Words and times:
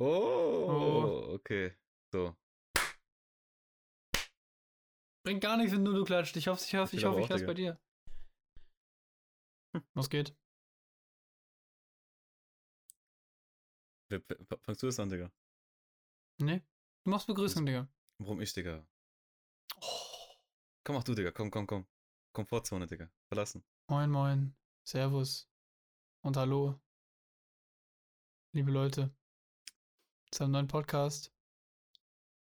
Oh, 0.00 1.34
okay. 1.34 1.76
So. 2.12 2.34
Bringt 5.24 5.42
gar 5.42 5.56
nichts, 5.58 5.72
wenn 5.74 5.82
nur 5.82 5.92
du 5.94 6.04
klatscht. 6.04 6.36
Ich 6.36 6.48
hoffe, 6.48 6.64
ich 6.64 6.74
hoffe, 6.74 6.96
ich 6.96 7.04
hoffe, 7.04 7.20
ich 7.20 7.28
Digga. 7.28 7.46
bei 7.46 7.54
dir. 7.54 7.80
Was 9.94 10.08
geht? 10.08 10.34
Wer- 14.10 14.22
wer- 14.26 14.58
Fangst 14.62 14.82
du 14.82 14.86
das 14.86 14.98
an, 14.98 15.08
Digga? 15.10 15.30
Nee? 16.40 16.62
Du 17.04 17.10
machst 17.10 17.26
Begrüßung, 17.26 17.66
Digga. 17.66 17.86
Warum 18.18 18.40
ich, 18.40 18.52
Digga? 18.52 18.86
Oh. 19.76 20.36
Komm, 20.84 20.96
mach 20.96 21.04
du, 21.04 21.14
Digga. 21.14 21.30
Komm, 21.30 21.50
komm, 21.50 21.66
komm. 21.66 21.86
Komfortzone, 22.34 22.86
Digga. 22.86 23.10
Verlassen. 23.28 23.62
Moin, 23.88 24.10
moin. 24.10 24.56
Servus. 24.88 25.48
Und 26.24 26.36
hallo. 26.36 26.80
Liebe 28.54 28.70
Leute. 28.72 29.14
Zu 30.32 30.44
einem 30.44 30.52
neuen 30.52 30.68
Podcast. 30.68 31.32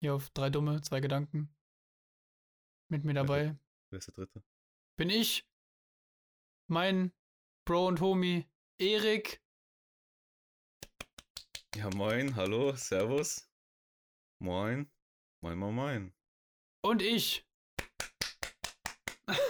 Hier 0.02 0.14
auf 0.14 0.30
drei 0.32 0.50
Dumme, 0.50 0.82
zwei 0.82 1.00
Gedanken. 1.00 1.54
Mit 2.90 3.06
mir 3.06 3.14
dabei 3.14 3.56
Wer 3.90 4.00
ist 4.00 4.08
der 4.08 4.14
Dritte? 4.14 4.44
bin 4.98 5.10
ich. 5.10 5.48
Mein 6.68 7.12
Bro 7.66 7.88
und 7.88 8.02
Homie 8.02 8.46
Erik. 8.78 9.42
Ja, 11.76 11.90
moin. 11.96 12.36
Hallo. 12.36 12.76
Servus. 12.76 13.50
Moin. 14.40 14.92
Moin, 15.42 15.58
moin, 15.58 15.74
moin. 15.74 16.14
Und 16.84 17.02
ich. 17.02 17.48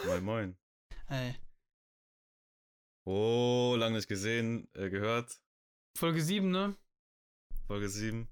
Moin, 0.05 0.23
moin. 0.23 0.57
Hey. 1.07 1.35
Oh, 3.05 3.76
lange 3.77 3.98
nicht 3.98 4.07
gesehen, 4.07 4.70
äh, 4.76 4.90
gehört. 4.90 5.41
Folge 5.98 6.21
7, 6.21 6.49
ne? 6.49 6.77
Folge 7.71 7.88
7. 7.88 8.27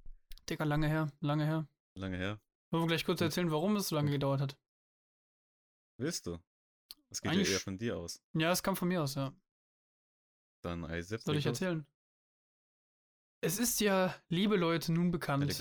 Digga, 0.49 0.65
lange 0.65 0.89
her, 0.89 1.13
lange 1.21 1.45
her. 1.45 1.65
Lange 1.95 2.17
her. 2.17 2.41
Wollen 2.71 2.83
wir 2.83 2.87
gleich 2.87 3.05
kurz 3.05 3.21
erzählen, 3.21 3.49
warum 3.51 3.77
es 3.77 3.87
so 3.87 3.95
lange 3.95 4.11
gedauert 4.11 4.41
hat? 4.41 4.57
Willst 5.97 6.27
du? 6.27 6.39
Das 7.07 7.21
geht 7.21 7.31
Eigentlich- 7.31 7.47
ja 7.47 7.53
eher 7.53 7.59
von 7.61 7.77
dir 7.77 7.95
aus. 7.97 8.21
Ja, 8.33 8.51
es 8.51 8.61
kam 8.61 8.75
von 8.75 8.89
mir 8.89 9.01
aus, 9.01 9.15
ja. 9.15 9.33
Dann 10.61 10.83
Ei 10.83 11.01
selbst. 11.01 11.23
Soll 11.25 11.37
ich 11.37 11.45
erzählen? 11.45 11.87
Es 13.39 13.59
ist 13.59 13.79
ja, 13.79 14.13
liebe 14.27 14.57
Leute, 14.57 14.91
nun 14.91 15.09
bekannt. 15.09 15.57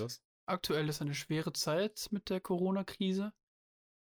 Aktuell 0.47 0.89
ist 0.89 1.01
eine 1.01 1.15
schwere 1.15 1.53
Zeit 1.53 2.09
mit 2.11 2.31
der 2.31 2.41
Corona-Krise. 2.41 3.33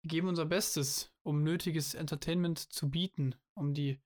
Wir 0.03 0.08
geben 0.08 0.30
unser 0.30 0.45
Bestes, 0.45 1.12
um 1.22 1.44
nötiges 1.44 1.95
Entertainment 1.95 2.59
zu 2.59 2.89
bieten, 2.89 3.36
um 3.56 3.73
die 3.73 4.00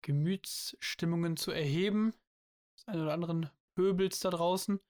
Gemütsstimmungen 0.00 1.36
zu 1.36 1.50
erheben. 1.50 2.14
Das 2.76 2.88
einen 2.88 3.02
oder 3.02 3.12
anderen 3.12 3.50
Pöbels 3.78 4.18
da 4.18 4.30
draußen. 4.30 4.80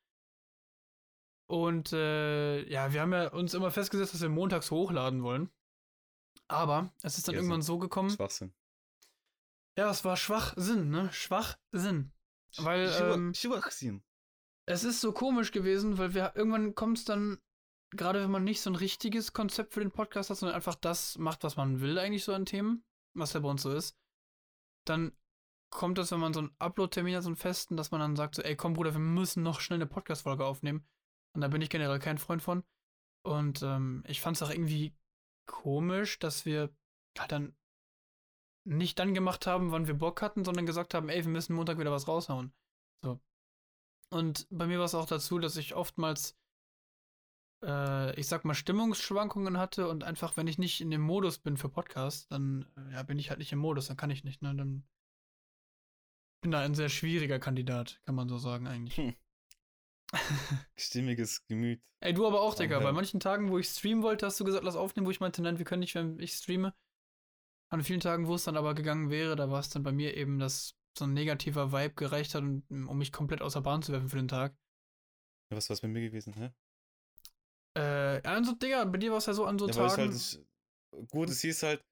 Und 1.47 1.93
äh, 1.93 2.67
ja, 2.71 2.95
wir 2.95 3.03
haben 3.03 3.13
ja 3.13 3.29
uns 3.29 3.53
immer 3.53 3.71
festgesetzt, 3.71 4.15
dass 4.15 4.23
wir 4.23 4.31
montags 4.31 4.71
hochladen 4.71 5.23
wollen. 5.23 5.51
Aber 6.49 6.91
es 7.03 7.19
ist 7.19 7.29
dann 7.29 7.35
Ja, 7.35 7.41
irgendwann 7.41 7.61
so 7.61 7.79
gekommen. 7.79 8.09
Schwachsinn. 8.09 8.55
Ja, 9.77 9.91
es 9.91 10.07
war 10.07 10.17
Schwachsinn, 10.17 10.89
ne? 10.89 11.13
Schwachsinn. 11.13 12.13
Weil 12.57 12.91
ähm, 13.03 13.35
Schwachsinn. 13.35 14.03
es 14.67 14.85
ist 14.85 15.03
so 15.03 15.13
komisch 15.13 15.53
gewesen, 15.53 15.99
weil 15.99 16.15
wir 16.15 16.33
irgendwann 16.35 16.75
kommt 16.75 16.97
es 16.99 17.05
dann, 17.05 17.39
gerade 17.91 18.23
wenn 18.23 18.31
man 18.31 18.45
nicht 18.45 18.63
so 18.63 18.71
ein 18.71 18.77
richtiges 18.77 19.35
Konzept 19.35 19.75
für 19.75 19.81
den 19.81 19.93
Podcast 19.93 20.31
hat, 20.31 20.39
sondern 20.39 20.57
einfach 20.57 20.77
das 20.77 21.19
macht, 21.19 21.45
was 21.45 21.57
man 21.57 21.83
will, 21.83 21.99
eigentlich 21.99 22.25
so 22.25 22.33
an 22.33 22.47
Themen, 22.47 22.85
was 23.15 23.35
ja 23.35 23.41
bei 23.41 23.51
uns 23.51 23.61
so 23.63 23.71
ist, 23.71 23.99
dann 24.87 25.13
kommt 25.71 25.99
es, 25.99 26.11
wenn 26.11 26.21
man 26.21 26.33
so 26.33 26.41
einen 26.41 26.55
Upload-Termin 26.59 27.17
hat, 27.17 27.23
so 27.23 27.29
einen 27.29 27.37
festen, 27.37 27.77
dass 27.77 27.91
man 27.91 28.01
dann 28.01 28.17
sagt, 28.17 28.35
so, 28.35 28.43
ey, 28.43 28.57
komm, 28.57 28.75
Bruder, 28.75 28.93
wir 28.93 29.01
müssen 29.01 29.43
noch 29.43 29.61
schnell 29.61 29.79
eine 29.79 29.87
Podcast-Folge 29.87 30.45
aufnehmen. 30.45 30.87
Und 31.35 31.43
da 31.43 31.49
bin 31.49 31.63
ich 31.63 31.71
generell 31.71 31.99
kein 31.99 32.19
Freund 32.19 32.43
von. 32.43 32.65
Und 33.23 33.63
ähm, 33.63 34.03
ich 34.07 34.21
fand 34.21 34.37
es 34.37 34.43
auch 34.43 34.51
irgendwie 34.51 34.95
komisch, 35.47 36.19
dass 36.19 36.45
wir 36.47 36.71
halt 37.19 37.33
dann 37.33 37.57
nicht 38.65 38.99
dann 38.99 39.15
gemacht 39.15 39.47
haben, 39.47 39.73
wann 39.73 39.87
wir 39.87 39.95
Bock 39.95 40.23
hatten, 40.23 40.45
sondern 40.45 40.67
gesagt 40.67 40.95
haben, 40.95 41.09
ey, 41.09 41.25
wir 41.25 41.31
müssen 41.31 41.55
Montag 41.55 41.79
wieder 41.79 41.93
was 41.93 42.09
raushauen. 42.09 42.53
So. 43.03 43.21
Und 44.11 44.47
bei 44.51 44.67
mir 44.67 44.79
war 44.79 44.85
es 44.85 44.95
auch 44.95 45.07
dazu, 45.07 45.39
dass 45.39 45.57
ich 45.57 45.75
oftmals, 45.75 46.37
äh, 47.65 48.19
ich 48.19 48.27
sag 48.27 48.45
mal, 48.45 48.55
Stimmungsschwankungen 48.55 49.59
hatte 49.59 49.89
und 49.89 50.05
einfach, 50.05 50.37
wenn 50.37 50.47
ich 50.47 50.59
nicht 50.59 50.81
in 50.81 50.91
dem 50.91 51.01
Modus 51.01 51.39
bin 51.39 51.57
für 51.57 51.69
Podcast, 51.69 52.31
dann 52.31 52.67
äh, 52.77 52.95
ja, 52.95 53.03
bin 53.03 53.19
ich 53.19 53.31
halt 53.31 53.39
nicht 53.39 53.53
im 53.53 53.59
Modus, 53.59 53.89
dann 53.89 53.97
kann 53.97 54.11
ich 54.11 54.25
nicht, 54.25 54.43
ne? 54.43 54.55
Dann 54.55 54.85
bin 56.41 56.51
da 56.51 56.61
ein 56.61 56.75
sehr 56.75 56.89
schwieriger 56.89 57.39
Kandidat, 57.39 58.01
kann 58.05 58.15
man 58.15 58.29
so 58.29 58.39
sagen 58.39 58.67
eigentlich. 58.67 58.97
Hm. 58.97 59.15
Stimmiges 60.77 61.45
Gemüt. 61.47 61.83
Ey, 62.01 62.15
du 62.15 62.27
aber 62.27 62.41
auch, 62.41 62.55
Digga. 62.55 62.79
Bei 62.79 62.93
manchen 62.93 63.21
Tagen, 63.21 63.51
wo 63.51 63.59
ich 63.59 63.69
streamen 63.69 64.03
wollte, 64.03 64.27
hast 64.27 64.39
du 64.39 64.45
gesagt, 64.45 64.65
lass 64.65 64.77
aufnehmen, 64.77 65.07
wo 65.07 65.11
ich 65.11 65.21
meinte, 65.21 65.43
nein, 65.43 65.59
wir 65.59 65.65
können 65.65 65.81
nicht, 65.81 65.95
wenn 65.95 66.19
ich 66.21 66.33
streame. 66.33 66.75
An 67.71 67.83
vielen 67.83 68.01
Tagen, 68.01 68.27
wo 68.27 68.37
es 68.37 68.45
dann 68.45 68.57
aber 68.57 68.75
gegangen 68.75 69.11
wäre, 69.11 69.37
da 69.37 69.51
war 69.51 69.61
es 69.61 69.69
dann 69.69 69.83
bei 69.83 69.93
mir 69.93 70.17
eben, 70.17 70.39
dass 70.39 70.79
so 70.97 71.05
ein 71.05 71.13
negativer 71.13 71.73
Vibe 71.73 71.95
gereicht 71.95 72.35
hat, 72.35 72.43
um, 72.43 72.99
mich 72.99 73.13
komplett 73.13 73.43
außer 73.43 73.61
Bahn 73.61 73.83
zu 73.83 73.93
werfen 73.93 74.09
für 74.09 74.17
den 74.17 74.29
Tag. 74.29 74.57
Ja, 75.51 75.57
Was 75.57 75.69
war 75.69 75.75
es 75.75 75.81
bei 75.81 75.89
mir 75.89 76.01
gewesen, 76.01 76.33
hä? 76.35 76.51
Äh, 77.77 78.25
ja, 78.25 78.35
an 78.35 78.45
so, 78.45 78.53
Digga, 78.53 78.85
bei 78.85 78.99
dir 78.99 79.11
war 79.11 79.19
es 79.19 79.27
ja 79.27 79.35
so 79.35 79.45
an 79.45 79.59
so 79.59 79.67
Tagen. 79.67 80.13
halt 80.13 80.47
gut, 81.11 81.29
es 81.29 81.41
hieß 81.43 81.63
halt, 81.65 81.85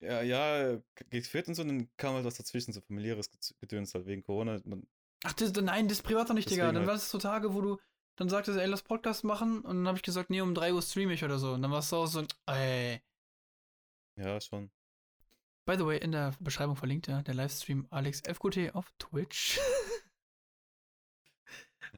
ja, 0.00 0.22
ja, 0.22 0.80
geht 1.10 1.26
fit 1.26 1.48
und 1.48 1.54
so, 1.54 1.64
dann 1.64 1.88
kam 1.96 2.14
halt 2.14 2.24
was 2.24 2.36
dazwischen, 2.36 2.72
so 2.72 2.80
familiäres 2.80 3.30
Gedöns 3.60 3.94
halt 3.94 4.06
wegen 4.06 4.22
Corona. 4.22 4.60
Ach, 5.24 5.32
das, 5.34 5.52
nein, 5.52 5.88
das 5.88 5.98
ist 5.98 6.04
privat 6.04 6.28
noch 6.28 6.34
nicht, 6.34 6.50
Digga. 6.50 6.66
Dann 6.66 6.76
halt. 6.78 6.86
war 6.86 6.94
es 6.94 7.10
so 7.10 7.18
Tage, 7.18 7.52
wo 7.54 7.60
du 7.60 7.78
dann 8.16 8.28
sagtest, 8.28 8.58
ey, 8.58 8.66
lass 8.66 8.82
Podcast 8.82 9.24
machen. 9.24 9.60
Und 9.60 9.76
dann 9.78 9.88
habe 9.88 9.98
ich 9.98 10.02
gesagt, 10.02 10.30
nee, 10.30 10.40
um 10.40 10.54
3 10.54 10.72
Uhr 10.72 10.82
streame 10.82 11.12
ich 11.12 11.24
oder 11.24 11.38
so. 11.38 11.52
Und 11.52 11.62
dann 11.62 11.70
war 11.70 11.80
es 11.80 11.88
so, 11.88 11.98
auch 11.98 12.06
so, 12.06 12.24
ey. 12.46 13.02
ja, 14.16 14.40
schon. 14.40 14.70
By 15.66 15.76
the 15.76 15.86
way, 15.86 15.98
in 15.98 16.12
der 16.12 16.34
Beschreibung 16.40 16.76
verlinkt 16.76 17.06
ja 17.06 17.22
der 17.22 17.34
Livestream 17.34 17.86
Alex 17.90 18.20
FQT 18.20 18.74
auf 18.74 18.90
Twitch. 18.98 19.60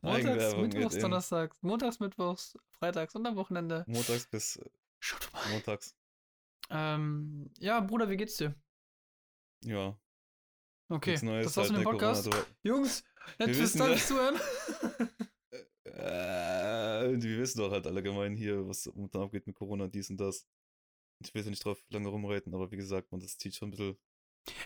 Montags, 0.02 0.56
Mittwochs. 0.56 0.98
Donnerstags, 0.98 1.62
Montags, 1.62 2.00
Mittwochs, 2.00 2.58
Freitags 2.72 3.14
und 3.14 3.26
am 3.26 3.36
Wochenende. 3.36 3.84
Montags 3.86 4.26
bis 4.26 4.56
äh, 4.56 4.68
Schaut 5.00 5.32
mal. 5.32 5.48
montags. 5.50 5.94
Ähm, 6.72 7.50
ja, 7.58 7.80
Bruder, 7.80 8.08
wie 8.08 8.16
geht's 8.16 8.36
dir? 8.36 8.54
Ja. 9.64 9.98
Okay, 10.88 11.14
das 11.14 11.56
war's 11.56 11.70
mit 11.70 11.78
dem 11.78 11.84
Podcast. 11.84 12.28
Jungs, 12.62 13.04
wisst 13.38 13.76
ihr, 13.76 13.88
das. 13.88 14.08
zuhören. 14.08 14.36
Äh, 15.84 17.22
wir 17.22 17.38
wissen 17.38 17.58
doch 17.58 17.70
halt 17.70 17.86
allgemein 17.86 18.34
hier, 18.34 18.66
was 18.66 18.86
momentan 18.86 19.22
abgeht 19.22 19.46
mit 19.46 19.54
Corona, 19.54 19.88
dies 19.88 20.08
und 20.08 20.16
das. 20.16 20.48
Ich 21.22 21.34
will 21.34 21.44
ja 21.44 21.50
nicht 21.50 21.64
drauf 21.64 21.84
lange 21.90 22.08
rumreiten, 22.08 22.54
aber 22.54 22.70
wie 22.72 22.76
gesagt, 22.76 23.12
man, 23.12 23.20
das 23.20 23.36
zieht 23.36 23.54
schon 23.54 23.68
ein 23.68 23.70
bisschen. 23.72 23.98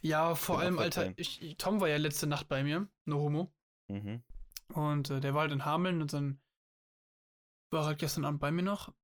Ja, 0.02 0.34
vor 0.34 0.60
allem, 0.60 0.78
Alter, 0.78 1.12
ich, 1.16 1.56
Tom 1.58 1.80
war 1.80 1.88
ja 1.88 1.96
letzte 1.96 2.26
Nacht 2.26 2.48
bei 2.48 2.62
mir, 2.62 2.88
no 3.06 3.18
homo. 3.18 3.52
Mhm. 3.88 4.22
Und 4.72 5.10
äh, 5.10 5.20
der 5.20 5.34
war 5.34 5.42
halt 5.42 5.52
in 5.52 5.64
Hameln 5.64 6.00
und 6.00 6.12
dann 6.12 6.40
war 7.70 7.84
halt 7.84 7.98
gestern 7.98 8.24
Abend 8.24 8.40
bei 8.40 8.50
mir 8.50 8.62
noch. 8.62 8.94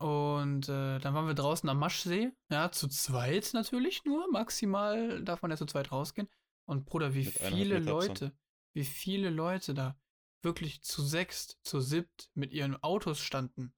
Und 0.00 0.66
äh, 0.70 0.98
dann 0.98 1.12
waren 1.12 1.26
wir 1.26 1.34
draußen 1.34 1.68
am 1.68 1.78
Maschsee. 1.78 2.32
Ja, 2.50 2.72
zu 2.72 2.88
zweit 2.88 3.50
natürlich 3.52 4.04
nur. 4.06 4.30
Maximal 4.30 5.22
darf 5.22 5.42
man 5.42 5.50
ja 5.50 5.58
zu 5.58 5.66
zweit 5.66 5.92
rausgehen. 5.92 6.26
Und 6.64 6.86
Bruder, 6.86 7.12
wie 7.12 7.26
Mit 7.26 7.34
viele. 7.34 7.78
Leute, 7.80 8.32
wie 8.72 8.84
viele 8.84 9.28
Leute 9.28 9.74
da 9.74 10.00
wirklich 10.42 10.82
zu 10.82 11.02
sechst, 11.02 11.58
zu 11.64 11.80
siebt 11.80 12.30
mit 12.32 12.54
ihren 12.54 12.82
Autos 12.82 13.20
standen. 13.20 13.74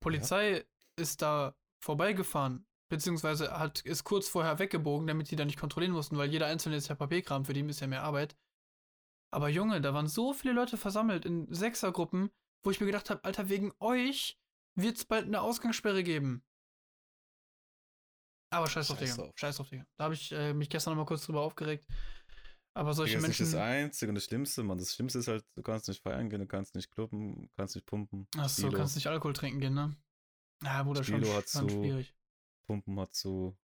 Polizei 0.00 0.64
ist 0.94 1.22
da 1.22 1.56
vorbeigefahren, 1.80 2.64
beziehungsweise 2.88 3.58
hat, 3.58 3.80
ist 3.80 4.04
kurz 4.04 4.28
vorher 4.28 4.60
weggebogen, 4.60 5.08
damit 5.08 5.32
die 5.32 5.36
da 5.36 5.44
nicht 5.44 5.58
kontrollieren 5.58 5.92
mussten, 5.92 6.18
weil 6.18 6.30
jeder 6.30 6.46
Einzelne 6.46 6.76
ist 6.76 6.86
ja 6.86 6.94
Papierkram, 6.94 7.44
für 7.44 7.52
die 7.52 7.62
ist 7.62 7.80
ja 7.80 7.88
mehr 7.88 8.04
Arbeit. 8.04 8.36
Aber 9.32 9.48
Junge, 9.48 9.80
da 9.80 9.92
waren 9.92 10.06
so 10.06 10.32
viele 10.32 10.54
Leute 10.54 10.76
versammelt 10.76 11.24
in 11.24 11.52
Sechsergruppen, 11.52 12.30
wo 12.62 12.70
ich 12.70 12.78
mir 12.78 12.86
gedacht 12.86 13.10
habe, 13.10 13.24
Alter, 13.24 13.48
wegen 13.48 13.72
euch 13.80 14.38
wird 14.74 14.96
es 14.96 15.04
bald 15.04 15.26
eine 15.26 15.40
Ausgangssperre 15.40 16.02
geben. 16.02 16.44
Aber 18.50 18.68
scheiß 18.68 18.88
drauf, 18.88 18.98
Scheiß 18.98 19.10
Digga. 19.12 19.22
drauf. 19.24 19.32
Scheiß 19.36 19.56
drauf, 19.56 19.68
Digga. 19.70 19.86
Da 19.96 20.04
habe 20.04 20.14
ich 20.14 20.32
äh, 20.32 20.52
mich 20.52 20.68
gestern 20.68 20.92
noch 20.94 21.02
mal 21.02 21.06
kurz 21.06 21.24
drüber 21.24 21.40
aufgeregt. 21.40 21.86
Aber 22.74 22.94
solche 22.94 23.14
Das 23.14 23.22
ist 23.24 23.28
nicht 23.28 23.40
Menschen. 23.40 23.52
das 23.52 23.62
Einzige 23.62 24.08
und 24.10 24.14
das 24.14 24.24
Schlimmste, 24.24 24.62
man. 24.62 24.78
Das 24.78 24.94
Schlimmste 24.94 25.18
ist 25.18 25.28
halt, 25.28 25.44
du 25.54 25.62
kannst 25.62 25.88
nicht 25.88 26.02
feiern 26.02 26.28
gehen, 26.30 26.40
du 26.40 26.46
kannst 26.46 26.74
nicht 26.74 26.90
clubben, 26.90 27.50
kannst 27.56 27.74
nicht 27.74 27.86
pumpen. 27.86 28.26
Achso, 28.36 28.62
Spilo. 28.62 28.78
kannst 28.78 28.94
nicht 28.96 29.06
Alkohol 29.08 29.32
trinken 29.34 29.60
gehen, 29.60 29.74
ne? 29.74 29.94
Ja, 30.62 30.82
Bruder, 30.82 31.04
schon, 31.04 31.16
Spilo 31.22 31.36
hat 31.36 31.48
schon 31.48 31.68
zu. 31.68 31.76
schwierig. 31.76 32.14
Pumpen 32.66 32.98
hat 33.00 33.14
so. 33.14 33.56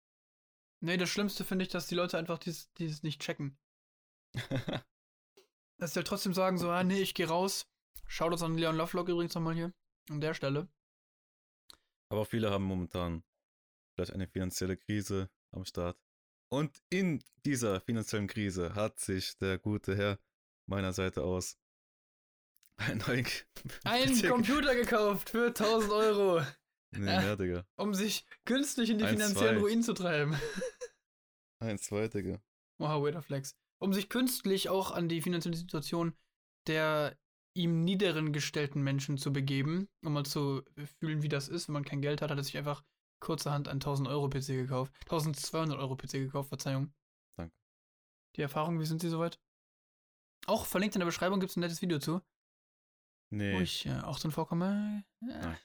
Nee, 0.81 0.97
das 0.97 1.09
Schlimmste 1.09 1.45
finde 1.45 1.65
ich, 1.65 1.69
dass 1.71 1.87
die 1.87 1.95
Leute 1.95 2.19
einfach 2.19 2.39
dieses, 2.39 2.73
dieses 2.75 3.03
nicht 3.03 3.21
checken. 3.23 3.59
Dass 5.79 5.93
sie 5.93 5.99
halt 5.99 6.07
trotzdem 6.07 6.33
sagen, 6.33 6.57
so, 6.57 6.71
ah, 6.71 6.85
nee, 6.85 7.01
ich 7.01 7.13
gehe 7.15 7.29
raus. 7.29 7.67
Schaut 8.07 8.33
uns 8.33 8.43
an 8.43 8.55
Leon 8.57 8.77
Lovelock 8.77 9.09
übrigens 9.09 9.35
nochmal 9.35 9.55
hier. 9.55 9.75
An 10.09 10.21
der 10.23 10.33
Stelle. 10.33 10.69
Aber 12.11 12.25
viele 12.25 12.51
haben 12.51 12.65
momentan 12.65 13.25
vielleicht 13.95 14.13
eine 14.13 14.27
finanzielle 14.29 14.77
Krise 14.77 15.31
am 15.53 15.65
Start. 15.65 15.99
Und 16.49 16.81
in 16.91 17.23
dieser 17.45 17.81
finanziellen 17.81 18.29
Krise 18.29 18.75
hat 18.75 19.01
sich 19.01 19.37
der 19.39 19.59
gute 19.59 19.97
Herr 19.97 20.19
meiner 20.69 20.93
Seite 20.93 21.23
aus 21.25 21.59
einen 22.79 22.99
neuen 23.07 23.27
Ein 23.85 24.15
PC 24.15 24.29
Computer 24.29 24.75
gekauft 24.75 25.31
für 25.31 25.47
1000 25.49 25.93
Euro, 25.93 26.41
Nee, 26.93 27.07
Ja. 27.07 27.21
mehr, 27.21 27.37
Digga. 27.37 27.67
um 27.77 27.95
sich 27.95 28.25
künstlich 28.45 28.91
in 28.91 28.99
die 28.99 29.05
Ein, 29.05 29.15
finanziellen 29.19 29.57
zwei. 29.57 29.61
Ruin 29.63 29.83
zu 29.83 29.93
treiben. 29.93 30.37
Ein, 31.61 31.79
zwei, 31.79 32.07
Digga. 32.09 32.41
Wow, 32.79 33.03
weirder 33.03 33.23
Flex. 33.23 33.57
Um 33.79 33.93
sich 33.93 34.09
künstlich 34.09 34.69
auch 34.69 34.93
an 34.93 35.09
die 35.09 35.21
finanzielle 35.23 35.57
Situation 35.57 36.17
der 36.69 37.19
ihm 37.57 37.85
niederen 37.85 38.33
gestellten 38.33 38.83
Menschen 38.83 39.19
zu 39.19 39.33
begeben, 39.33 39.89
um 40.05 40.13
mal 40.13 40.25
zu 40.27 40.63
fühlen, 41.01 41.23
wie 41.23 41.29
das 41.29 41.49
ist, 41.49 41.69
wenn 41.69 41.73
man 41.75 41.85
kein 41.85 42.03
Geld 42.03 42.21
hat, 42.23 42.31
hat 42.31 42.39
er 42.39 42.45
sich 42.45 42.57
einfach 42.59 42.85
kurzerhand 43.21 43.69
einen 43.69 43.81
1000 43.81 44.09
Euro 44.09 44.29
PC 44.29 44.49
gekauft. 44.49 44.93
1200 45.03 45.79
Euro 45.79 45.97
PC 45.97 46.13
gekauft, 46.13 46.49
Verzeihung. 46.51 46.93
Danke. 47.37 47.55
Die 48.37 48.43
Erfahrung, 48.43 48.79
wie 48.79 48.85
sind 48.87 49.01
Sie 49.01 49.09
soweit? 49.09 49.41
Auch 50.47 50.67
verlinkt 50.67 50.95
in 50.95 51.01
der 51.01 51.07
Beschreibung 51.07 51.41
gibt 51.41 51.51
es 51.51 51.57
ein 51.57 51.61
nettes 51.61 51.83
Video 51.83 51.99
zu, 51.99 52.15
wo 52.19 52.23
Nee, 53.31 53.61
ich 53.63 53.87
äh, 53.87 54.01
auch 54.01 54.19
drin 54.21 54.31
vorkomme. 54.31 55.05
Ja. 55.23 55.39
Nein. 55.41 55.59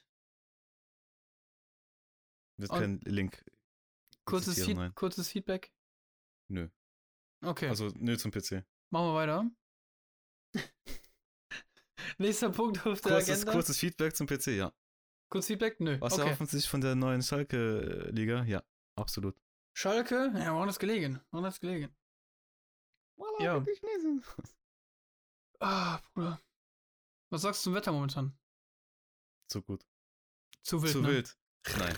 wird 2.58 2.70
kein 2.70 3.00
Link. 3.00 3.44
Kurzes, 4.24 4.64
Feed 4.64 4.76
nein. 4.76 4.94
kurzes 4.94 5.28
Feedback. 5.28 5.72
Nö. 6.48 6.68
Okay, 7.44 7.68
Also, 7.68 7.88
nö 7.96 8.16
zum 8.16 8.30
PC. 8.30 8.64
machen 8.90 9.06
wir 9.06 9.14
weiter. 9.14 9.50
Nächster 12.18 12.50
Punkt 12.50 12.86
auf 12.86 13.00
der 13.00 13.12
Kurzes, 13.12 13.30
Agenda. 13.30 13.52
kurzes 13.52 13.78
Feedback 13.78 14.16
zum 14.16 14.26
PC, 14.26 14.48
ja. 14.48 14.72
Kurz 15.30 15.46
Feedback? 15.46 15.80
Nö. 15.80 15.98
Was 16.00 16.14
okay. 16.14 16.22
erhoffen 16.22 16.46
Sie 16.46 16.58
sich 16.58 16.68
von 16.68 16.80
der 16.80 16.94
neuen 16.94 17.22
Schalke-Liga? 17.22 18.44
Ja, 18.44 18.62
absolut. 18.96 19.40
Schalke? 19.74 20.32
Ja, 20.34 20.54
woran 20.54 20.68
ist 20.68 20.78
gelegen? 20.78 21.20
Woran 21.30 21.46
ist 21.50 21.60
gelegen? 21.60 21.94
Ja. 23.40 23.64
Ah, 25.60 26.00
Bruder. 26.12 26.40
Was 27.30 27.42
sagst 27.42 27.62
du 27.62 27.70
zum 27.70 27.74
Wetter 27.74 27.92
momentan? 27.92 28.36
Zu 29.48 29.62
gut. 29.62 29.86
Zu 30.62 30.82
wild, 30.82 30.92
Zu 30.92 31.02
ne? 31.02 31.08
wild. 31.08 31.38
Nein. 31.78 31.96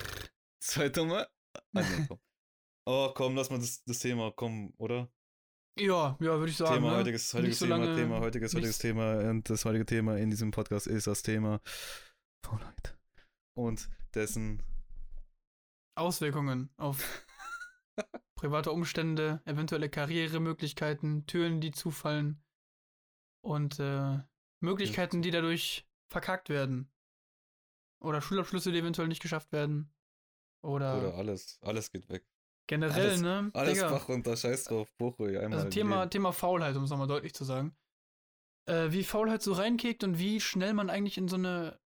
Zweiter 0.61 1.05
Mal. 1.05 1.29
Ah, 1.55 1.83
nee, 1.83 2.07
komm. 2.09 2.21
Oh, 2.87 3.11
komm, 3.15 3.35
lass 3.35 3.49
mal 3.49 3.59
das, 3.59 3.83
das 3.85 3.99
Thema 4.01 4.31
kommen, 4.31 4.75
oder? 4.77 5.11
Ja, 5.77 6.17
ja, 6.21 6.39
würde 6.39 6.51
ich 6.51 6.57
sagen. 6.57 6.75
Thema, 6.75 6.91
ne? 6.93 6.97
heutiges, 6.99 7.35
heutiges 7.35 7.59
so 7.59 7.67
Thema, 7.67 7.97
Thema, 7.97 8.21
heutiges, 8.21 8.55
heutiges 8.55 8.79
Thema. 8.79 9.19
Und 9.29 9.51
das 9.51 9.65
heutige 9.65 9.85
Thema 9.85 10.17
in 10.17 10.31
diesem 10.31 10.53
Podcast 10.53 10.87
ist 10.87 11.07
das 11.07 11.23
Thema 11.23 11.61
Faulheit. 12.45 12.97
Und 13.55 13.89
dessen 14.15 14.63
Auswirkungen 15.97 16.71
auf 16.77 17.27
private 18.37 18.71
Umstände, 18.71 19.43
eventuelle 19.45 19.89
Karrieremöglichkeiten, 19.89 21.27
Türen, 21.27 21.61
die 21.61 21.73
zufallen 21.73 22.43
und 23.43 23.81
äh, 23.81 24.19
Möglichkeiten, 24.61 25.23
die 25.23 25.31
dadurch 25.31 25.87
verkackt 26.09 26.49
werden. 26.49 26.91
Oder 28.01 28.21
Schulabschlüsse, 28.21 28.71
die 28.71 28.79
eventuell 28.79 29.09
nicht 29.09 29.23
geschafft 29.23 29.51
werden. 29.53 29.93
Oder, 30.63 30.99
oder 30.99 31.15
alles, 31.15 31.59
alles 31.63 31.91
geht 31.91 32.09
weg. 32.09 32.25
Generell, 32.67 33.11
alles- 33.11 33.21
ne? 33.21 33.51
Alles 33.55 33.75
Digga. 33.75 33.91
Bach 33.91 34.09
runter, 34.09 34.37
scheiß 34.37 34.65
drauf, 34.65 34.89
einmal. 34.99 35.53
Also 35.53 35.69
Thema. 35.69 36.07
Thema 36.07 36.33
Faulheit, 36.33 36.77
um 36.77 36.85
es 36.85 36.91
nochmal 36.91 37.07
deutlich 37.09 37.35
zu 37.35 37.45
sagen. 37.45 37.77
Äh, 38.67 38.91
wie 38.93 39.05
Faulheit 39.05 39.43
so 39.43 39.53
reinkickt 39.53 40.05
und 40.05 40.19
wie 40.19 40.41
schnell 40.41 40.73
man 40.75 40.91
eigentlich 40.91 41.19
in 41.19 41.29
so 41.29 41.37
eine 41.37 41.79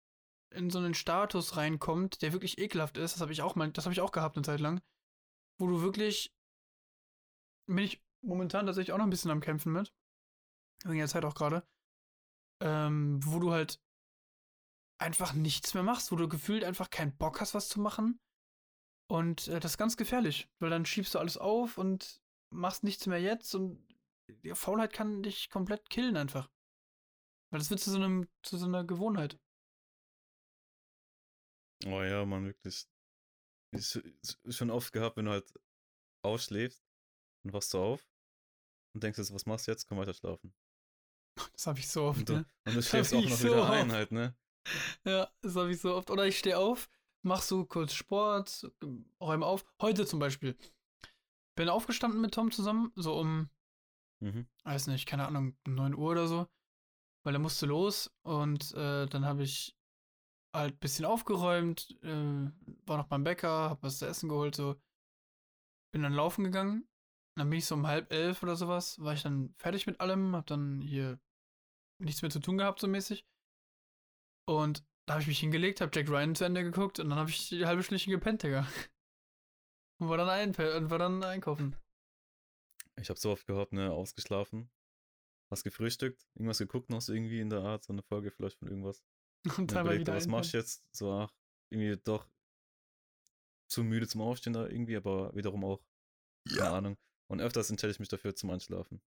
in 0.55 0.71
so 0.71 0.79
einen 0.79 0.95
Status 0.95 1.57
reinkommt, 1.57 2.23
der 2.23 2.33
wirklich 2.33 2.59
ekelhaft 2.59 2.97
ist. 2.99 3.15
Das 3.15 3.21
habe 3.21 3.33
ich 3.33 3.43
auch 3.43 3.57
mal, 3.57 3.71
das 3.73 3.85
habe 3.85 3.93
ich 3.93 4.01
auch 4.01 4.13
gehabt 4.13 4.37
eine 4.37 4.45
Zeit 4.45 4.61
lang, 4.61 4.81
wo 5.59 5.67
du 5.67 5.83
wirklich 5.83 6.33
bin 7.67 7.79
ich 7.79 8.03
momentan 8.25 8.65
tatsächlich 8.65 8.93
auch 8.93 8.99
noch 8.99 9.07
ein 9.07 9.11
bisschen 9.11 9.31
am 9.31 9.41
kämpfen 9.41 9.73
mit 9.73 9.93
wegen 10.85 10.99
der 10.99 11.09
Zeit 11.09 11.25
auch 11.25 11.35
gerade, 11.35 11.67
ähm, 12.63 13.19
wo 13.25 13.39
du 13.41 13.51
halt 13.53 13.81
einfach 14.99 15.33
nichts 15.33 15.75
mehr 15.75 15.83
machst, 15.83 16.13
wo 16.13 16.17
du 16.17 16.29
gefühlt 16.29 16.65
einfach 16.65 16.91
keinen 16.91 17.17
Bock 17.17 17.41
hast, 17.41 17.55
was 17.55 17.69
zu 17.69 17.81
machen. 17.81 18.21
Und 19.09 19.49
äh, 19.49 19.61
das 19.61 19.73
ist 19.73 19.79
ganz 19.79 19.97
gefährlich, 19.97 20.49
weil 20.59 20.71
dann 20.71 20.87
schiebst 20.87 21.15
du 21.15 21.19
alles 21.19 21.37
auf 21.39 21.79
und 21.79 22.21
machst 22.51 22.85
nichts 22.85 23.07
mehr 23.07 23.21
jetzt 23.21 23.55
und 23.55 23.85
die 24.29 24.55
Faulheit 24.55 24.93
kann 24.93 25.23
dich 25.23 25.51
komplett 25.51 25.89
killen 25.91 26.17
einfach. 26.17 26.51
Weil 27.51 27.61
das 27.61 27.71
wird 27.71 27.81
zu 27.81 27.91
so 27.91 27.97
einem, 27.99 28.29
zu 28.43 28.59
so 28.59 28.67
einer 28.67 28.85
Gewohnheit. 28.85 29.39
Oh 31.85 32.03
ja, 32.03 32.25
man, 32.25 32.47
wirklich. 32.47 32.87
Ist, 33.73 33.97
ist 33.97 34.57
schon 34.57 34.71
oft 34.71 34.93
gehabt, 34.93 35.17
wenn 35.17 35.27
du 35.27 35.33
halt 35.33 35.53
ausschläfst 36.25 36.83
und 37.45 37.53
wachst 37.53 37.75
du 37.75 37.79
auf 37.79 38.09
und 38.95 39.03
denkst 39.03 39.19
jetzt, 39.19 39.35
was 39.35 39.47
machst 39.47 39.67
du 39.67 39.73
jetzt? 39.73 39.87
Komm 39.87 39.99
weiter 39.99 40.15
schlafen. 40.15 40.55
Das 41.53 41.67
habe 41.67 41.79
ich 41.79 41.89
so 41.89 42.05
oft, 42.05 42.21
Und 42.21 42.29
du, 42.31 42.33
ne? 42.37 42.47
und 42.65 42.75
du 42.77 42.83
schläfst 42.83 43.13
auch 43.13 43.19
ich 43.21 43.29
noch 43.29 43.37
so 43.37 43.49
wieder 43.49 43.71
ein 43.71 43.89
oft. 43.89 43.93
halt, 43.93 44.13
ne? 44.13 44.35
Ja, 45.05 45.31
das 45.43 45.55
habe 45.55 45.71
ich 45.71 45.81
so 45.81 45.95
oft. 45.95 46.11
Oder 46.11 46.27
ich 46.27 46.39
stehe 46.39 46.57
auf, 46.57 46.89
mach 47.27 47.43
so 47.43 47.67
kurz 47.67 47.93
Sport, 47.93 48.71
räume 49.21 49.45
auf. 49.45 49.67
Heute 49.83 50.07
zum 50.07 50.19
Beispiel. 50.21 50.57
Bin 51.57 51.69
aufgestanden 51.69 52.21
mit 52.21 52.35
Tom 52.35 52.51
zusammen, 52.51 52.93
so 52.97 53.19
um, 53.19 53.51
Mhm. 54.21 54.47
weiß 54.65 54.87
nicht, 54.87 55.07
keine 55.07 55.27
Ahnung, 55.27 55.57
um 55.67 55.75
9 55.75 55.95
Uhr 55.95 56.13
oder 56.13 56.27
so. 56.27 56.49
Weil 57.25 57.35
er 57.35 57.41
musste 57.41 57.67
los 57.67 58.15
und 58.23 58.73
äh, 58.73 59.07
dann 59.07 59.25
habe 59.27 59.43
ich 59.43 59.77
halt 60.55 60.75
ein 60.75 60.79
bisschen 60.79 61.05
aufgeräumt, 61.05 61.99
äh, 62.03 62.51
war 62.87 62.97
noch 62.97 63.09
beim 63.09 63.25
Bäcker, 63.25 63.71
hab 63.71 63.83
was 63.83 63.99
zu 63.99 64.07
essen 64.07 64.29
geholt, 64.29 64.55
so. 64.55 64.81
Bin 65.93 66.03
dann 66.03 66.13
laufen 66.13 66.45
gegangen. 66.45 66.89
Dann 67.37 67.51
bin 67.51 67.59
ich 67.59 67.67
so 67.67 67.75
um 67.75 67.87
halb 67.87 68.11
elf 68.13 68.43
oder 68.43 68.57
sowas, 68.57 68.99
war 69.01 69.13
ich 69.13 69.23
dann 69.23 69.55
fertig 69.59 69.87
mit 69.87 70.01
allem, 70.01 70.35
hab 70.35 70.47
dann 70.47 70.81
hier 70.81 71.21
nichts 71.99 72.23
mehr 72.23 72.31
zu 72.31 72.41
tun 72.41 72.57
gehabt, 72.57 72.81
so 72.81 72.89
mäßig. 72.89 73.27
Und 74.49 74.87
da 75.07 75.15
habe 75.15 75.23
ich 75.23 75.29
mich 75.29 75.41
hingelegt, 75.41 75.81
hab 75.81 75.95
Jack 75.95 76.09
Ryan 76.09 76.35
zu 76.35 76.45
Ende 76.45 76.63
geguckt 76.63 76.99
und 76.99 77.11
dann 77.11 77.19
habe 77.19 77.31
ich 77.31 77.49
die 77.49 77.65
halbe 77.65 77.83
Stündchen 77.83 78.13
gepennt, 78.13 78.43
Digga. 78.43 78.67
Und 79.99 80.11
war 80.11 80.19
dann, 80.19 80.29
ein, 80.29 80.51
und 80.51 80.91
war 80.91 80.99
dann 80.99 81.25
einkaufen. 81.25 81.75
Ich 83.01 83.09
hab 83.09 83.17
so 83.17 83.31
oft 83.31 83.47
gehabt, 83.47 83.73
ne, 83.73 83.91
ausgeschlafen. 83.91 84.71
Hast 85.51 85.65
gefrühstückt, 85.65 86.27
irgendwas 86.35 86.59
geguckt 86.59 86.91
noch 86.91 87.01
so 87.01 87.15
irgendwie 87.15 87.41
in 87.41 87.49
der 87.49 87.61
Art, 87.61 87.83
so 87.83 87.95
eine 87.95 88.03
Folge 88.03 88.31
vielleicht 88.31 88.59
von 88.59 88.69
irgendwas. 88.69 89.03
Und 89.47 89.59
Und 89.59 89.73
dann 89.73 89.87
mal 89.87 89.99
wieder 89.99 90.15
was 90.15 90.27
machst 90.27 90.53
du 90.53 90.59
jetzt? 90.59 90.85
So, 90.95 91.11
ach, 91.11 91.33
irgendwie 91.71 91.97
doch 92.05 92.29
zu 93.71 93.85
müde 93.85 94.07
zum 94.07 94.21
Aufstehen 94.21 94.53
da 94.53 94.67
irgendwie, 94.67 94.97
aber 94.97 95.35
wiederum 95.35 95.65
auch, 95.65 95.83
keine 96.47 96.71
Ahnung. 96.71 96.99
Und 97.31 97.41
öfters 97.41 97.71
entscheide 97.71 97.93
ich 97.93 97.99
mich 97.99 98.09
dafür 98.09 98.35
zum 98.35 98.51
Einschlafen. 98.51 99.01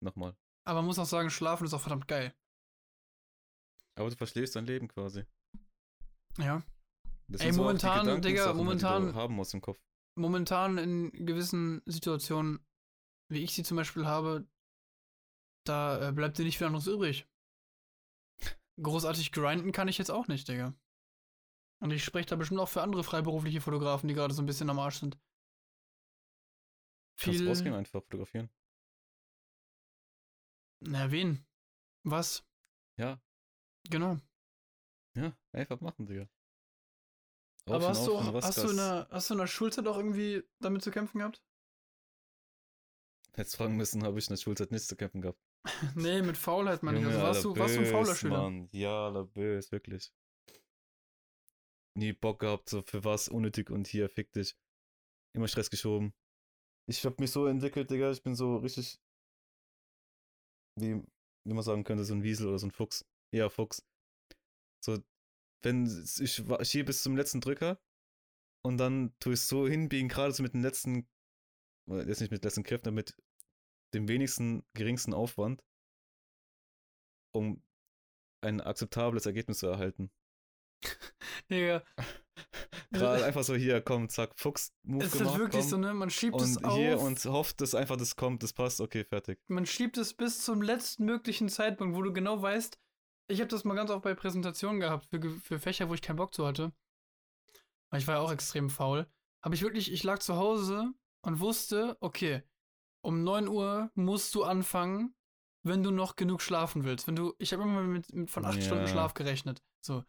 Nochmal. 0.00 0.36
Aber 0.66 0.80
man 0.80 0.86
muss 0.86 0.98
auch 0.98 1.06
sagen, 1.06 1.30
Schlafen 1.30 1.64
ist 1.64 1.72
auch 1.72 1.80
verdammt 1.80 2.06
geil. 2.06 2.34
Aber 3.98 4.10
du 4.10 4.16
verschläfst 4.16 4.56
dein 4.56 4.66
Leben 4.66 4.88
quasi. 4.88 5.24
Ja. 6.38 6.62
Das 7.28 7.40
Ey, 7.42 7.52
so 7.52 7.62
momentan, 7.62 8.00
Digga, 8.06 8.14
Gedankensachen, 8.16 8.52
die 8.58 8.64
momentan- 8.64 9.14
haben 9.14 9.34
musst 9.34 9.54
im 9.54 9.60
Kopf. 9.60 9.78
Momentan 10.16 10.78
in 10.78 11.10
gewissen 11.26 11.82
Situationen, 11.86 12.64
wie 13.30 13.42
ich 13.42 13.52
sie 13.54 13.62
zum 13.62 13.76
Beispiel 13.76 14.06
habe, 14.06 14.48
da 15.64 16.08
äh, 16.08 16.12
bleibt 16.12 16.38
dir 16.38 16.44
nicht 16.44 16.58
viel 16.58 16.66
anderes 16.66 16.86
übrig. 16.86 17.28
Großartig 18.80 19.32
grinden 19.32 19.72
kann 19.72 19.88
ich 19.88 19.98
jetzt 19.98 20.10
auch 20.10 20.28
nicht, 20.28 20.48
Digga. 20.48 20.74
Und 21.80 21.90
ich 21.92 22.02
spreche 22.04 22.28
da 22.28 22.36
bestimmt 22.36 22.60
auch 22.60 22.68
für 22.68 22.82
andere 22.82 23.04
freiberufliche 23.04 23.60
Fotografen, 23.60 24.08
die 24.08 24.14
gerade 24.14 24.32
so 24.34 24.42
ein 24.42 24.46
bisschen 24.46 24.70
am 24.70 24.78
Arsch 24.78 24.98
sind. 25.00 25.18
Kannst 27.20 27.38
Viel. 27.40 27.48
rausgehen, 27.48 27.74
einfach 27.74 28.02
fotografieren. 28.02 28.48
Na, 30.80 31.10
wen? 31.10 31.44
Was? 32.04 32.44
Ja, 32.96 33.20
Genau. 33.90 34.18
ja, 35.14 35.36
einfach 35.52 35.80
machen, 35.80 36.06
Digga. 36.06 36.28
Aber 37.66 37.90
Aufstehen, 37.90 38.16
hast 38.16 38.34
du, 38.34 38.42
hast, 38.42 38.58
du 38.58 38.70
in 38.70 38.76
der, 38.76 39.08
hast 39.10 39.30
du 39.30 39.34
in 39.34 39.40
der 39.40 39.46
Schulzeit 39.46 39.86
auch 39.86 39.96
irgendwie 39.96 40.42
damit 40.60 40.82
zu 40.82 40.90
kämpfen 40.90 41.18
gehabt? 41.18 41.42
Hättest 43.34 43.56
fragen 43.56 43.76
müssen, 43.76 44.02
habe 44.04 44.18
ich 44.18 44.26
in 44.26 44.34
der 44.34 44.40
Schulzeit 44.40 44.70
nichts 44.70 44.88
zu 44.88 44.96
kämpfen 44.96 45.20
gehabt. 45.20 45.40
nee, 45.94 46.22
mit 46.22 46.36
Faulheit, 46.36 46.82
meine 46.82 47.00
ich. 47.00 47.06
Also 47.06 47.20
warst 47.20 47.44
du, 47.44 47.56
warst 47.56 47.76
du 47.76 47.80
ein 47.80 47.86
fauler 47.86 48.14
Schüler? 48.14 48.38
Mann. 48.38 48.68
Ja, 48.72 49.06
Alter, 49.06 49.24
bös, 49.24 49.70
wirklich. 49.70 50.12
Nie 51.94 52.12
Bock 52.12 52.40
gehabt, 52.40 52.68
so 52.68 52.82
für 52.82 53.04
was, 53.04 53.28
unnötig 53.28 53.70
und 53.70 53.86
hier, 53.86 54.08
fick 54.08 54.32
dich. 54.32 54.56
Immer 55.34 55.48
Stress 55.48 55.70
geschoben. 55.70 56.14
Ich 56.86 57.04
hab 57.04 57.20
mich 57.20 57.30
so 57.30 57.46
entwickelt, 57.46 57.90
Digga, 57.90 58.10
ich 58.10 58.22
bin 58.22 58.34
so 58.34 58.56
richtig, 58.56 58.98
wie, 60.76 61.02
wie 61.44 61.54
man 61.54 61.62
sagen 61.62 61.84
könnte, 61.84 62.04
so 62.04 62.14
ein 62.14 62.22
Wiesel 62.22 62.48
oder 62.48 62.58
so 62.58 62.66
ein 62.66 62.70
Fuchs. 62.70 63.04
Eher 63.32 63.50
Fuchs. 63.50 63.84
So, 64.84 64.98
wenn 65.62 65.86
ich 65.86 66.48
wa- 66.48 66.64
schiebe 66.64 66.86
bis 66.86 67.02
zum 67.02 67.16
letzten 67.16 67.40
Drücker 67.40 67.80
und 68.64 68.78
dann 68.78 69.14
tue 69.20 69.34
ich 69.34 69.40
es 69.40 69.48
so 69.48 69.66
hinbiegen, 69.68 70.08
gerade 70.08 70.32
so 70.32 70.42
mit 70.42 70.54
den 70.54 70.62
letzten, 70.62 71.08
jetzt 71.88 72.20
nicht 72.20 72.30
mit 72.30 72.42
den 72.42 72.46
letzten 72.46 72.62
Kräften, 72.62 72.94
mit 72.94 73.16
dem 73.94 74.08
wenigsten, 74.08 74.64
geringsten 74.74 75.14
Aufwand, 75.14 75.64
um 77.34 77.62
ein 78.44 78.60
akzeptables 78.60 79.26
Ergebnis 79.26 79.58
zu 79.58 79.66
erhalten. 79.66 80.10
Digga, 81.50 81.82
Gerade 82.90 83.24
einfach 83.24 83.42
so 83.44 83.54
hier, 83.54 83.82
komm, 83.82 84.08
zack, 84.08 84.32
Fuchs-Move 84.38 85.04
Es 85.04 85.12
ist 85.12 85.18
gemacht, 85.18 85.38
wirklich 85.38 85.60
komm. 85.62 85.70
so, 85.70 85.76
ne? 85.76 85.92
Man 85.92 86.08
schiebt 86.08 86.40
es 86.40 86.56
auf. 86.64 86.74
hier 86.74 86.98
und 87.00 87.22
hofft, 87.26 87.60
dass 87.60 87.74
einfach 87.74 87.96
das 87.96 88.16
kommt, 88.16 88.42
das 88.42 88.52
passt, 88.54 88.80
okay, 88.80 89.04
fertig. 89.04 89.40
man 89.48 89.66
schiebt 89.66 89.98
es 89.98 90.14
bis 90.14 90.42
zum 90.44 90.62
letzten 90.62 91.04
möglichen 91.04 91.48
Zeitpunkt, 91.48 91.96
wo 91.96 92.02
du 92.02 92.12
genau 92.12 92.40
weißt, 92.40 92.78
ich 93.28 93.40
habe 93.40 93.48
das 93.48 93.64
mal 93.64 93.74
ganz 93.74 93.90
oft 93.90 94.02
bei 94.02 94.14
Präsentationen 94.14 94.80
gehabt 94.80 95.06
für, 95.06 95.20
für 95.40 95.58
Fächer, 95.58 95.88
wo 95.88 95.94
ich 95.94 96.02
keinen 96.02 96.16
Bock 96.16 96.34
zu 96.34 96.46
hatte. 96.46 96.72
Weil 97.90 98.00
ich 98.00 98.06
war 98.06 98.16
ja 98.16 98.20
auch 98.20 98.32
extrem 98.32 98.70
faul. 98.70 99.06
Aber 99.42 99.54
ich 99.54 99.62
wirklich, 99.62 99.92
ich 99.92 100.02
lag 100.02 100.18
zu 100.18 100.36
Hause 100.36 100.92
und 101.22 101.40
wusste, 101.40 101.96
okay, 102.00 102.42
um 103.02 103.24
9 103.24 103.48
Uhr 103.48 103.90
musst 103.94 104.34
du 104.34 104.44
anfangen, 104.44 105.14
wenn 105.62 105.82
du 105.82 105.90
noch 105.90 106.16
genug 106.16 106.42
schlafen 106.42 106.84
willst. 106.84 107.06
Wenn 107.06 107.16
du, 107.16 107.34
ich 107.38 107.52
habe 107.52 107.62
immer 107.62 107.82
mit, 107.82 108.12
mit 108.12 108.30
von 108.30 108.44
8 108.44 108.62
Stunden 108.62 108.84
Ja. 108.84 108.88
Schlaf 108.88 109.14
gerechnet. 109.14 109.62
So. 109.84 110.04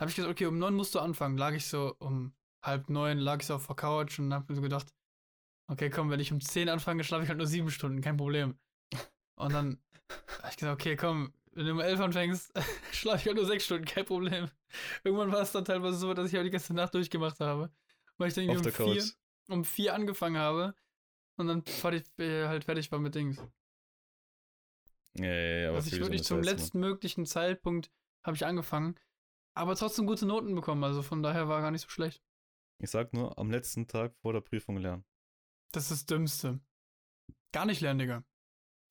Habe 0.00 0.10
ich 0.10 0.16
gesagt, 0.16 0.32
okay, 0.32 0.46
um 0.46 0.58
9 0.58 0.74
musst 0.74 0.94
du 0.94 1.00
anfangen. 1.00 1.36
Lag 1.36 1.52
ich 1.52 1.66
so 1.66 1.94
um 1.98 2.34
halb 2.62 2.88
neun, 2.88 3.18
lag 3.18 3.40
ich 3.40 3.46
so 3.46 3.54
auf 3.56 3.66
der 3.66 3.76
Couch 3.76 4.18
und 4.18 4.32
habe 4.32 4.46
mir 4.48 4.56
so 4.56 4.62
gedacht, 4.62 4.94
okay, 5.68 5.90
komm, 5.90 6.10
wenn 6.10 6.20
ich 6.20 6.32
um 6.32 6.40
10 6.40 6.68
anfange, 6.68 7.04
schlafe 7.04 7.24
ich 7.24 7.28
halt 7.28 7.38
nur 7.38 7.46
7 7.46 7.70
Stunden, 7.70 8.00
kein 8.00 8.16
Problem. 8.16 8.58
Und 9.40 9.52
dann 9.52 9.78
habe 10.38 10.50
ich 10.50 10.56
gesagt, 10.56 10.80
okay, 10.80 10.96
komm, 10.96 11.32
wenn 11.52 11.66
du 11.66 11.72
um 11.72 11.80
11 11.80 12.00
anfängst, 12.00 12.52
schlafe 12.92 13.18
ich 13.18 13.26
halt 13.26 13.36
nur 13.36 13.46
6 13.46 13.64
Stunden, 13.64 13.84
kein 13.84 14.04
Problem. 14.04 14.50
Irgendwann 15.02 15.32
war 15.32 15.40
es 15.40 15.52
dann 15.52 15.64
teilweise 15.64 15.96
so, 15.96 16.14
dass 16.14 16.28
ich 16.28 16.34
halt 16.34 16.46
die 16.46 16.50
ganze 16.50 16.74
Nacht 16.74 16.94
durchgemacht 16.94 17.40
habe. 17.40 17.72
Weil 18.18 18.28
ich 18.28 18.34
dann 18.34 18.48
um 18.50 18.62
4, 18.62 18.72
Couch. 18.72 19.12
um 19.48 19.64
4 19.64 19.94
angefangen 19.94 20.36
habe 20.36 20.74
und 21.36 21.46
dann 21.46 21.64
fertig, 21.64 22.04
äh, 22.18 22.46
halt 22.46 22.64
fertig 22.64 22.92
war 22.92 22.98
mit 22.98 23.14
Dings. 23.14 23.38
Ja, 25.18 25.24
ja, 25.24 25.58
ja, 25.62 25.68
aber 25.68 25.78
Also 25.78 25.94
ich 25.94 26.00
wirklich 26.00 26.22
zum 26.22 26.42
letzten 26.42 26.78
möglichen 26.78 27.26
Zeitpunkt 27.26 27.90
habe 28.22 28.36
ich 28.36 28.44
angefangen, 28.44 28.94
aber 29.54 29.74
trotzdem 29.74 30.06
gute 30.06 30.26
Noten 30.26 30.54
bekommen, 30.54 30.84
also 30.84 31.02
von 31.02 31.22
daher 31.22 31.48
war 31.48 31.62
gar 31.62 31.70
nicht 31.70 31.82
so 31.82 31.88
schlecht. 31.88 32.22
Ich 32.78 32.90
sag 32.90 33.12
nur, 33.12 33.38
am 33.38 33.50
letzten 33.50 33.88
Tag 33.88 34.14
vor 34.16 34.32
der 34.32 34.40
Prüfung 34.40 34.76
lernen. 34.76 35.04
Das 35.72 35.84
ist 35.84 35.90
das 35.90 36.06
Dümmste. 36.06 36.60
Gar 37.52 37.66
nicht 37.66 37.80
lernen, 37.80 37.98
Digga. 37.98 38.24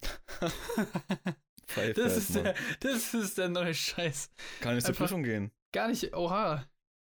Pfeife 1.67 1.93
das, 1.93 2.17
ist 2.17 2.35
der, 2.35 2.55
das 2.79 3.13
ist 3.13 3.37
der 3.37 3.49
neue 3.49 3.73
Scheiß. 3.73 4.31
Kann 4.61 4.75
nicht 4.75 4.85
zur 4.85 4.95
Prüfung 4.95 5.23
gehen. 5.23 5.51
Gar 5.71 5.89
nicht, 5.89 6.15
oha. 6.15 6.67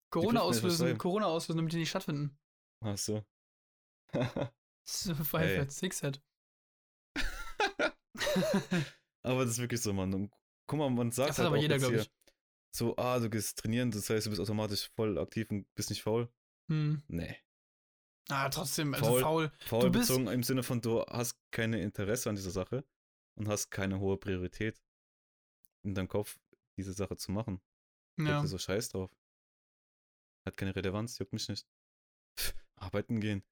Corona 0.09 0.41
auslösen. 0.41 0.97
Corona 0.97 1.27
auslösen, 1.27 1.57
damit 1.57 1.73
die 1.73 1.77
nicht 1.77 1.89
stattfinden. 1.89 2.37
Ach 2.81 2.97
so. 2.97 3.23
Das 4.87 5.05
ist 5.05 5.27
Pfeife, 5.27 5.63
Ey. 5.63 5.69
Sixhead. 5.69 6.21
aber 9.21 9.43
das 9.43 9.51
ist 9.55 9.59
wirklich 9.59 9.81
so, 9.81 9.91
Mann. 9.91 10.13
Und 10.13 10.31
guck 10.65 10.79
mal, 10.79 10.89
man 10.89 11.11
sagt 11.11 11.31
Das 11.31 11.37
hat 11.37 11.43
halt 11.43 11.47
aber 11.47 11.57
auch 11.57 11.61
jeder, 11.61 11.77
glaube 11.77 11.95
hier, 11.95 12.03
ich. 12.03 12.11
so, 12.73 12.95
ah, 12.95 13.19
du 13.19 13.29
gehst 13.29 13.59
trainieren, 13.59 13.91
das 13.91 14.09
heißt, 14.09 14.27
du 14.27 14.29
bist 14.29 14.41
automatisch 14.41 14.89
voll 14.95 15.17
aktiv 15.17 15.51
und 15.51 15.67
bist 15.75 15.89
nicht 15.89 16.03
faul. 16.03 16.29
Hm. 16.69 17.03
Nee. 17.09 17.35
Ah, 18.29 18.49
trotzdem, 18.49 18.93
also 18.93 19.05
Faul. 19.05 19.21
faul. 19.21 19.51
Faul 19.59 19.81
Du 19.83 19.91
bist- 19.91 20.09
bezogen 20.09 20.27
im 20.27 20.43
Sinne 20.43 20.63
von, 20.63 20.81
du 20.81 21.01
hast 21.05 21.37
keine 21.51 21.81
Interesse 21.81 22.29
an 22.29 22.35
dieser 22.35 22.51
Sache 22.51 22.83
und 23.35 23.47
hast 23.47 23.69
keine 23.69 23.99
hohe 23.99 24.17
Priorität 24.17 24.81
in 25.83 25.95
deinem 25.95 26.07
Kopf, 26.09 26.37
diese 26.77 26.91
Sache 26.93 27.15
zu 27.15 27.31
machen. 27.31 27.61
Ja. 28.19 28.45
So 28.45 28.57
scheiß 28.57 28.89
drauf. 28.89 29.15
Hat 30.45 30.57
keine 30.57 30.75
Relevanz, 30.75 31.17
juckt 31.19 31.33
mich 31.33 31.47
nicht. 31.47 31.65
Arbeiten 32.75 33.21
gehen. 33.21 33.43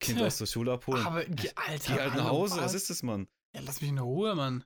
Kind 0.00 0.20
aus 0.20 0.38
der 0.38 0.46
Schule 0.46 0.72
abholen. 0.72 1.04
Aber, 1.04 1.18
Alter. 1.18 1.34
Geh 1.36 2.00
halt 2.00 2.14
nach 2.14 2.28
Hause, 2.28 2.56
was 2.60 2.74
ist 2.74 2.90
das, 2.90 3.02
Mann? 3.02 3.28
Ja, 3.54 3.62
lass 3.62 3.80
mich 3.80 3.90
in 3.90 3.98
Ruhe, 3.98 4.34
Mann. 4.34 4.64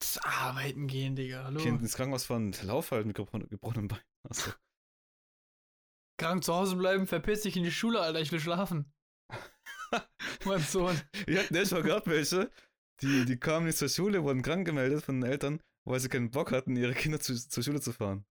Das 0.00 0.18
Arbeiten 0.18 0.86
gehen, 0.86 1.16
Digga. 1.16 1.44
Hallo. 1.44 1.60
Kind 1.60 1.80
ins 1.80 1.94
Krankenhaus 1.94 2.24
fahren, 2.24 2.52
lauf 2.62 2.90
halt 2.90 3.06
mit 3.06 3.16
gebrochen- 3.16 3.48
gebrochenem 3.48 3.88
Bein. 3.88 4.00
Achso. 4.28 4.50
Krank 6.22 6.44
zu 6.44 6.54
Hause 6.54 6.76
bleiben, 6.76 7.08
verpiss 7.08 7.42
dich 7.42 7.56
in 7.56 7.64
die 7.64 7.72
Schule, 7.72 8.00
Alter. 8.00 8.20
Ich 8.20 8.30
will 8.30 8.38
schlafen. 8.38 8.92
mein 10.44 10.60
Sohn. 10.60 10.96
Wir 11.26 11.40
hatten 11.40 11.54
echt 11.56 11.72
mal 11.72 11.82
gehabt 11.82 12.06
welche, 12.06 12.48
die, 13.00 13.24
die 13.24 13.36
kamen 13.36 13.66
nicht 13.66 13.76
zur 13.76 13.88
Schule, 13.88 14.22
wurden 14.22 14.42
krank 14.42 14.64
gemeldet 14.64 15.02
von 15.02 15.20
den 15.20 15.28
Eltern, 15.28 15.60
weil 15.84 15.98
sie 15.98 16.08
keinen 16.08 16.30
Bock 16.30 16.52
hatten, 16.52 16.76
ihre 16.76 16.94
Kinder 16.94 17.18
zu, 17.18 17.34
zur 17.34 17.62
Schule 17.64 17.80
zu 17.80 17.92
fahren. 17.92 18.24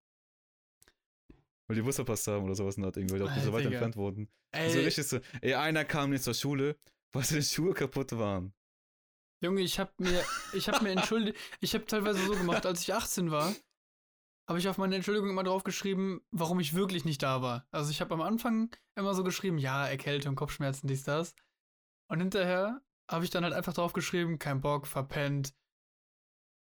Weil 1.68 1.76
die 1.76 1.82
Bus 1.82 1.96
verpasst 1.96 2.28
haben 2.28 2.46
oder 2.46 2.56
sowas 2.56 2.78
in 2.78 2.84
der 2.84 2.88
Art 2.88 2.98
irgendwie, 2.98 3.20
weil 3.20 3.28
die 3.28 3.40
auch 3.40 3.44
so 3.44 3.52
weit 3.52 3.66
Digga. 3.66 3.72
entfernt 3.74 3.98
wurden. 3.98 4.30
Ey, 4.52 4.70
So 4.72 4.80
richtig 4.80 5.08
so, 5.08 5.20
ey, 5.42 5.54
einer 5.56 5.84
kam 5.84 6.12
nicht 6.12 6.24
zur 6.24 6.34
Schule, 6.34 6.78
weil 7.12 7.24
seine 7.24 7.44
Schuhe 7.44 7.74
kaputt 7.74 8.14
waren. 8.18 8.54
Junge, 9.44 9.62
ich 9.62 9.80
hab 9.80 10.00
mir, 10.00 10.24
ich 10.54 10.70
hab 10.70 10.82
mir 10.82 10.92
entschuldigt, 10.92 11.38
ich 11.60 11.76
hab 11.76 11.88
teilweise 11.88 12.26
so 12.26 12.34
gemacht, 12.38 12.66
als 12.66 12.84
ich 12.84 12.94
18 12.94 13.32
war, 13.32 13.54
habe 14.48 14.60
ich 14.60 14.68
auf 14.68 14.78
meine 14.78 14.96
Entschuldigung 14.96 15.30
immer 15.30 15.44
draufgeschrieben, 15.44 16.22
warum 16.32 16.60
ich 16.60 16.74
wirklich 16.74 17.06
nicht 17.06 17.24
da 17.24 17.42
war. 17.42 17.68
Also 17.72 17.92
ich 17.92 18.02
habe 18.02 18.14
am 18.14 18.22
Anfang 18.22 18.76
immer 18.96 19.14
so 19.14 19.24
geschrieben, 19.24 19.58
ja, 19.58 19.88
Erkältung, 19.88 20.36
Kopfschmerzen, 20.36 20.88
dies, 20.88 21.04
das. 21.04 21.36
Und 22.08 22.20
hinterher 22.20 22.82
habe 23.10 23.24
ich 23.24 23.30
dann 23.32 23.44
halt 23.44 23.54
einfach 23.54 23.74
draufgeschrieben, 23.74 24.40
kein 24.40 24.62
Bock, 24.62 24.88
verpennt, 24.88 25.54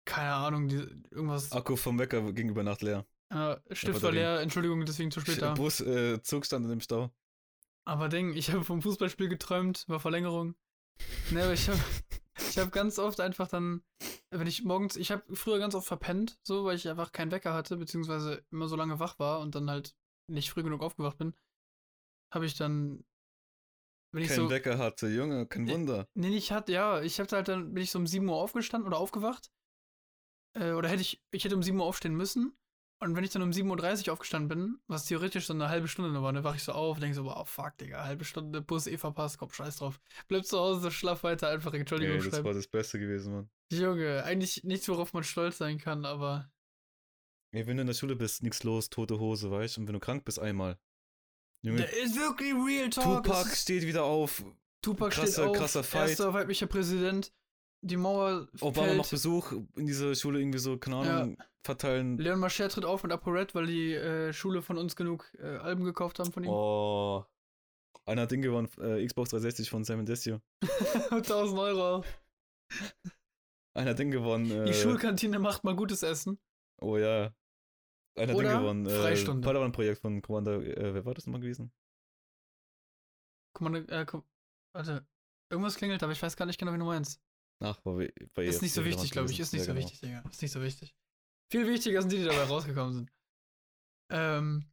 keine 0.05 0.33
Ahnung, 0.35 0.69
die, 0.69 0.77
irgendwas, 1.11 1.53
Akku 1.53 1.77
vom 1.77 1.99
Wecker 1.99 2.33
ging 2.33 2.49
über 2.49 2.63
Nacht 2.63 2.83
leer. 2.83 3.07
äh, 3.31 3.57
Stift 3.73 4.03
war 4.03 4.13
leer, 4.13 4.41
Entschuldigung, 4.41 4.85
deswegen 4.85 5.11
zu 5.11 5.21
spät 5.21 5.43
da. 5.43 5.55
Bus, 5.55 5.81
äh, 5.81 6.23
Zug 6.23 6.47
stand 6.47 6.65
in 6.65 6.71
dem 6.71 6.81
Stau. 6.81 7.11
Aber 7.85 8.09
Ding, 8.09 8.35
ich 8.35 8.51
habe 8.51 8.65
vom 8.65 8.83
Fußballspiel 8.83 9.29
geträumt, 9.29 9.85
war 9.89 10.01
Verlängerung. 10.01 10.55
Ne, 11.31 11.43
aber 11.45 11.53
ich 11.53 11.69
habe 11.69 11.79
ich 12.39 12.59
hab 12.59 12.73
ganz 12.73 12.99
oft 12.99 13.21
einfach 13.21 13.49
dann, 13.49 13.83
wenn 14.31 14.47
ich 14.47 14.65
morgens, 14.65 14.97
ich 14.97 15.11
habe 15.11 15.35
früher 15.35 15.59
ganz 15.59 15.75
oft 15.75 15.87
verpennt, 15.87 16.39
so, 16.43 16.65
weil 16.65 16.77
ich 16.77 16.89
einfach 16.89 17.13
keinen 17.13 17.31
Wecker 17.31 17.55
hatte, 17.55 17.77
beziehungsweise 17.77 18.45
immer 18.51 18.69
so 18.69 18.77
lange 18.77 18.99
wach 18.99 19.19
war 19.19 19.41
und 19.41 19.55
dann 19.55 19.71
halt 19.71 19.95
nicht 20.29 20.51
früh 20.51 20.63
genug 20.63 20.83
aufgewacht 20.83 21.19
bin, 21.19 21.35
habe 22.33 22.47
ich 22.47 22.57
dann, 22.57 23.05
wenn 24.13 24.23
ich 24.23 24.29
Kein 24.29 24.37
so, 24.37 24.51
Wecker 24.51 24.79
hatte, 24.79 25.09
Junge, 25.09 25.47
kein 25.47 25.69
Wunder. 25.69 26.09
nee, 26.15 26.37
ich 26.37 26.53
hatte, 26.53 26.73
ja, 26.73 27.01
ich 27.03 27.21
habe 27.21 27.31
halt 27.35 27.49
dann, 27.49 27.75
bin 27.75 27.83
ich 27.83 27.91
so 27.91 27.99
um 27.99 28.07
7 28.07 28.29
Uhr 28.29 28.37
aufgestanden 28.37 28.87
oder 28.87 28.99
aufgewacht, 28.99 29.51
äh, 30.55 30.73
oder 30.73 30.89
hätte 30.89 31.03
ich, 31.03 31.23
ich 31.31 31.45
hätte 31.45 31.57
um 31.57 31.63
7 31.63 31.79
Uhr 31.79 31.87
aufstehen 31.87 32.15
müssen, 32.15 32.57
und 33.01 33.15
wenn 33.15 33.25
ich 33.25 33.31
dann 33.31 33.43
um 33.43 33.51
7.30 33.51 34.07
Uhr 34.07 34.13
aufgestanden 34.15 34.49
bin, 34.49 34.79
was 34.87 35.05
theoretisch 35.07 35.47
so 35.47 35.53
eine 35.53 35.69
halbe 35.69 35.87
Stunde 35.89 36.11
nur 36.11 36.23
war, 36.23 36.33
dann 36.33 36.45
wach 36.45 36.55
ich 36.57 36.63
so 36.63 36.73
auf, 36.73 36.99
denke 36.99 37.15
so, 37.15 37.25
wow, 37.25 37.49
fuck, 37.49 37.77
Digga, 37.79 38.05
halbe 38.05 38.25
Stunde 38.25 38.63
Bus 38.63 38.87
eh 38.87 38.97
verpasst, 38.97 39.39
komm, 39.39 39.51
scheiß 39.51 39.77
drauf. 39.77 40.01
Bleib 40.29 40.45
zu 40.47 40.59
Hause, 40.59 40.91
schlaf 40.91 41.23
weiter, 41.23 41.49
einfach 41.49 41.75
Entschuldigung 41.75 42.17
Ey, 42.17 42.31
das 42.31 42.43
war 42.45 42.55
das 42.55 42.67
Beste 42.67 42.99
gewesen, 42.99 43.33
Mann. 43.35 43.51
Junge, 43.73 44.25
eigentlich 44.25 44.65
nichts, 44.65 44.89
worauf 44.89 45.13
man 45.13 45.25
stolz 45.25 45.59
sein 45.59 45.79
kann, 45.79 46.05
aber 46.05 46.51
Ey, 47.53 47.67
wenn 47.67 47.77
du 47.77 47.83
in 47.83 47.87
der 47.87 47.95
Schule 47.95 48.17
bist, 48.17 48.43
nix 48.43 48.63
los, 48.65 48.91
tote 48.91 49.19
Hose, 49.19 49.51
weißt 49.51 49.77
du? 49.77 49.81
Und 49.83 49.87
wenn 49.87 49.95
du 49.95 50.01
krank 50.01 50.25
bist, 50.25 50.39
einmal. 50.39 50.79
Junge, 51.63 51.79
der 51.79 51.97
ist 52.03 52.17
wirklich 52.17 52.53
Real 52.55 52.91
Talk. 52.91 53.25
Tupac 53.25 53.55
steht 53.57 53.83
wieder 53.83 54.05
auf. 54.05 54.45
Tupac 54.83 55.13
steht 55.13 55.25
krasser- 55.25 55.47
auf, 55.49 55.57
krasser 55.57 55.83
Fight. 55.85 56.11
erster 56.11 56.33
weiblicher 56.35 56.67
Präsident, 56.67 57.33
die 57.83 57.97
Mauer 57.97 58.49
Obama 58.61 58.87
fällt. 58.89 58.99
macht 58.99 59.11
Besuch 59.11 59.53
in 59.77 59.87
dieser 59.87 60.15
Schule 60.15 60.41
irgendwie 60.41 60.59
so, 60.59 60.77
keine 60.77 60.97
Ahnung, 60.97 61.37
verteilen. 61.67 62.17
Leon 62.19 62.41
Mascher 62.41 62.69
tritt 62.69 62.85
auf 62.85 63.03
mit 63.03 63.13
ApoRed, 63.13 63.55
weil 63.55 63.67
die 63.67 63.93
äh, 63.95 64.33
Schule 64.33 64.63
von 64.63 64.79
uns 64.79 64.97
genug 64.97 65.31
äh, 65.39 65.57
Alben 65.59 65.85
gekauft 65.85 66.19
haben 66.19 66.33
von 66.33 66.45
ihm. 66.45 66.51
Oh. 66.51 67.25
Einer 68.07 68.23
hat 68.23 68.31
Ding 68.31 68.41
gewonnen, 68.41 68.69
äh, 68.79 69.05
Xbox 69.05 69.31
360 69.31 69.69
von 69.69 69.85
Sam 69.85 70.07
Desio. 70.07 70.41
1000 71.11 71.59
Euro. 71.59 72.05
Einer 73.75 73.91
hat 73.91 73.99
Ding 73.99 74.11
gewonnen. 74.11 74.51
Äh, 74.51 74.67
Die 74.67 74.75
Schulkantine 74.75 75.39
macht 75.39 75.65
mal 75.65 75.75
gutes 75.75 76.03
Essen. 76.03 76.39
Oh 76.81 76.97
ja. 76.97 77.35
Einer 78.17 78.33
hat 78.33 78.41
Ding 78.41 78.49
gewonnen. 78.49 78.87
Äh, 78.87 78.91
Freistunde. 78.91 79.45
Padawan-Projekt 79.47 80.01
von 80.01 80.23
Commander. 80.23 80.63
Äh, 80.63 80.95
wer 80.95 81.05
war 81.05 81.15
das 81.15 81.27
nochmal 81.27 81.41
gewesen? 81.41 81.73
Mal, 83.59 83.85
äh, 83.91 84.05
guck, 84.07 84.25
warte. 84.73 85.07
Irgendwas 85.51 85.77
klingelt, 85.77 86.03
aber 86.03 86.13
ich 86.13 86.23
weiß 86.23 86.37
gar 86.37 86.47
nicht 86.47 86.59
genau, 86.59 86.73
wie 86.75 86.79
du 86.79 86.85
meinst. 86.85 87.21
Ach, 87.61 87.83
war 87.85 87.95
bei, 87.95 88.13
bei 88.35 88.45
Ist 88.45 88.63
nicht 88.63 88.75
so 88.75 88.85
wichtig, 88.85 89.11
glaube 89.11 89.31
ich. 89.31 89.41
Ist 89.41 89.53
nicht 89.53 89.65
so 89.65 89.73
genau. 89.73 89.81
wichtig, 89.85 90.01
Digga. 90.01 90.23
Ist 90.31 90.43
nicht 90.43 90.53
so 90.53 90.63
wichtig. 90.63 90.95
Viel 91.51 91.67
wichtiger 91.67 92.01
sind 92.01 92.13
die, 92.13 92.19
die 92.19 92.25
dabei 92.25 92.45
rausgekommen 92.45 92.95
sind. 92.95 93.13
Ähm. 94.11 94.71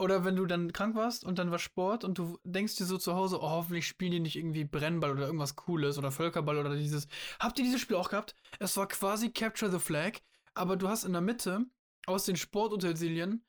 Oder 0.00 0.24
wenn 0.24 0.36
du 0.36 0.46
dann 0.46 0.72
krank 0.72 0.94
warst 0.94 1.24
und 1.24 1.40
dann 1.40 1.50
war 1.50 1.58
Sport 1.58 2.04
und 2.04 2.18
du 2.18 2.38
denkst 2.44 2.76
dir 2.76 2.84
so 2.84 2.98
zu 2.98 3.14
Hause, 3.14 3.40
oh, 3.40 3.50
hoffentlich 3.50 3.88
spielen 3.88 4.12
die 4.12 4.20
nicht 4.20 4.36
irgendwie 4.36 4.64
Brennball 4.64 5.10
oder 5.10 5.26
irgendwas 5.26 5.56
Cooles 5.56 5.98
oder 5.98 6.12
Völkerball 6.12 6.56
oder 6.56 6.76
dieses. 6.76 7.08
Habt 7.40 7.58
ihr 7.58 7.64
dieses 7.64 7.80
Spiel 7.80 7.96
auch 7.96 8.08
gehabt? 8.08 8.36
Es 8.60 8.76
war 8.76 8.86
quasi 8.86 9.32
Capture 9.32 9.72
the 9.72 9.80
Flag, 9.80 10.20
aber 10.54 10.76
du 10.76 10.88
hast 10.88 11.02
in 11.02 11.12
der 11.12 11.20
Mitte 11.20 11.66
aus 12.06 12.24
den 12.24 12.36
Sportutensilien, 12.36 13.44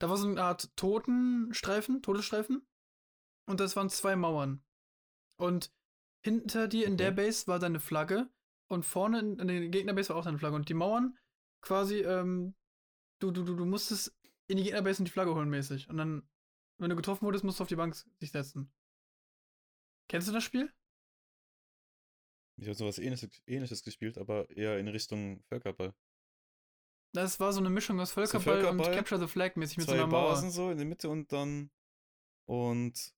da 0.00 0.10
war 0.10 0.16
so 0.16 0.28
eine 0.28 0.42
Art 0.42 0.76
Totenstreifen, 0.76 2.02
Todesstreifen 2.02 2.66
und 3.48 3.60
das 3.60 3.76
waren 3.76 3.88
zwei 3.88 4.16
Mauern. 4.16 4.62
Und 5.40 5.72
hinter 6.24 6.68
dir 6.68 6.86
in 6.86 6.96
der. 6.96 7.12
Base 7.12 7.46
war 7.46 7.58
deine 7.58 7.80
Flagge 7.80 8.28
und 8.68 8.84
vorne 8.84 9.20
in, 9.20 9.38
in 9.38 9.48
der 9.48 9.68
Gegnerbase 9.68 10.10
war 10.10 10.16
auch 10.16 10.24
deine 10.24 10.38
Flagge. 10.38 10.56
Und 10.56 10.68
die 10.68 10.74
Mauern 10.74 11.16
quasi, 11.60 12.00
ähm, 12.00 12.54
du, 13.20 13.30
du, 13.30 13.44
du, 13.44 13.56
du 13.56 13.64
musstest 13.64 14.16
in 14.46 14.56
die 14.56 14.64
Gegnerbase 14.64 15.00
und 15.00 15.08
die 15.08 15.12
Flagge 15.12 15.34
holen 15.34 15.48
mäßig. 15.48 15.88
Und 15.88 15.96
dann, 15.96 16.28
wenn 16.78 16.90
du 16.90 16.96
getroffen 16.96 17.24
wurdest, 17.26 17.44
musst 17.44 17.58
du 17.58 17.62
auf 17.62 17.68
die 17.68 17.76
Bank 17.76 17.94
sich 17.94 18.30
setzen. 18.30 18.72
Kennst 20.08 20.28
du 20.28 20.32
das 20.32 20.44
Spiel? 20.44 20.72
Ich 22.60 22.66
habe 22.66 22.74
sowas 22.74 22.98
ähnliches, 22.98 23.30
ähnliches 23.46 23.82
gespielt, 23.82 24.18
aber 24.18 24.50
eher 24.50 24.78
in 24.78 24.88
Richtung 24.88 25.42
Völkerball. 25.44 25.94
Das 27.14 27.40
war 27.40 27.52
so 27.52 27.60
eine 27.60 27.70
Mischung 27.70 28.00
aus 28.00 28.12
Völkerball, 28.12 28.62
Völkerball, 28.62 28.86
und 28.88 28.94
Capture 28.94 29.20
the 29.20 29.26
Flag 29.26 29.56
mäßig 29.56 29.78
mit 29.78 29.86
so 29.86 29.92
einer 29.92 30.06
Mauer. 30.06 30.30
Basen 30.30 30.50
so 30.50 30.70
in 30.70 30.76
der 30.76 30.86
Mitte 30.86 31.08
und 31.08 31.32
dann 31.32 31.70
und 32.46 33.14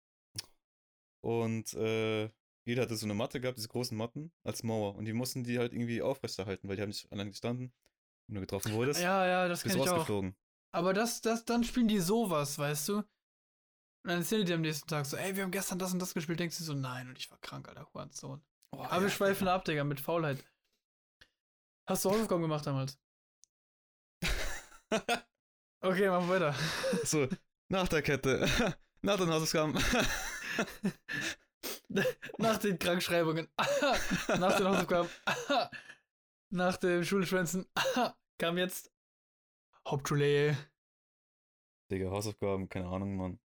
und 1.23 1.75
äh, 1.75 2.31
jeder 2.65 2.83
hatte 2.83 2.97
so 2.97 3.07
eine 3.07 3.15
Matte 3.15 3.41
gehabt, 3.41 3.59
diese 3.59 3.69
großen 3.69 3.97
Matten 3.97 4.33
als 4.45 4.63
Mauer 4.63 4.95
und 4.97 5.05
die 5.05 5.13
mussten 5.13 5.45
die 5.45 5.59
halt 5.59 5.73
irgendwie 5.73 6.03
aufrechterhalten, 6.03 6.69
weil 6.69 6.77
die 6.77 6.83
haben 6.83 6.91
nicht 6.91 7.11
allein 7.13 7.31
gestanden. 7.31 7.73
Wenn 8.27 8.37
du 8.37 8.41
getroffen 8.43 8.73
wurdest, 8.75 9.01
Ja, 9.01 9.27
ja, 9.27 9.49
das 9.49 9.63
bist 9.65 9.77
du 9.77 9.83
auch. 9.83 10.33
Aber 10.73 10.95
das, 10.95 11.21
das, 11.21 11.45
dann 11.45 11.65
spielen 11.65 11.89
die 11.89 11.99
sowas, 11.99 12.59
weißt 12.59 12.89
du? 12.91 12.97
Und 12.99 13.07
dann 14.05 14.19
erzählen 14.19 14.43
die 14.43 14.47
dir 14.47 14.55
am 14.55 14.61
nächsten 14.61 14.89
Tag 14.89 15.05
so, 15.05 15.17
ey, 15.17 15.35
wir 15.35 15.43
haben 15.43 15.51
gestern 15.51 15.79
das 15.79 15.93
und 15.93 15.99
das 15.99 16.15
gespielt. 16.15 16.39
Denkst 16.39 16.59
du 16.59 16.65
so, 16.65 16.75
nein, 16.75 17.09
und 17.09 17.19
ich 17.19 17.31
war 17.31 17.39
krank, 17.39 17.69
alter 17.69 17.93
Hurensohn. 17.93 18.41
Oh, 18.73 18.79
Aber 18.83 18.97
ja, 18.97 19.03
wir 19.03 19.11
schweifen 19.11 19.41
Digga. 19.47 19.55
ab, 19.55 19.65
Digga, 19.65 19.85
mit 19.85 20.01
Faulheit. 20.01 20.45
Hast 21.89 22.05
du 22.05 22.11
Hausaufgaben 22.11 22.43
gemacht 22.43 22.67
damals? 22.67 22.99
Okay, 25.83 26.11
machen 26.11 26.29
wir 26.29 26.35
weiter. 26.41 26.55
so, 27.05 27.27
nach 27.71 27.89
der 27.89 28.03
Kette, 28.03 28.47
nach 29.03 29.17
den 29.17 29.31
Hausaufgaben. 29.31 29.75
Nach 32.39 32.57
den 32.59 32.79
Krankschreibungen. 32.79 33.49
Nach 34.39 34.57
den 34.57 34.69
Hausaufgaben. 34.69 35.09
Nach 36.51 36.77
dem 36.77 37.05
Schulschwänzen. 37.05 37.67
Kam 38.39 38.59
jetzt 38.59 38.93
Hauptschule. 39.87 40.57
Digga, 41.91 42.11
Hausaufgaben, 42.11 42.69
keine 42.69 42.87
Ahnung, 42.87 43.17
Mann. 43.17 43.41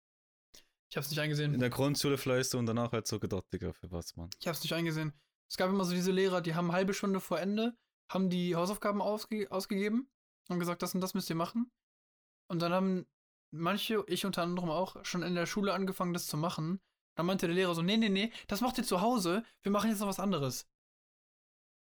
Ich 0.90 0.98
hab's 0.98 1.10
nicht 1.10 1.20
eingesehen. 1.20 1.54
In 1.54 1.60
der 1.60 1.70
Grundschule 1.70 2.18
vielleicht 2.18 2.50
so 2.50 2.58
und 2.58 2.66
danach 2.66 2.92
halt 2.92 3.08
so 3.08 3.20
gedacht, 3.20 3.46
Digga, 3.54 3.74
für 3.74 3.92
was, 3.92 4.16
Mann. 4.16 4.30
Ich 4.40 4.48
hab's 4.48 4.64
nicht 4.64 4.74
eingesehen. 4.74 5.14
Es 5.50 5.58
gab 5.58 5.70
immer 5.70 5.86
so 5.86 5.94
diese 5.94 6.12
Lehrer, 6.12 6.42
die 6.42 6.56
haben 6.56 6.66
eine 6.66 6.78
halbe 6.78 6.94
Stunde 6.94 7.20
vor 7.20 7.40
Ende, 7.40 7.78
haben 8.10 8.30
die 8.30 8.56
Hausaufgaben 8.56 9.02
ausge 9.02 9.52
ausgegeben 9.52 10.10
und 10.50 10.60
gesagt, 10.60 10.82
das 10.82 10.96
und 10.96 11.02
das 11.02 11.14
müsst 11.14 11.30
ihr 11.30 11.36
machen. 11.36 11.72
Und 12.48 12.62
dann 12.62 12.74
haben 12.74 13.06
manche, 13.52 14.04
ich 14.08 14.26
unter 14.26 14.42
anderem 14.42 14.70
auch, 14.70 15.04
schon 15.06 15.24
in 15.24 15.36
der 15.36 15.46
Schule 15.46 15.74
angefangen, 15.74 16.14
das 16.14 16.28
zu 16.28 16.38
machen. 16.38 16.82
Dann 17.16 17.26
meinte 17.26 17.48
der 17.48 17.56
Lehrer 17.56 17.76
so, 17.76 17.82
nee, 17.82 17.98
nee, 17.98 18.10
nee, 18.10 18.32
das 18.48 18.62
macht 18.62 18.78
ihr 18.78 18.84
zu 18.84 19.02
Hause, 19.02 19.44
wir 19.62 19.72
machen 19.72 19.90
jetzt 19.90 20.00
noch 20.00 20.08
was 20.08 20.20
anderes. 20.20 20.68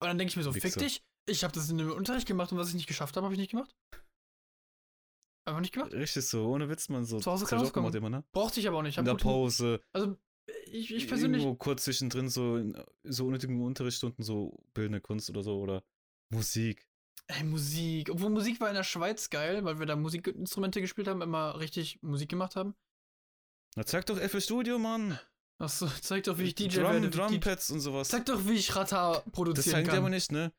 Und 0.01 0.09
dann 0.09 0.19
denke 0.19 0.31
ich 0.31 0.37
mir 0.37 0.43
so, 0.43 0.53
fick 0.53 0.65
Wichser. 0.65 0.81
dich, 0.81 1.03
ich 1.27 1.45
habe 1.45 1.53
das 1.53 1.71
in 1.71 1.79
dem 1.79 1.93
Unterricht 1.93 2.27
gemacht 2.27 2.51
und 2.51 2.59
was 2.59 2.69
ich 2.69 2.75
nicht 2.75 2.89
geschafft 2.89 3.17
habe, 3.17 3.25
habe 3.25 3.35
ich 3.35 3.41
nicht 3.41 3.51
gemacht. 3.51 3.75
Einfach 5.45 5.61
nicht 5.61 5.73
gemacht. 5.73 5.93
Richtig 5.93 6.27
so, 6.27 6.49
ohne 6.49 6.69
Witz, 6.69 6.89
man 6.89 7.05
so. 7.05 7.19
Zu 7.19 7.31
Hause 7.31 7.47
kann 7.47 7.73
gemacht 7.73 7.95
immer, 7.95 8.11
ne? 8.11 8.25
Brauchte 8.33 8.61
ich 8.61 8.69
aber 8.69 8.79
auch 8.79 8.83
nicht. 8.83 8.95
Ich 8.95 8.99
In 8.99 9.05
der 9.05 9.15
Pause. 9.15 9.81
Also, 9.93 10.17
ich, 10.67 10.95
ich 10.95 11.09
persönlich, 11.09 11.43
Irgendwo 11.43 11.57
kurz 11.57 11.85
zwischendrin 11.85 12.29
so 12.29 12.57
in 12.57 12.77
so 13.05 13.27
unnötigen 13.27 13.61
Unterrichtsstunden, 13.63 14.25
so 14.25 14.65
bildende 14.75 15.01
Kunst 15.01 15.31
oder 15.31 15.43
so 15.43 15.59
oder 15.59 15.85
Musik. 16.31 16.87
Ey, 17.27 17.45
Musik. 17.45 18.11
Obwohl 18.11 18.31
Musik 18.31 18.61
war 18.61 18.69
in 18.69 18.75
der 18.75 18.85
Schweiz 18.85 19.31
geil, 19.31 19.65
weil 19.65 19.79
wir 19.79 19.87
da 19.87 19.97
Musikinstrumente 19.97 20.81
gespielt 20.81 21.09
haben, 21.09 21.23
immer 21.23 21.59
richtig 21.59 22.03
Musik 22.03 22.29
gemacht 22.29 22.57
haben. 22.57 22.75
Na, 23.77 23.85
zeig 23.87 24.07
doch 24.07 24.19
FL 24.19 24.41
Studio, 24.41 24.79
Mann. 24.79 25.19
Achso, 25.59 25.87
zeig 26.01 26.25
doch, 26.25 26.39
wie 26.39 26.45
ich 26.45 26.55
DJ 26.55 26.81
Drum, 26.81 26.93
werde. 26.93 27.11
Drumpads 27.11 27.71
und 27.71 27.81
sowas. 27.81 28.09
Zeig 28.09 28.27
doch, 28.27 28.47
wie 28.47 28.55
ich 28.55 28.75
Rata 28.75 29.15
das 29.15 29.33
produzieren 29.33 29.73
zeigen 29.73 29.89
die 29.89 29.97
aber 29.97 30.03
kann. 30.07 30.13
nicht, 30.13 30.33
ne? 30.33 30.53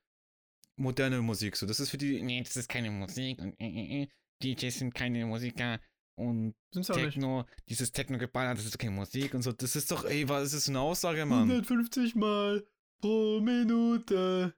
Moderne 0.78 1.22
Musik, 1.22 1.56
so. 1.56 1.66
Das 1.66 1.80
ist 1.80 1.90
für 1.90 1.98
die. 1.98 2.22
Nee, 2.24 2.42
das 2.42 2.56
ist 2.56 2.70
keine 2.70 2.90
Musik 2.90 3.40
und 3.40 3.60
äh, 3.60 3.68
äh, 3.68 4.04
äh, 4.04 4.08
DJs 4.42 4.80
sind 4.80 4.96
keine 4.96 5.26
Musiker 5.26 5.80
und 6.16 6.56
Sind's 6.74 6.90
auch 6.90 6.96
nicht. 6.96 7.14
Techno, 7.14 7.46
dieses 7.70 7.92
Techno-Geballer, 7.92 8.56
das 8.56 8.66
ist 8.66 8.80
keine 8.80 8.94
Musik. 8.94 9.34
Und 9.34 9.42
so, 9.42 9.52
das 9.52 9.76
ist 9.76 9.92
doch, 9.92 10.06
ey, 10.06 10.28
was 10.28 10.46
ist 10.46 10.54
das 10.56 10.66
für 10.66 10.72
eine 10.72 10.80
Aussage, 10.80 11.26
Mann? 11.26 11.50
150 11.50 12.16
Mal 12.16 12.66
pro 13.02 13.40
Minute 13.42 14.56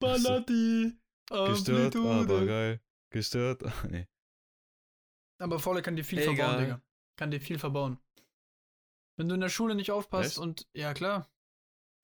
ballert 0.00 0.48
die 0.48 0.98
Gestört, 1.28 1.96
aber 1.96 2.46
geil. 2.46 2.80
Gestört, 3.10 3.62
nee. 3.90 4.06
Aber 5.38 5.58
Faule 5.58 5.82
kann 5.82 5.96
dir 5.96 6.04
viel 6.04 6.18
Egal. 6.18 6.34
verbauen, 6.36 6.60
Digga. 6.60 6.82
Kann 7.16 7.30
dir 7.30 7.40
viel 7.40 7.58
verbauen. 7.58 7.98
Wenn 9.16 9.28
du 9.28 9.34
in 9.34 9.40
der 9.40 9.48
Schule 9.48 9.74
nicht 9.74 9.90
aufpasst 9.92 10.32
Echt? 10.32 10.38
und, 10.38 10.68
ja 10.74 10.92
klar. 10.94 11.30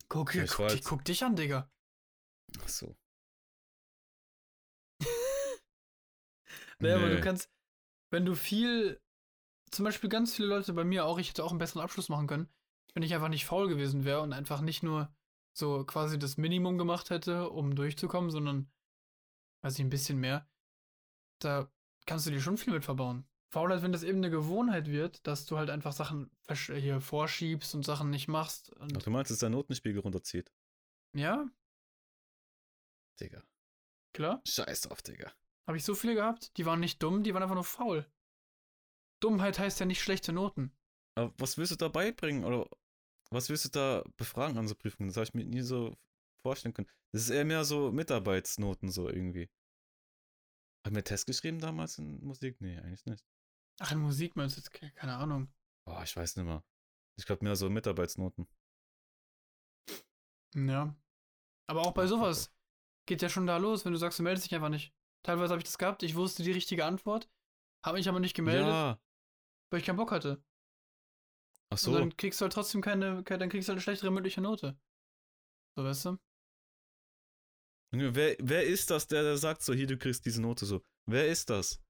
Guck, 0.08 0.34
Ja, 0.34 0.44
guck, 0.46 0.68
dich- 0.68 0.84
guck 0.84 1.04
dich 1.04 1.24
an, 1.24 1.36
Digga. 1.36 1.70
Ach 2.62 2.68
so. 2.68 2.96
Naja, 6.78 6.96
aber 6.96 7.08
du 7.08 7.16
Nee. 7.16 7.20
kannst, 7.20 7.50
wenn 8.10 8.24
du 8.24 8.34
viel, 8.34 9.00
zum 9.70 9.84
Beispiel 9.84 10.08
ganz 10.08 10.34
viele 10.34 10.48
Leute 10.48 10.72
bei 10.72 10.84
mir 10.84 11.04
auch, 11.04 11.18
ich 11.18 11.28
hätte 11.30 11.44
auch 11.44 11.50
einen 11.50 11.58
besseren 11.58 11.82
Abschluss 11.82 12.08
machen 12.08 12.26
können, 12.26 12.48
wenn 12.94 13.02
ich 13.02 13.14
einfach 13.14 13.28
nicht 13.28 13.44
faul 13.44 13.68
gewesen 13.68 14.04
wäre 14.04 14.22
und 14.22 14.32
einfach 14.32 14.60
nicht 14.62 14.82
nur 14.82 15.14
so 15.52 15.84
quasi 15.84 16.18
das 16.18 16.36
Minimum 16.38 16.78
gemacht 16.78 17.10
hätte, 17.10 17.50
um 17.50 17.74
durchzukommen, 17.74 18.30
sondern, 18.30 18.70
weiß 19.62 19.74
ich, 19.74 19.84
ein 19.84 19.90
bisschen 19.90 20.18
mehr. 20.18 20.48
Da 21.40 21.70
kannst 22.06 22.26
du 22.26 22.30
dir 22.30 22.40
schon 22.40 22.56
viel 22.56 22.72
mit 22.72 22.84
verbauen. 22.84 23.28
Faulheit, 23.50 23.82
wenn 23.82 23.92
das 23.92 24.02
eben 24.04 24.18
eine 24.18 24.30
Gewohnheit 24.30 24.86
wird, 24.88 25.26
dass 25.26 25.44
du 25.46 25.58
halt 25.58 25.70
einfach 25.70 25.92
Sachen 25.92 26.30
hier 26.48 27.00
vorschiebst 27.00 27.74
und 27.74 27.84
Sachen 27.84 28.08
nicht 28.10 28.28
machst. 28.28 28.70
Und, 28.74 28.96
Ach, 28.96 29.02
du 29.02 29.10
meinst, 29.10 29.30
dass 29.30 29.38
der 29.38 29.50
Notenspiegel 29.50 30.00
runterzieht? 30.00 30.52
ja, 31.16 31.48
Digga. 33.20 33.42
klar. 34.14 34.40
Scheiß 34.46 34.82
drauf, 34.82 35.02
Digga. 35.02 35.32
Habe 35.66 35.76
ich 35.76 35.84
so 35.84 35.94
viele 35.94 36.14
gehabt, 36.14 36.56
die 36.56 36.64
waren 36.66 36.80
nicht 36.80 37.02
dumm, 37.02 37.22
die 37.22 37.34
waren 37.34 37.42
einfach 37.42 37.54
nur 37.54 37.64
faul. 37.64 38.06
Dummheit 39.20 39.58
heißt 39.58 39.78
ja 39.80 39.86
nicht 39.86 40.00
schlechte 40.02 40.32
Noten. 40.32 40.72
Aber 41.16 41.34
was 41.36 41.58
willst 41.58 41.72
du 41.72 41.76
da 41.76 41.88
beibringen? 41.88 42.44
Oder 42.44 42.68
was 43.30 43.48
willst 43.50 43.66
du 43.66 43.68
da 43.68 44.04
befragen 44.16 44.56
an 44.56 44.66
so 44.68 44.74
Prüfungen? 44.74 45.08
Das 45.08 45.16
habe 45.16 45.24
ich 45.26 45.34
mir 45.34 45.44
nie 45.44 45.60
so 45.60 45.94
vorstellen 46.42 46.72
können. 46.72 46.88
Das 47.12 47.22
ist 47.22 47.30
eher 47.30 47.44
mehr 47.44 47.64
so 47.64 47.92
Mitarbeitsnoten, 47.92 48.90
so 48.90 49.08
irgendwie. 49.08 49.50
Haben 50.86 50.96
wir 50.96 51.04
Test 51.04 51.26
geschrieben 51.26 51.60
damals 51.60 51.98
in 51.98 52.24
Musik? 52.24 52.58
Nee, 52.60 52.78
eigentlich 52.78 53.04
nicht. 53.04 53.24
Ach, 53.82 53.92
in 53.92 53.98
Musik 53.98 54.36
meinst 54.36 54.56
du 54.56 54.60
jetzt? 54.60 54.70
Ke- 54.72 54.90
Keine 54.92 55.16
Ahnung. 55.16 55.52
Boah, 55.86 56.02
ich 56.02 56.14
weiß 56.16 56.36
nicht 56.36 56.44
mehr. 56.46 56.62
Ich 57.18 57.26
glaube 57.26 57.44
mehr 57.44 57.56
so 57.56 57.68
Mitarbeitsnoten. 57.70 58.46
Ja. 60.54 60.94
Aber 61.68 61.82
auch 61.82 61.92
bei 61.92 62.06
sowas 62.06 62.52
geht 63.06 63.22
ja 63.22 63.28
schon 63.28 63.46
da 63.46 63.56
los, 63.56 63.84
wenn 63.84 63.92
du 63.92 63.98
sagst, 63.98 64.18
du 64.18 64.22
meldest 64.22 64.46
dich 64.46 64.54
einfach 64.54 64.68
nicht. 64.68 64.92
Teilweise 65.24 65.50
habe 65.52 65.58
ich 65.60 65.64
das 65.64 65.78
gehabt, 65.78 66.02
ich 66.02 66.14
wusste 66.14 66.42
die 66.42 66.52
richtige 66.52 66.84
Antwort, 66.84 67.30
habe 67.84 67.98
mich 67.98 68.08
aber 68.08 68.20
nicht 68.20 68.34
gemeldet, 68.34 68.68
Ja. 68.68 69.00
weil 69.70 69.80
ich 69.80 69.86
keinen 69.86 69.96
Bock 69.96 70.10
hatte. 70.12 70.42
Ach 71.68 71.72
Und 71.72 71.78
so. 71.78 71.98
dann 71.98 72.16
kriegst 72.16 72.40
du 72.40 72.44
halt 72.44 72.52
trotzdem 72.52 72.80
keine, 72.80 73.22
dann 73.22 73.48
kriegst 73.48 73.68
du 73.68 73.70
halt 73.70 73.76
eine 73.76 73.80
schlechtere 73.82 74.10
mündliche 74.10 74.40
Note. 74.40 74.78
So, 75.76 75.84
weißt 75.84 76.04
du? 76.06 76.18
Wer, 77.92 78.36
wer 78.40 78.64
ist 78.66 78.90
das, 78.90 79.06
der, 79.06 79.22
der 79.22 79.36
sagt 79.36 79.62
so, 79.62 79.72
hier, 79.74 79.86
du 79.86 79.96
kriegst 79.98 80.24
diese 80.24 80.40
Note 80.40 80.64
so? 80.66 80.82
Wer 81.06 81.28
ist 81.28 81.50
das? 81.50 81.80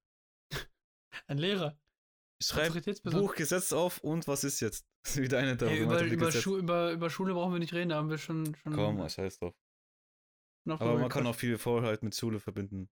Ein 1.26 1.38
Lehrer. 1.38 1.78
Schreib. 2.42 2.72
Buch, 3.04 3.34
Gesetz 3.34 3.72
auf 3.72 3.98
und 3.98 4.26
was 4.28 4.44
ist 4.44 4.60
jetzt? 4.60 4.86
Das 5.02 5.16
ist 5.16 5.22
wieder 5.22 5.38
eine 5.38 5.56
der 5.56 5.70
Hey, 5.70 5.78
über, 5.78 6.02
über. 6.04 6.30
Schu 6.30 6.58
über, 6.58 6.92
über 6.92 7.08
Schule 7.08 7.32
brauchen 7.32 7.54
wir 7.54 7.58
nicht 7.58 7.72
reden, 7.72 7.88
da 7.88 7.96
haben 7.96 8.10
wir 8.10 8.18
schon. 8.18 8.54
schon 8.54 8.74
Komm, 8.74 9.08
scheiß 9.08 9.38
drauf. 9.38 9.54
noch 10.66 10.78
Aber 10.78 10.98
man 10.98 11.08
kann 11.08 11.26
auch 11.26 11.34
viel 11.34 11.56
Faulheit 11.56 12.02
mit 12.02 12.14
Schule 12.14 12.38
verbinden. 12.38 12.90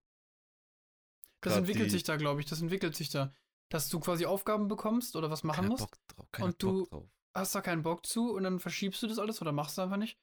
Das 1.42 1.52
grad 1.52 1.58
entwickelt 1.60 1.90
sich 1.90 2.04
da, 2.04 2.16
glaube 2.16 2.40
ich. 2.40 2.46
Das 2.46 2.62
entwickelt 2.62 2.96
sich 2.96 3.10
da. 3.10 3.34
Dass 3.70 3.90
du 3.90 4.00
quasi 4.00 4.24
Aufgaben 4.24 4.68
bekommst 4.68 5.16
oder 5.16 5.30
was 5.30 5.44
machen 5.44 5.68
musst. 5.68 5.86
Bock 6.16 6.32
drauf. 6.32 6.44
Und 6.46 6.62
du- 6.62 6.88
hast 7.34 7.54
da 7.54 7.60
keinen 7.60 7.82
Bock 7.82 8.06
zu 8.06 8.32
und 8.32 8.42
dann 8.44 8.58
verschiebst 8.58 9.02
du 9.02 9.06
das 9.06 9.18
alles 9.18 9.42
oder 9.42 9.52
machst 9.52 9.76
du 9.76 9.82
einfach 9.82 9.98
nicht. 9.98 10.18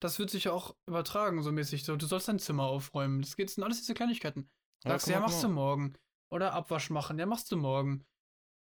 Das 0.00 0.18
wird 0.18 0.30
sich 0.30 0.44
ja 0.44 0.52
auch 0.52 0.76
übertragen, 0.86 1.42
so 1.44 1.52
mäßig. 1.52 1.84
So, 1.84 1.94
du 1.96 2.06
sollst 2.06 2.26
dein 2.26 2.40
Zimmer 2.40 2.64
aufräumen. 2.64 3.22
Das, 3.22 3.36
geht, 3.36 3.48
das 3.48 3.54
sind 3.54 3.62
alles 3.64 3.78
diese 3.78 3.94
Kleinigkeiten. 3.94 4.50
Sagst 4.82 5.06
du, 5.06 5.12
ja, 5.12 5.20
machst 5.20 5.44
du 5.44 5.48
morgen. 5.48 5.94
Oder 6.30 6.52
Abwasch 6.52 6.90
machen, 6.90 7.18
ja, 7.18 7.26
machst 7.26 7.50
du 7.50 7.56
morgen. 7.56 8.06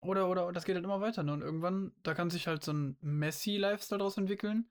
Oder, 0.02 0.29
oder, 0.29 0.52
das 0.52 0.64
geht 0.64 0.76
halt 0.76 0.85
immer 0.85 1.00
weiter. 1.00 1.22
Ne? 1.22 1.33
Und 1.33 1.42
irgendwann, 1.42 1.92
da 2.02 2.14
kann 2.14 2.31
sich 2.31 2.46
halt 2.46 2.62
so 2.62 2.72
ein 2.72 2.96
Messi-Lifestyle 3.00 3.98
daraus 3.98 4.16
entwickeln. 4.16 4.70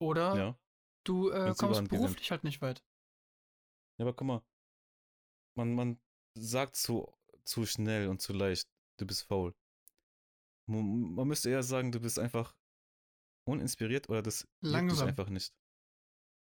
Oder 0.00 0.36
Ja. 0.36 0.58
du 1.04 1.30
äh, 1.30 1.54
kommst 1.56 1.88
beruflich 1.88 2.30
halt 2.30 2.44
nicht 2.44 2.62
weit. 2.62 2.82
Ja, 3.98 4.06
aber 4.06 4.14
guck 4.14 4.26
mal. 4.26 4.42
Man, 5.56 5.74
man 5.74 6.00
sagt 6.36 6.76
zu, 6.76 7.14
zu 7.44 7.66
schnell 7.66 8.08
und 8.08 8.20
zu 8.20 8.32
leicht, 8.32 8.68
du 8.98 9.06
bist 9.06 9.22
faul. 9.22 9.54
Man, 10.66 11.14
man 11.14 11.28
müsste 11.28 11.50
eher 11.50 11.62
sagen, 11.62 11.92
du 11.92 12.00
bist 12.00 12.18
einfach 12.18 12.56
uninspiriert 13.46 14.08
oder 14.08 14.22
das 14.22 14.48
Langsam. 14.62 15.08
einfach 15.08 15.28
nicht. 15.28 15.52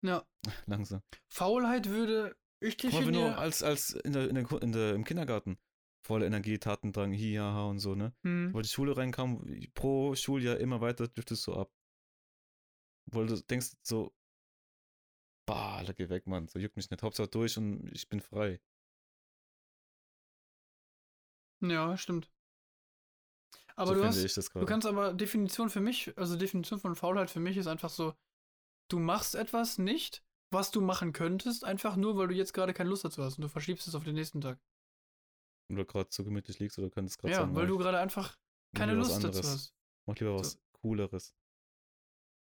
Ja. 0.04 0.26
Langsam. 0.68 1.02
Faulheit 1.30 1.88
würde 1.88 2.36
ich 2.62 2.78
definieren. 2.78 3.34
als, 3.34 3.64
als 3.64 3.92
in 3.92 4.14
der, 4.14 4.30
in 4.30 4.36
der, 4.36 4.62
in 4.62 4.72
der, 4.72 4.94
im 4.94 5.04
Kindergarten 5.04 5.58
voller 6.04 6.26
Energie, 6.26 6.58
Tatendrang, 6.58 7.14
hi, 7.14 7.36
ha, 7.36 7.54
ha 7.54 7.66
und 7.66 7.80
so, 7.80 7.96
ne? 7.96 8.14
Hm. 8.24 8.54
Weil 8.54 8.64
die 8.64 8.70
Schule 8.70 8.96
reinkam, 8.96 9.44
pro 9.74 10.16
Schuljahr 10.16 10.58
immer 10.58 10.82
weiter 10.82 11.08
driftest 11.08 11.46
du 11.48 11.54
ab. 11.54 11.72
Weil 13.06 13.28
du 13.28 13.42
denkst 13.42 13.72
so, 13.84 14.16
bah, 15.46 15.78
Alter, 15.78 15.94
geh 15.94 16.10
weg, 16.10 16.28
Mann, 16.28 16.48
so 16.48 16.60
juckt 16.60 16.76
mich 16.76 16.90
nicht. 16.90 17.04
Hauptsache 17.04 17.28
durch 17.28 17.58
und 17.58 17.92
ich 17.92 18.08
bin 18.10 18.22
frei. 18.22 18.62
Ja, 21.62 21.98
stimmt. 21.98 22.32
Aber 23.76 23.96
so 23.96 24.02
du 24.02 24.06
hast, 24.06 24.56
Du 24.56 24.66
kannst 24.66 24.88
aber 24.88 25.14
Definition 25.14 25.70
für 25.70 25.80
mich, 25.80 26.16
also 26.18 26.36
Definition 26.36 26.80
von 26.80 26.96
Faulheit 26.96 27.30
für 27.30 27.40
mich 27.40 27.58
ist 27.58 27.68
einfach 27.68 27.90
so, 27.90 28.16
du 28.90 29.00
machst 29.00 29.36
etwas 29.36 29.78
nicht, 29.78 30.24
was 30.52 30.72
du 30.72 30.82
machen 30.82 31.14
könntest, 31.14 31.64
einfach 31.64 31.96
nur, 31.96 32.18
weil 32.18 32.28
du 32.28 32.34
jetzt 32.36 32.54
gerade 32.54 32.74
keine 32.74 32.90
Lust 32.90 33.06
dazu 33.06 33.24
hast 33.24 33.38
und 33.38 33.44
du 33.44 33.50
verschiebst 33.50 33.88
es 33.88 33.96
auf 33.96 34.04
den 34.04 34.16
nächsten 34.16 34.42
Tag. 34.42 34.60
Oder 35.72 35.86
gerade 35.86 36.10
zu 36.10 36.24
gemütlich 36.24 36.60
liegst 36.60 36.78
oder 36.80 36.90
könntest 36.90 37.18
gerade 37.18 37.32
Ja, 37.32 37.40
sagen, 37.42 37.56
weil 37.56 37.68
du 37.68 37.78
gerade 37.78 38.00
einfach 38.00 38.38
keine 38.76 38.94
Lust 38.94 39.24
dazu 39.24 39.40
hast. 39.40 39.74
Mach 40.06 40.16
lieber 40.18 40.36
was 40.36 40.52
So. 40.52 40.60
Cooleres. 40.82 41.34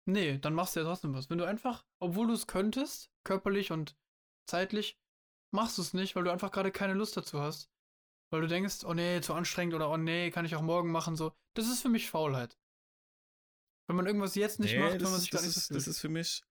Nee, 0.09 0.39
dann 0.39 0.55
machst 0.55 0.77
du 0.77 0.81
ja 0.81 0.87
trotzdem 0.87 1.15
was. 1.15 1.29
Wenn 1.31 1.39
du 1.39 1.45
einfach, 1.45 1.85
obwohl 1.99 2.29
du 2.29 2.35
es 2.35 2.47
könntest, 2.47 3.11
körperlich 3.25 3.73
und 3.73 3.97
zeitlich, 4.49 4.99
machst 5.53 5.79
du 5.79 5.83
es 5.83 5.95
nicht, 5.95 6.15
weil 6.15 6.23
du 6.25 6.31
einfach 6.31 6.53
gerade 6.53 6.71
keine 6.71 6.95
Lust 6.95 7.17
dazu 7.17 7.41
hast. 7.41 7.71
Weil 8.31 8.41
du 8.43 8.47
denkst, 8.47 8.85
oh 8.85 8.95
nee, 8.95 9.21
zu 9.21 9.35
anstrengend 9.35 9.75
oder 9.75 9.91
oh 9.91 9.97
nee, 9.97 10.31
kann 10.31 10.45
ich 10.45 10.55
auch 10.55 10.63
morgen 10.63 10.93
machen, 10.93 11.17
so. 11.17 11.33
Das 11.55 11.67
ist 11.67 11.83
für 11.83 11.89
mich 11.89 12.11
Faulheit. 12.11 12.57
Wenn 13.89 13.97
man 13.97 14.07
irgendwas 14.07 14.35
jetzt 14.35 14.61
nicht 14.61 14.75
Nee, 14.75 14.81
macht, 14.81 14.95
wenn 14.95 15.11
man 15.11 15.21
sich 15.21 15.31
gar 15.31 15.43
nicht 15.43 15.53
so 15.53 15.61
fühlt. 15.61 15.77
Das 15.77 15.87
ist 15.87 16.01
für 16.01 16.09
mich 16.09 16.43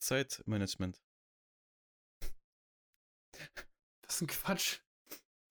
Zeitmanagement. 0.00 1.00
Das 4.02 4.16
ist 4.16 4.22
ein 4.22 4.26
Quatsch. 4.26 4.80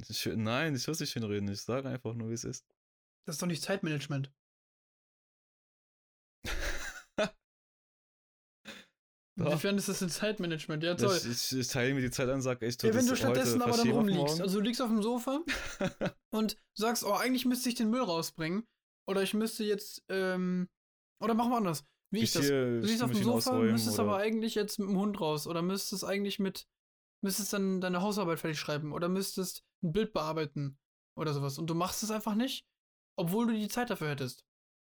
Schön, 0.10 0.44
nein, 0.44 0.76
ich 0.76 0.88
muss 0.88 1.00
nicht 1.00 1.12
schön 1.12 1.24
reden. 1.24 1.48
Ich 1.50 1.62
sage 1.62 1.90
einfach 1.90 2.14
nur, 2.14 2.30
wie 2.30 2.34
es 2.34 2.44
ist. 2.44 2.66
Das 3.26 3.36
ist 3.36 3.42
doch 3.42 3.48
nicht 3.48 3.64
Zeitmanagement. 3.64 4.32
Inwiefern 9.38 9.78
ist 9.78 9.88
das 9.88 10.02
ein 10.02 10.10
Zeitmanagement? 10.10 10.84
Ja, 10.84 10.96
toll. 10.96 11.16
ich, 11.16 11.26
ich, 11.26 11.60
ich 11.60 11.68
teile 11.68 11.94
mir 11.94 12.02
die 12.02 12.12
Zeit 12.12 12.28
an, 12.30 12.42
sag 12.42 12.62
echt, 12.62 12.84
Ja, 12.84 12.94
wenn 12.94 13.08
du 13.08 13.16
stattdessen 13.16 13.62
aber 13.62 13.78
dann 13.78 13.90
rumliegst. 13.90 14.42
Also 14.42 14.60
du 14.60 14.66
liegst 14.66 14.82
auf 14.82 14.90
dem 14.90 15.02
Sofa 15.02 15.42
und 16.34 16.58
sagst, 16.78 17.04
oh, 17.04 17.14
eigentlich 17.14 17.46
müsste 17.46 17.70
ich 17.70 17.76
den 17.76 17.90
Müll 17.90 18.02
rausbringen. 18.04 18.68
Oder 19.08 19.24
ich 19.24 19.34
müsste 19.34 19.64
jetzt, 19.64 20.04
ähm, 20.10 20.70
oder 21.22 21.34
machen 21.34 21.52
wir 21.52 21.58
anders. 21.58 21.86
Wie 22.12 22.20
ich 22.20 22.32
das. 22.32 22.42
Geschirr, 22.42 22.82
Du 22.82 22.88
liegst 22.88 23.04
auf 23.04 23.12
dem 23.12 23.24
Sofa, 23.24 23.54
müsstest 23.60 24.00
oder- 24.00 24.10
aber 24.10 24.18
eigentlich 24.18 24.56
jetzt 24.56 24.80
mit 24.80 24.90
dem 24.90 24.98
Hund 24.98 25.20
raus. 25.22 25.48
Oder 25.48 25.62
müsstest 25.62 26.04
eigentlich 26.04 26.40
mit, 26.40 26.68
müsstest 27.24 27.54
dann 27.54 27.82
deine 27.82 28.02
Hausarbeit 28.02 28.40
fertig 28.40 28.60
schreiben. 28.60 28.94
Oder 28.94 29.10
müsstest 29.10 29.64
ein 29.84 29.92
Bild 29.92 30.14
bearbeiten. 30.14 30.80
Oder 31.16 31.34
sowas. 31.34 31.58
Und 31.58 31.68
du 31.68 31.76
machst 31.76 32.02
es 32.04 32.12
einfach 32.12 32.36
nicht, 32.36 32.66
obwohl 33.18 33.48
du 33.48 33.54
die 33.54 33.68
Zeit 33.68 33.90
dafür 33.90 34.10
hättest. 34.10 34.46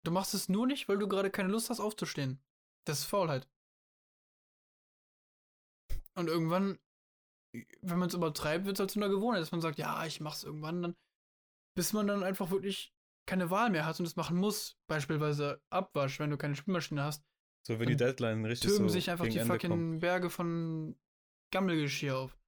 Du 0.05 0.11
machst 0.11 0.35
es 0.35 0.49
nur 0.49 0.67
nicht, 0.67 0.89
weil 0.89 0.99
du 0.99 1.09
gerade 1.09 1.31
keine 1.31 1.49
Lust 1.51 1.71
hast 1.71 1.81
aufzustehen. 1.81 2.41
Das 2.87 3.01
ist 3.01 3.05
Faulheit. 3.07 3.49
Und 6.15 6.29
irgendwann, 6.29 6.79
wenn 7.83 7.99
man 7.99 8.09
es 8.09 8.15
übertreibt, 8.15 8.65
wird 8.65 8.77
es 8.77 8.81
halt 8.81 8.91
zu 8.91 8.99
einer 8.99 9.09
Gewohnheit, 9.09 9.43
dass 9.43 9.53
man 9.53 9.61
sagt, 9.61 9.79
ja, 9.79 10.05
ich 10.07 10.21
mach's 10.21 10.45
irgendwann 10.45 10.83
dann, 10.83 10.97
bis 11.77 11.93
man 11.93 12.07
dann 12.07 12.23
einfach 12.23 12.51
wirklich 12.51 12.95
keine 13.27 13.51
Wahl 13.51 13.71
mehr 13.71 13.85
hat 13.85 13.99
und 14.01 14.07
es 14.07 14.17
machen 14.17 14.37
muss. 14.37 14.79
Beispielsweise 14.87 15.63
Abwasch, 15.71 16.19
wenn 16.21 16.31
du 16.31 16.37
keine 16.37 16.55
Spülmaschine 16.57 17.03
hast, 17.03 17.25
So, 17.67 17.79
wenn 17.79 17.89
die 17.89 17.97
Deadline 17.97 18.45
richtig 18.45 18.71
türmen 18.71 18.89
so 18.89 18.93
sich 18.95 19.11
einfach 19.11 19.27
die 19.27 19.39
Ende 19.39 19.53
fucking 19.53 19.71
kommt. 19.71 20.01
Berge 20.01 20.31
von 20.31 20.97
Gammelgeschirr 21.53 22.17
auf. 22.17 22.39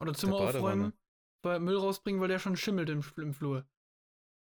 Oder 0.00 0.14
Zimmer 0.14 0.36
aufräumen, 0.36 0.92
weil 1.42 1.60
Müll 1.60 1.76
rausbringen, 1.76 2.20
weil 2.20 2.28
der 2.28 2.38
schon 2.38 2.56
schimmelt 2.56 2.88
im, 2.88 3.04
im 3.18 3.34
Flur. 3.34 3.68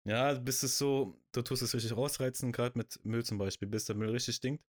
Ja, 0.07 0.33
bis 0.33 0.63
es 0.63 0.77
so, 0.77 1.19
du 1.31 1.41
tust 1.41 1.61
es 1.61 1.73
richtig 1.73 1.93
ausreizen, 1.93 2.51
gerade 2.51 2.77
mit 2.77 3.03
Müll 3.03 3.23
zum 3.25 3.37
Beispiel, 3.37 3.67
bis 3.67 3.85
der 3.85 3.95
Müll 3.95 4.09
richtig 4.09 4.35
stinkt. 4.35 4.63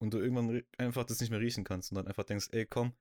Und 0.00 0.12
du 0.12 0.18
irgendwann 0.18 0.62
einfach 0.78 1.04
das 1.04 1.20
nicht 1.20 1.30
mehr 1.30 1.40
riechen 1.40 1.62
kannst 1.64 1.92
und 1.92 1.96
dann 1.96 2.08
einfach 2.08 2.24
denkst, 2.24 2.48
ey, 2.50 2.66
komm, 2.66 2.94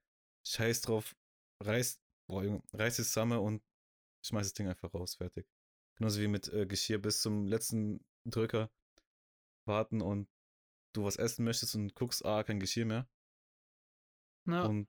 scheiß 0.45 0.81
drauf, 0.81 1.15
reiß, 1.63 1.99
boah, 2.27 2.61
reiß 2.73 2.99
es 2.99 3.07
zusammen 3.07 3.39
und 3.39 3.63
schmeiß 4.23 4.47
das 4.47 4.53
Ding 4.53 4.67
einfach 4.67 4.93
raus, 4.93 5.15
fertig. 5.15 5.47
Genauso 5.95 6.19
wie 6.21 6.27
mit 6.27 6.47
äh, 6.49 6.65
Geschirr 6.65 6.99
bis 6.99 7.21
zum 7.21 7.47
letzten 7.47 8.03
Drücker 8.25 8.71
warten 9.65 10.01
und 10.01 10.27
du 10.93 11.03
was 11.03 11.15
essen 11.15 11.45
möchtest 11.45 11.75
und 11.75 11.95
guckst, 11.95 12.25
ah, 12.25 12.43
kein 12.43 12.59
Geschirr 12.59 12.85
mehr. 12.85 13.07
Na, 14.45 14.65
Und, 14.65 14.87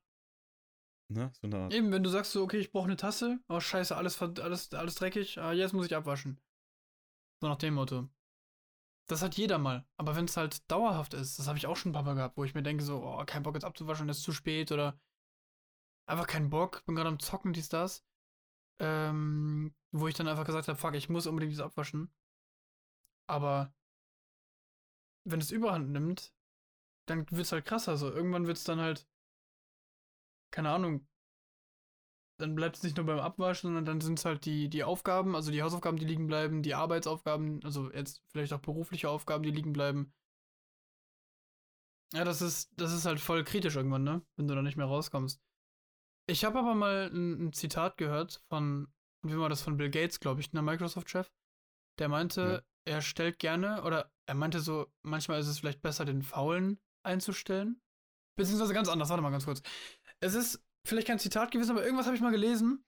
ne, 1.08 1.30
so 1.40 1.46
eine 1.46 1.58
Art. 1.58 1.74
Eben, 1.74 1.92
wenn 1.92 2.02
du 2.02 2.10
sagst 2.10 2.32
so, 2.32 2.42
okay, 2.42 2.58
ich 2.58 2.72
brauche 2.72 2.86
eine 2.86 2.96
Tasse, 2.96 3.38
oh 3.48 3.60
scheiße, 3.60 3.96
alles, 3.96 4.20
alles, 4.20 4.72
alles 4.72 4.94
dreckig, 4.94 5.38
ah, 5.38 5.52
jetzt 5.52 5.72
muss 5.72 5.86
ich 5.86 5.94
abwaschen. 5.94 6.40
So 7.40 7.48
nach 7.48 7.58
dem 7.58 7.74
Motto. 7.74 8.08
Das 9.08 9.22
hat 9.22 9.36
jeder 9.36 9.58
mal. 9.58 9.86
Aber 9.96 10.16
wenn 10.16 10.24
es 10.26 10.36
halt 10.36 10.70
dauerhaft 10.70 11.12
ist, 11.12 11.38
das 11.38 11.48
habe 11.48 11.58
ich 11.58 11.66
auch 11.66 11.76
schon 11.76 11.90
ein 11.90 11.94
paar 11.94 12.04
Mal 12.04 12.14
gehabt, 12.14 12.36
wo 12.36 12.44
ich 12.44 12.54
mir 12.54 12.62
denke 12.62 12.84
so, 12.84 13.02
oh, 13.02 13.22
kein 13.26 13.42
Bock 13.42 13.54
jetzt 13.54 13.64
abzuwaschen, 13.64 14.08
das 14.08 14.18
ist 14.18 14.22
zu 14.22 14.32
spät 14.32 14.72
oder 14.72 14.98
einfach 16.06 16.26
keinen 16.26 16.50
Bock, 16.50 16.84
bin 16.86 16.94
gerade 16.94 17.08
am 17.08 17.18
Zocken, 17.18 17.52
dies, 17.52 17.68
das. 17.68 18.04
Ähm, 18.84 19.72
wo 19.92 20.08
ich 20.08 20.14
dann 20.14 20.26
einfach 20.26 20.44
gesagt 20.44 20.66
habe, 20.66 20.76
fuck, 20.76 20.94
ich 20.94 21.08
muss 21.08 21.28
unbedingt 21.28 21.52
das 21.52 21.60
abwaschen. 21.60 22.10
Aber 23.28 23.72
wenn 25.24 25.40
es 25.40 25.52
überhand 25.52 25.90
nimmt, 25.90 26.34
dann 27.06 27.30
wird 27.30 27.46
es 27.46 27.52
halt 27.52 27.64
krasser. 27.64 27.96
So, 27.96 28.10
irgendwann 28.10 28.48
wird 28.48 28.56
es 28.56 28.64
dann 28.64 28.80
halt, 28.80 29.06
keine 30.50 30.70
Ahnung, 30.70 31.06
dann 32.38 32.56
bleibt 32.56 32.76
es 32.76 32.82
nicht 32.82 32.96
nur 32.96 33.06
beim 33.06 33.20
Abwaschen, 33.20 33.68
sondern 33.68 33.84
dann 33.84 34.00
sind 34.00 34.18
es 34.18 34.24
halt 34.24 34.44
die, 34.46 34.68
die 34.68 34.82
Aufgaben, 34.82 35.36
also 35.36 35.52
die 35.52 35.62
Hausaufgaben, 35.62 35.96
die 35.96 36.04
liegen 36.04 36.26
bleiben, 36.26 36.62
die 36.62 36.74
Arbeitsaufgaben, 36.74 37.62
also 37.62 37.92
jetzt 37.92 38.24
vielleicht 38.32 38.52
auch 38.52 38.60
berufliche 38.60 39.08
Aufgaben, 39.08 39.44
die 39.44 39.52
liegen 39.52 39.72
bleiben. 39.72 40.12
Ja, 42.12 42.24
das 42.24 42.42
ist, 42.42 42.70
das 42.76 42.92
ist 42.92 43.06
halt 43.06 43.20
voll 43.20 43.44
kritisch 43.44 43.76
irgendwann, 43.76 44.02
ne? 44.02 44.22
Wenn 44.36 44.48
du 44.48 44.54
da 44.54 44.62
nicht 44.62 44.76
mehr 44.76 44.86
rauskommst. 44.86 45.40
Ich 46.32 46.46
habe 46.46 46.58
aber 46.58 46.74
mal 46.74 47.10
ein, 47.12 47.48
ein 47.48 47.52
Zitat 47.52 47.98
gehört 47.98 48.42
von, 48.48 48.88
wie 49.22 49.36
war 49.36 49.50
das, 49.50 49.60
von 49.60 49.76
Bill 49.76 49.90
Gates, 49.90 50.18
glaube 50.18 50.40
ich, 50.40 50.50
einer 50.52 50.62
Microsoft-Chef. 50.62 51.30
Der 51.98 52.08
meinte, 52.08 52.64
er 52.86 53.02
stellt 53.02 53.38
gerne, 53.38 53.82
oder 53.82 54.10
er 54.24 54.34
meinte 54.34 54.60
so, 54.60 54.90
manchmal 55.02 55.40
ist 55.40 55.46
es 55.46 55.58
vielleicht 55.58 55.82
besser, 55.82 56.06
den 56.06 56.22
Faulen 56.22 56.80
einzustellen. 57.02 57.82
Beziehungsweise 58.38 58.72
ganz 58.72 58.88
anders, 58.88 59.10
warte 59.10 59.22
mal 59.22 59.30
ganz 59.30 59.44
kurz. 59.44 59.60
Es 60.20 60.32
ist 60.34 60.64
vielleicht 60.86 61.06
kein 61.06 61.18
Zitat 61.18 61.50
gewesen, 61.50 61.72
aber 61.72 61.84
irgendwas 61.84 62.06
habe 62.06 62.16
ich 62.16 62.22
mal 62.22 62.32
gelesen, 62.32 62.82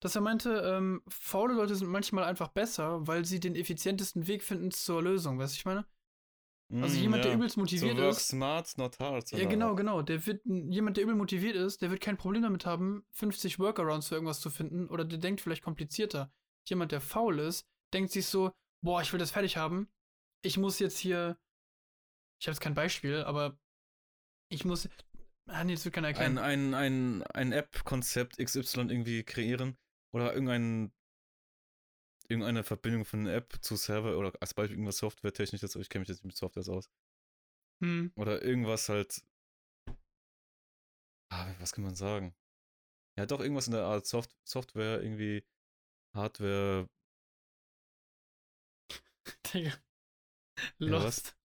dass 0.00 0.14
er 0.14 0.22
meinte, 0.22 0.62
ähm, 0.64 1.02
faule 1.06 1.52
Leute 1.52 1.74
sind 1.74 1.88
manchmal 1.88 2.24
einfach 2.24 2.48
besser, 2.48 3.06
weil 3.06 3.26
sie 3.26 3.40
den 3.40 3.56
effizientesten 3.56 4.26
Weg 4.26 4.42
finden 4.42 4.70
zur 4.70 5.02
Lösung, 5.02 5.38
weißt 5.38 5.54
du, 5.54 5.58
ich 5.58 5.66
meine? 5.66 5.84
Also 6.78 6.98
Mm, 6.98 7.02
jemand, 7.02 7.24
der 7.24 7.32
ja. 7.32 7.36
übelst 7.36 7.56
motiviert 7.56 7.96
so 7.96 8.02
work 8.02 8.10
ist. 8.12 8.28
smart, 8.28 8.78
not 8.78 8.98
hard. 9.00 9.30
Ja, 9.32 9.44
genau, 9.46 9.74
genau. 9.74 10.02
Der 10.02 10.24
wird, 10.26 10.42
jemand, 10.44 10.96
der 10.96 11.04
übel 11.04 11.16
motiviert 11.16 11.56
ist, 11.56 11.82
der 11.82 11.90
wird 11.90 12.00
kein 12.00 12.16
Problem 12.16 12.42
damit 12.42 12.64
haben, 12.64 13.04
50 13.12 13.58
Workarounds 13.58 14.08
für 14.08 14.14
irgendwas 14.14 14.40
zu 14.40 14.50
finden 14.50 14.88
oder 14.88 15.04
der 15.04 15.18
denkt 15.18 15.40
vielleicht 15.40 15.62
komplizierter. 15.64 16.32
Jemand, 16.68 16.92
der 16.92 17.00
faul 17.00 17.38
ist, 17.40 17.66
denkt 17.92 18.12
sich 18.12 18.26
so, 18.26 18.52
boah, 18.82 19.02
ich 19.02 19.12
will 19.12 19.18
das 19.18 19.32
fertig 19.32 19.56
haben. 19.56 19.88
Ich 20.42 20.58
muss 20.58 20.78
jetzt 20.78 20.98
hier, 20.98 21.36
ich 22.40 22.46
habe 22.46 22.52
jetzt 22.54 22.60
kein 22.60 22.74
Beispiel, 22.74 23.22
aber 23.24 23.58
ich 24.48 24.64
muss, 24.64 24.88
ah 25.48 25.64
nee, 25.64 25.74
das 25.74 25.84
wird 25.84 25.94
keiner 25.94 26.08
erkennen. 26.08 26.38
ein, 26.38 26.74
ein, 26.74 27.22
ein, 27.22 27.22
ein 27.34 27.52
App-Konzept 27.52 28.38
XY 28.38 28.82
irgendwie 28.82 29.22
kreieren 29.24 29.76
oder 30.12 30.32
irgendein, 30.32 30.92
irgendeine 32.30 32.62
Verbindung 32.64 33.04
von 33.04 33.20
einer 33.20 33.34
App 33.34 33.58
zu 33.62 33.76
Server 33.76 34.16
oder 34.16 34.32
als 34.40 34.54
Beispiel 34.54 34.76
irgendwas 34.76 34.98
Softwaretechnisches, 34.98 35.76
ich 35.76 35.88
kenne 35.88 36.00
mich 36.00 36.08
jetzt 36.08 36.18
nicht 36.18 36.24
mit 36.26 36.36
Softwares 36.36 36.68
aus. 36.68 36.90
Hm. 37.82 38.12
Oder 38.16 38.42
irgendwas 38.42 38.88
halt. 38.88 39.22
Ah, 41.32 41.54
was 41.60 41.72
kann 41.72 41.84
man 41.84 41.94
sagen? 41.94 42.34
Ja, 43.18 43.26
doch, 43.26 43.40
irgendwas 43.40 43.66
in 43.66 43.72
der 43.72 43.84
Art 43.84 44.06
Soft 44.06 44.34
Software, 44.44 45.02
irgendwie 45.02 45.44
Hardware. 46.14 46.86
Digga. 49.54 49.70
Ja? 49.70 49.78
Lost. 50.78 51.36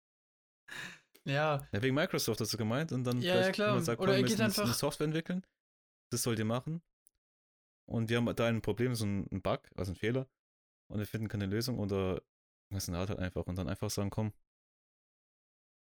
Ja, 1.28 1.68
Ja, 1.72 1.82
wegen 1.82 1.96
Microsoft 1.96 2.40
hast 2.42 2.54
du 2.54 2.58
gemeint 2.58 2.92
und 2.92 3.04
dann 3.04 3.22
Ja, 3.22 3.34
vielleicht 3.34 3.48
ja, 3.48 3.54
klar. 3.54 3.82
sagt, 3.82 4.00
Oder 4.02 4.14
komm, 4.14 4.24
wir 4.24 4.30
jetzt 4.30 4.40
eine 4.40 4.46
einfach- 4.50 4.74
Software 4.74 5.06
entwickeln. 5.06 5.46
Das 6.12 6.22
sollt 6.24 6.38
ihr 6.40 6.46
machen. 6.46 6.82
Und 7.88 8.10
wir 8.10 8.18
haben 8.18 8.36
da 8.36 8.48
ein 8.48 8.62
Problem, 8.62 8.96
so 8.96 9.06
ein 9.06 9.42
Bug, 9.42 9.62
also 9.76 9.92
ein 9.92 9.96
Fehler. 9.96 10.28
Und 10.88 11.00
wir 11.00 11.08
finden 11.08 11.28
keine 11.28 11.46
Lösung 11.46 11.80
oder 11.80 12.22
was 12.72 12.88
halt 12.88 13.20
einfach 13.20 13.46
und 13.46 13.58
dann 13.58 13.70
einfach 13.70 13.90
sagen, 13.90 14.10
komm, 14.10 14.34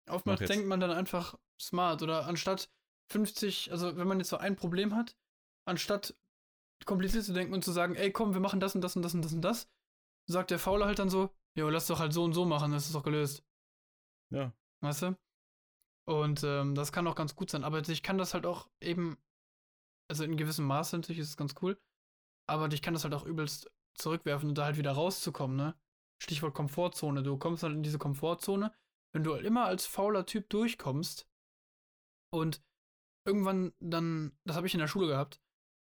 oftmals 0.08 0.40
denkt 0.40 0.66
man 0.66 0.80
dann 0.80 0.90
einfach 0.90 1.38
smart 1.60 2.02
oder 2.02 2.26
anstatt 2.26 2.70
50, 3.12 3.70
also 3.70 3.96
wenn 3.96 4.08
man 4.08 4.18
jetzt 4.18 4.30
so 4.30 4.36
ein 4.36 4.56
Problem 4.56 4.94
hat, 4.94 5.16
anstatt 5.66 6.14
kompliziert 6.86 7.24
zu 7.24 7.32
denken 7.32 7.52
und 7.52 7.64
zu 7.64 7.72
sagen, 7.72 7.94
ey, 7.94 8.12
komm, 8.12 8.32
wir 8.32 8.40
machen 8.40 8.60
das 8.60 8.74
und 8.74 8.80
das 8.80 8.96
und 8.96 9.02
das 9.02 9.14
und 9.14 9.22
das 9.22 9.32
und 9.32 9.42
das, 9.42 9.68
sagt 10.26 10.50
der 10.50 10.58
Faule 10.58 10.86
halt 10.86 10.98
dann 10.98 11.10
so, 11.10 11.30
jo, 11.56 11.68
lass 11.68 11.86
doch 11.86 11.98
halt 11.98 12.12
so 12.12 12.24
und 12.24 12.32
so 12.32 12.44
machen, 12.44 12.72
das 12.72 12.86
ist 12.86 12.94
doch 12.94 13.02
gelöst. 13.02 13.44
ja, 14.30 14.52
Weißt 14.80 15.02
du? 15.02 15.18
Und 16.06 16.42
ähm, 16.44 16.74
das 16.74 16.92
kann 16.92 17.06
auch 17.06 17.14
ganz 17.14 17.36
gut 17.36 17.50
sein. 17.50 17.62
Aber 17.62 17.86
ich 17.86 18.02
kann 18.02 18.18
das 18.18 18.34
halt 18.34 18.46
auch 18.46 18.68
eben, 18.80 19.18
also 20.08 20.24
in 20.24 20.36
gewissem 20.36 20.64
Maße 20.64 20.96
natürlich 20.96 21.20
ist 21.20 21.28
es 21.28 21.36
ganz 21.36 21.54
cool, 21.62 21.78
aber 22.48 22.72
ich 22.72 22.82
kann 22.82 22.94
das 22.94 23.04
halt 23.04 23.14
auch 23.14 23.26
übelst 23.26 23.70
zurückwerfen 23.94 24.48
und 24.48 24.58
da 24.58 24.64
halt 24.66 24.76
wieder 24.76 24.92
rauszukommen, 24.92 25.56
ne? 25.56 25.74
Stichwort 26.22 26.54
Komfortzone. 26.54 27.22
Du 27.22 27.36
kommst 27.38 27.62
halt 27.62 27.74
in 27.74 27.82
diese 27.82 27.98
Komfortzone, 27.98 28.72
wenn 29.12 29.24
du 29.24 29.34
immer 29.34 29.64
als 29.64 29.86
fauler 29.86 30.26
Typ 30.26 30.50
durchkommst 30.50 31.28
und 32.32 32.62
irgendwann 33.26 33.72
dann, 33.80 34.38
das 34.44 34.56
habe 34.56 34.66
ich 34.66 34.74
in 34.74 34.80
der 34.80 34.88
Schule 34.88 35.08
gehabt, 35.08 35.40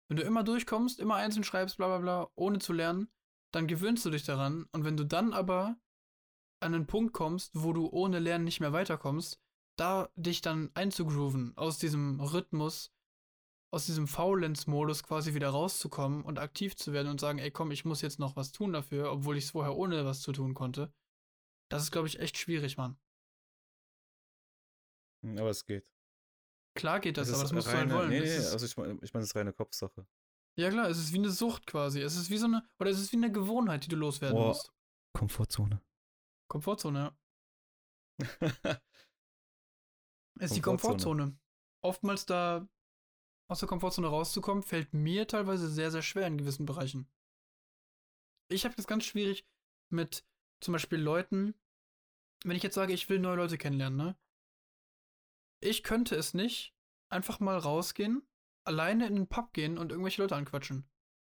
wenn 0.08 0.16
du 0.16 0.22
immer 0.22 0.42
durchkommst, 0.42 0.98
immer 0.98 1.16
einzeln 1.16 1.44
schreibst, 1.44 1.76
bla 1.76 1.86
bla 1.86 1.98
bla, 1.98 2.30
ohne 2.34 2.58
zu 2.58 2.72
lernen, 2.72 3.08
dann 3.52 3.66
gewöhnst 3.66 4.04
du 4.04 4.10
dich 4.10 4.24
daran. 4.24 4.66
Und 4.72 4.84
wenn 4.84 4.96
du 4.96 5.04
dann 5.04 5.32
aber 5.32 5.76
an 6.60 6.74
einen 6.74 6.86
Punkt 6.86 7.12
kommst, 7.12 7.52
wo 7.54 7.72
du 7.72 7.88
ohne 7.88 8.18
Lernen 8.18 8.44
nicht 8.44 8.60
mehr 8.60 8.72
weiterkommst, 8.72 9.40
da 9.76 10.10
dich 10.14 10.40
dann 10.40 10.70
einzugrooven, 10.74 11.56
aus 11.56 11.78
diesem 11.78 12.20
Rhythmus, 12.20 12.92
aus 13.72 13.86
diesem 13.86 14.08
Faulenz-Modus 14.08 15.02
quasi 15.04 15.34
wieder 15.34 15.50
rauszukommen 15.50 16.22
und 16.24 16.38
aktiv 16.38 16.74
zu 16.76 16.92
werden 16.92 17.08
und 17.08 17.20
sagen, 17.20 17.38
ey 17.38 17.50
komm, 17.50 17.70
ich 17.70 17.84
muss 17.84 18.02
jetzt 18.02 18.18
noch 18.18 18.34
was 18.36 18.50
tun 18.52 18.72
dafür, 18.72 19.12
obwohl 19.12 19.36
ich 19.36 19.44
es 19.44 19.50
vorher 19.52 19.76
ohne 19.76 20.04
was 20.04 20.22
zu 20.22 20.32
tun 20.32 20.54
konnte. 20.54 20.92
Das 21.70 21.82
ist, 21.84 21.92
glaube 21.92 22.08
ich, 22.08 22.18
echt 22.18 22.36
schwierig, 22.36 22.76
Mann. 22.76 22.98
Hm, 25.24 25.38
Aber 25.38 25.50
es 25.50 25.64
geht. 25.64 25.92
Klar 26.76 26.98
geht 27.00 27.16
das, 27.16 27.28
Es 27.28 27.34
aber 27.34 27.42
das 27.44 27.52
musst 27.52 27.66
du 27.68 27.72
halt 27.72 27.82
reine- 27.82 27.94
wollen. 27.94 28.08
Nee, 28.10 28.18
Es 28.18 28.46
nee, 28.46 28.52
also 28.52 28.66
ich 28.66 28.76
meine, 28.76 28.98
ich 29.02 29.12
mein, 29.14 29.22
es 29.22 29.28
ist 29.30 29.36
reine 29.36 29.52
Kopfsache. 29.52 30.06
ja 30.58 30.70
klar, 30.70 30.88
es 30.88 30.98
ist 30.98 31.12
wie 31.12 31.18
eine 31.18 31.30
Sucht 31.30 31.66
quasi. 31.66 32.00
Es 32.00 32.16
ist 32.16 32.30
wie 32.30 32.38
so 32.38 32.46
eine, 32.46 32.68
oder 32.80 32.90
es 32.90 32.98
ist 32.98 33.12
wie 33.12 33.16
eine 33.16 33.30
Gewohnheit, 33.30 33.84
die 33.84 33.88
du 33.88 33.96
loswerden 33.96 34.36
Boah. 34.36 34.48
musst. 34.48 34.72
Komfortzone. 35.16 35.80
Komfortzone, 36.48 36.98
ja. 36.98 37.16
ist 40.40 40.56
die 40.56 40.60
Komfortzone. 40.60 41.22
Komfortzone. 41.24 41.38
Oftmals 41.82 42.26
da 42.26 42.68
aus 43.50 43.58
der 43.58 43.68
Komfortzone 43.68 44.06
rauszukommen, 44.06 44.62
fällt 44.62 44.94
mir 44.94 45.26
teilweise 45.26 45.68
sehr, 45.68 45.90
sehr 45.90 46.02
schwer 46.02 46.26
in 46.28 46.38
gewissen 46.38 46.66
Bereichen. 46.66 47.08
Ich 48.48 48.64
habe 48.64 48.76
das 48.76 48.86
ganz 48.86 49.04
schwierig 49.04 49.44
mit 49.88 50.24
zum 50.60 50.72
Beispiel 50.72 51.00
Leuten, 51.00 51.54
wenn 52.44 52.56
ich 52.56 52.62
jetzt 52.62 52.76
sage, 52.76 52.92
ich 52.92 53.08
will 53.08 53.18
neue 53.18 53.36
Leute 53.36 53.58
kennenlernen, 53.58 53.96
ne? 53.96 54.16
Ich 55.60 55.82
könnte 55.82 56.14
es 56.14 56.32
nicht 56.32 56.74
einfach 57.10 57.40
mal 57.40 57.58
rausgehen, 57.58 58.22
alleine 58.64 59.08
in 59.08 59.16
den 59.16 59.26
Pub 59.26 59.52
gehen 59.52 59.78
und 59.78 59.90
irgendwelche 59.90 60.22
Leute 60.22 60.36
anquatschen. 60.36 60.88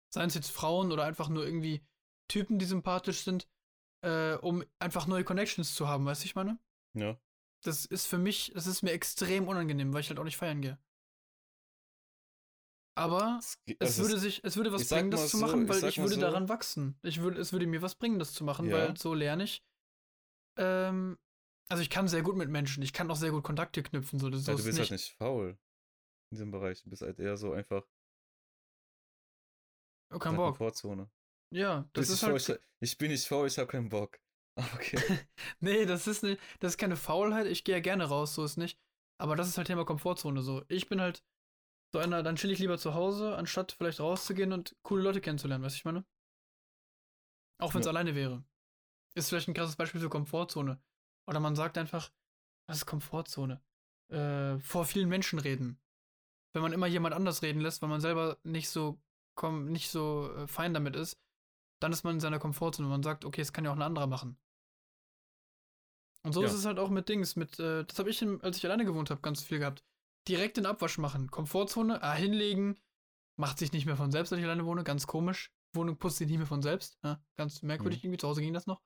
Seien 0.08 0.28
es 0.28 0.34
jetzt 0.34 0.50
Frauen 0.50 0.92
oder 0.92 1.04
einfach 1.04 1.28
nur 1.28 1.44
irgendwie 1.44 1.84
Typen, 2.28 2.60
die 2.60 2.64
sympathisch 2.64 3.22
sind, 3.22 3.48
äh, 4.02 4.34
um 4.34 4.64
einfach 4.78 5.08
neue 5.08 5.24
Connections 5.24 5.74
zu 5.74 5.88
haben, 5.88 6.06
weißt 6.06 6.22
du, 6.22 6.26
ich 6.26 6.36
meine? 6.36 6.58
ja. 6.94 7.18
Das 7.62 7.86
ist 7.86 8.06
für 8.06 8.18
mich, 8.18 8.52
das 8.54 8.66
ist 8.66 8.82
mir 8.82 8.92
extrem 8.92 9.48
unangenehm, 9.48 9.94
weil 9.94 10.02
ich 10.02 10.10
halt 10.10 10.18
auch 10.18 10.24
nicht 10.24 10.36
feiern 10.36 10.60
gehe. 10.60 10.78
Aber 12.96 13.38
Es, 13.40 13.58
es 13.80 13.98
würde 13.98 14.18
sich, 14.18 14.42
es 14.44 14.56
würde 14.56 14.72
was 14.72 14.88
bringen, 14.88 15.10
das 15.10 15.28
zu 15.30 15.38
so, 15.38 15.46
machen, 15.46 15.64
ich 15.64 15.68
weil 15.68 15.84
ich 15.88 15.98
würde 15.98 16.14
so. 16.14 16.20
daran 16.20 16.48
wachsen. 16.48 16.96
Ich 17.02 17.20
würde, 17.20 17.40
es 17.40 17.52
würde 17.52 17.66
mir 17.66 17.82
was 17.82 17.96
bringen, 17.96 18.18
das 18.20 18.32
zu 18.32 18.44
machen, 18.44 18.66
Ja. 18.66 18.76
weil 18.78 18.96
so 18.96 19.14
lerne 19.14 19.44
ich. 19.44 19.64
Ähm, 20.56 21.18
also 21.68 21.82
ich 21.82 21.90
kann 21.90 22.06
sehr 22.06 22.22
gut 22.22 22.36
mit 22.36 22.48
Menschen, 22.50 22.82
ich 22.84 22.92
kann 22.92 23.10
auch 23.10 23.16
sehr 23.16 23.30
gut 23.32 23.42
Kontakte 23.42 23.82
knüpfen, 23.82 24.20
so, 24.20 24.30
das 24.30 24.44
so 24.44 24.52
ja, 24.52 24.56
du 24.56 24.60
ist 24.60 24.66
bist 24.66 24.78
nicht. 24.78 24.90
halt 24.90 25.00
nicht 25.00 25.12
faul 25.16 25.48
in 26.30 26.36
diesem 26.36 26.50
Bereich. 26.52 26.82
Du 26.84 26.90
bist 26.90 27.02
halt 27.02 27.18
eher 27.18 27.36
so 27.36 27.52
einfach 27.52 27.82
Oh, 30.10 30.14
in 30.14 30.20
kein 30.20 30.36
Bock. 30.36 30.56
Komfortzone. 30.56 31.10
Ja, 31.52 31.88
das 31.92 32.08
ist 32.08 32.22
nicht 32.22 32.22
halt. 32.32 32.42
faul, 32.42 32.60
ich, 32.80 32.90
ich 32.92 32.98
bin 32.98 33.10
nicht 33.10 33.26
faul, 33.26 33.46
ich 33.46 33.58
habe 33.58 33.68
keinen 33.70 33.88
Bock. 33.88 34.18
Ah, 34.56 34.68
Okay. 34.76 34.96
Nee, 35.58 35.84
das 35.84 36.06
ist 36.06 36.22
ne, 36.22 36.38
das 36.60 36.74
ist 36.74 36.78
keine 36.78 36.94
Faulheit. 36.94 37.48
Ich 37.48 37.64
gehe 37.64 37.74
ja 37.74 37.80
gerne 37.80 38.04
raus, 38.04 38.36
so 38.36 38.44
ist 38.44 38.56
nicht. 38.56 38.78
Aber 39.20 39.34
das 39.34 39.48
ist 39.48 39.58
halt 39.58 39.66
Thema 39.66 39.84
Komfortzone 39.84 40.42
so. 40.42 40.62
Ich 40.68 40.88
bin 40.88 41.00
halt 41.00 41.24
so 41.94 42.00
einer, 42.00 42.24
dann 42.24 42.34
chill 42.34 42.50
ich 42.50 42.58
lieber 42.58 42.76
zu 42.76 42.94
Hause, 42.94 43.36
anstatt 43.36 43.70
vielleicht 43.70 44.00
rauszugehen 44.00 44.52
und 44.52 44.74
coole 44.82 45.04
Leute 45.04 45.20
kennenzulernen, 45.20 45.62
weißt 45.62 45.76
du, 45.76 45.78
ich 45.78 45.84
meine? 45.84 46.04
Auch 47.60 47.72
wenn 47.72 47.82
es 47.82 47.86
Ja. 47.86 47.92
alleine 47.92 48.16
wäre. 48.16 48.42
Ist 49.14 49.28
vielleicht 49.28 49.46
ein 49.46 49.54
krasses 49.54 49.76
Beispiel 49.76 50.00
für 50.00 50.08
Komfortzone. 50.08 50.82
Oder 51.28 51.38
man 51.38 51.54
sagt 51.54 51.78
einfach, 51.78 52.10
was 52.66 52.78
ist 52.78 52.86
Komfortzone? 52.86 53.62
Äh, 54.08 54.58
vor 54.58 54.86
vielen 54.86 55.08
Menschen 55.08 55.38
reden. 55.38 55.80
Wenn 56.52 56.62
man 56.62 56.72
immer 56.72 56.88
jemand 56.88 57.14
anders 57.14 57.42
reden 57.42 57.60
lässt, 57.60 57.80
weil 57.80 57.88
man 57.88 58.00
selber 58.00 58.38
nicht 58.42 58.68
so 58.68 59.00
komm, 59.36 59.66
nicht 59.66 59.88
so 59.88 60.34
äh, 60.34 60.48
fein 60.48 60.74
damit 60.74 60.96
ist, 60.96 61.16
dann 61.80 61.92
ist 61.92 62.02
man 62.02 62.14
in 62.14 62.20
seiner 62.20 62.40
Komfortzone 62.40 62.86
und 62.88 62.92
man 62.92 63.02
sagt, 63.04 63.24
okay, 63.24 63.40
es 63.40 63.52
kann 63.52 63.64
ja 63.64 63.70
auch 63.70 63.76
ein 63.76 63.82
anderer 63.82 64.08
machen. 64.08 64.36
Und 66.24 66.32
so 66.32 66.40
Ja. 66.42 66.48
ist 66.48 66.54
es 66.54 66.64
halt 66.64 66.80
auch 66.80 66.90
mit 66.90 67.08
Dings, 67.08 67.36
mit, 67.36 67.60
äh, 67.60 67.84
das 67.84 68.00
habe 68.00 68.10
ich, 68.10 68.20
als 68.42 68.56
ich 68.56 68.64
alleine 68.64 68.84
gewohnt 68.84 69.10
habe, 69.10 69.20
ganz 69.20 69.44
viel 69.44 69.60
gehabt. 69.60 69.84
Direkt 70.28 70.56
den 70.56 70.66
Abwasch 70.66 70.98
machen. 70.98 71.30
Komfortzone, 71.30 72.02
ah, 72.02 72.14
hinlegen, 72.14 72.80
macht 73.36 73.58
sich 73.58 73.72
nicht 73.72 73.86
mehr 73.86 73.96
von 73.96 74.10
selbst, 74.10 74.30
wenn 74.30 74.38
ich 74.38 74.44
alleine 74.44 74.64
wohne, 74.64 74.84
ganz 74.84 75.06
komisch. 75.06 75.52
Wohnung 75.74 75.98
putzt 75.98 76.18
sich 76.18 76.28
nicht 76.28 76.38
mehr 76.38 76.46
von 76.46 76.62
selbst. 76.62 76.98
Ja, 77.02 77.22
ganz 77.36 77.62
merkwürdig 77.62 77.98
Mhm. 78.00 78.06
irgendwie, 78.08 78.18
zu 78.18 78.28
Hause 78.28 78.40
ging 78.40 78.54
das 78.54 78.66
noch. 78.66 78.82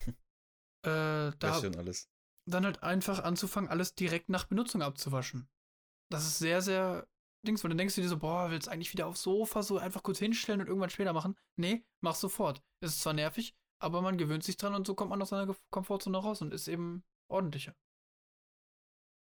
äh, 0.84 1.32
da, 1.38 1.60
alles. 1.76 2.08
dann 2.48 2.64
halt 2.64 2.82
einfach 2.82 3.22
anzufangen, 3.22 3.70
alles 3.70 3.94
direkt 3.94 4.28
nach 4.28 4.44
Benutzung 4.44 4.82
abzuwaschen. 4.82 5.48
Das 6.10 6.26
ist 6.26 6.38
sehr, 6.38 6.62
sehr 6.62 7.06
Dings, 7.46 7.62
weil 7.62 7.68
dann 7.68 7.78
denkst 7.78 7.94
du 7.94 8.00
dir 8.00 8.08
so, 8.08 8.18
boah, 8.18 8.50
willst 8.50 8.68
eigentlich 8.68 8.92
wieder 8.92 9.06
aufs 9.06 9.22
Sofa 9.22 9.62
so 9.62 9.78
einfach 9.78 10.02
kurz 10.02 10.18
hinstellen 10.18 10.60
und 10.60 10.66
irgendwann 10.66 10.90
später 10.90 11.12
machen? 11.12 11.36
Nee, 11.56 11.84
mach 12.00 12.14
sofort. 12.14 12.62
Es 12.80 12.92
ist 12.92 13.02
zwar 13.02 13.12
nervig, 13.12 13.54
aber 13.80 14.02
man 14.02 14.18
gewöhnt 14.18 14.42
sich 14.42 14.56
dran 14.56 14.74
und 14.74 14.86
so 14.86 14.94
kommt 14.94 15.10
man 15.10 15.22
aus 15.22 15.28
seiner 15.28 15.54
Komfortzone 15.70 16.18
raus 16.18 16.42
und 16.42 16.52
ist 16.52 16.66
eben 16.66 17.04
ordentlicher. 17.28 17.74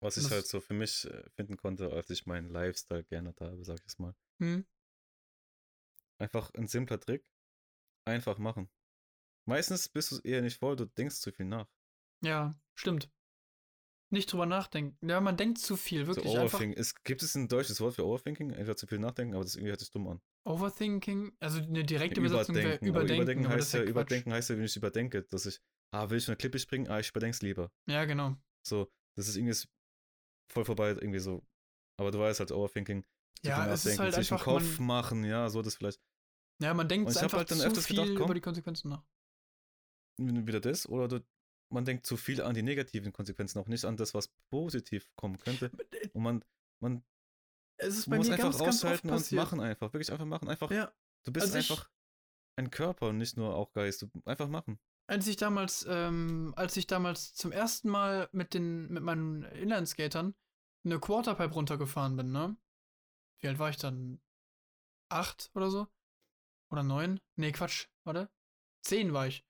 Was 0.03 0.17
ich 0.17 0.25
das- 0.25 0.33
halt 0.33 0.47
so 0.47 0.61
für 0.61 0.75
mich 0.75 1.05
äh, 1.05 1.29
finden 1.31 1.57
konnte, 1.57 1.93
als 1.93 2.09
ich 2.11 2.27
meinen 2.27 2.49
Lifestyle 2.49 3.05
geändert 3.05 3.41
habe, 3.41 3.63
sag 3.65 3.79
ich 3.81 3.87
es 3.87 3.99
mal. 3.99 4.15
Hm? 4.41 4.67
Einfach 6.19 6.53
ein 6.55 6.69
simpler 6.69 6.99
Trick. 7.01 7.25
Einfach 8.07 8.39
machen. 8.39 8.71
Meistens 9.47 9.89
bist 9.89 10.13
du 10.13 10.19
eher 10.21 10.43
nicht 10.43 10.59
voll, 10.59 10.77
du 10.77 10.85
denkst 10.87 11.17
zu 11.17 11.33
viel 11.33 11.47
nach. 11.47 11.69
Ja, 12.23 12.59
stimmt. 12.75 13.11
Nicht 14.13 14.33
drüber 14.33 14.47
nachdenken. 14.47 15.09
Ja, 15.09 15.21
man 15.21 15.37
denkt 15.37 15.59
zu 15.59 15.77
viel, 15.77 16.05
So 16.05 16.17
wirklich 16.17 16.37
einfach. 16.37 16.59
Overthinking. 16.59 16.79
Es, 16.79 16.95
gibt 17.03 17.23
es 17.23 17.35
ein 17.37 17.49
deutsches 17.49 17.81
Wort 17.81 17.95
für 17.95 18.05
Overthinking? 18.05 18.51
Entweder 18.51 18.77
zu 18.77 18.87
viel 18.87 18.99
nachdenken, 18.99 19.35
aber 19.35 19.45
das 19.45 19.55
irgendwie 19.55 19.71
hört 19.71 19.81
sich 19.81 19.91
dumm 19.91 20.09
an. 20.09 20.21
Overthinking, 20.45 21.37
also 21.39 21.61
eine 21.61 21.85
direkte 21.85 22.21
Übersetzung 22.21 22.57
wäre 22.57 22.75
aber 22.75 22.87
überdenken. 22.87 23.15
überdenken 23.17 23.43
das 23.45 23.53
heißt 23.53 23.75
ja, 23.75 23.83
überdenken 23.85 24.33
heißt 24.33 24.51
ja, 24.51 24.57
wenn 24.57 24.65
ich 24.65 24.77
überdenke, 24.77 25.23
dass 25.25 25.47
ich, 25.47 25.61
ah, 25.93 26.11
will 26.11 26.19
ich 26.19 26.25
von 26.25 26.33
der 26.33 26.39
Klippe 26.39 26.59
springen? 26.59 26.89
Ah, 26.89 26.99
ich 26.99 27.11
überdenk's 27.11 27.43
lieber. 27.43 27.71
Ja, 27.87 28.05
genau. 28.05 28.37
So, 28.67 28.91
das 29.17 29.29
ist 29.29 29.37
irgendwie 29.37 29.55
voll 30.53 30.65
vorbei, 30.65 30.91
irgendwie 30.91 31.19
so. 31.21 31.43
Aber 31.99 32.11
du 32.11 32.19
weißt 32.19 32.41
halt, 32.41 32.53
Overthinking, 32.53 33.05
Ja, 33.43 33.67
es 33.73 33.85
ist 33.87 33.99
halt 33.99 34.15
sich 34.15 34.31
einfach, 34.33 34.45
Kopf 34.45 34.79
man- 34.79 34.87
machen, 34.87 35.25
ja, 35.25 35.49
so 35.49 35.63
das 35.63 35.75
vielleicht. 35.77 36.01
Ja, 36.63 36.75
man 36.75 36.89
denkt 36.89 37.09
Und 37.09 37.17
einfach 37.17 37.39
halt 37.39 37.51
dann 37.51 37.59
zu 37.59 37.67
öfters 37.67 37.87
viel 37.87 37.97
gedacht, 37.97 38.15
komm. 38.17 38.25
über 38.27 38.35
die 38.35 38.41
Konsequenzen 38.43 38.91
nach. 38.91 39.03
Wieder 40.19 40.61
das, 40.61 40.87
oder 40.89 41.09
du, 41.09 41.25
man 41.73 41.85
denkt 41.85 42.05
zu 42.05 42.17
viel 42.19 42.43
an 42.43 42.55
die 42.55 42.63
negativen 42.63 43.13
Konsequenzen, 43.13 43.59
auch 43.59 43.69
nicht 43.69 43.85
an 43.87 43.97
das, 43.97 44.13
was 44.13 44.29
positiv 44.51 45.09
kommen 45.17 45.39
könnte. 45.39 45.71
Und 46.13 46.23
man, 46.23 46.45
man 46.83 47.03
Es 47.79 47.97
ist 47.97 48.11
bei 48.11 48.17
muss 48.17 48.29
mir 48.29 48.35
einfach 48.35 48.51
ganz, 48.51 48.59
ganz 48.59 48.77
aushalten 48.85 49.09
und 49.09 49.15
passiert. 49.15 49.41
machen 49.41 49.61
einfach. 49.61 49.93
Wirklich 49.95 50.13
einfach 50.13 50.27
machen. 50.27 50.49
Einfach, 50.49 50.71
Ja, 50.71 50.93
du 51.25 51.33
bist 51.33 51.47
also 51.47 51.57
einfach 51.59 51.91
ein 52.57 52.71
Körper 52.71 53.09
und 53.09 53.17
nicht 53.19 53.39
nur 53.39 53.55
auch 53.55 53.73
Geist. 53.73 54.03
Du 54.03 54.11
einfach 54.27 54.49
machen. 54.49 54.79
Als 55.11 55.27
ich 55.27 55.37
damals, 55.37 55.85
ähm, 55.88 56.55
als 56.57 56.77
ich 56.77 56.87
damals 56.87 57.35
zum 57.35 57.51
ersten 57.51 57.88
Mal 57.88 58.29
mit 58.31 58.55
den, 58.55 58.88
mit 58.92 59.03
meinen 59.03 59.42
Inlineskatern 59.42 60.37
eine 60.85 61.01
Quarterpipe 61.01 61.53
runtergefahren 61.53 62.16
bin, 62.16 62.31
ne? 62.31 62.57
Wie 63.40 63.49
alt 63.49 63.59
war 63.59 63.70
ich 63.70 63.77
dann? 63.77 64.20
Acht 65.09 65.51
oder 65.55 65.68
so? 65.68 65.88
Oder 66.70 66.85
neun? 66.85 67.18
Nee, 67.35 67.51
Quatsch, 67.51 67.88
warte. 68.05 68.31
Zehn 68.83 69.12
war 69.12 69.27
ich. 69.27 69.44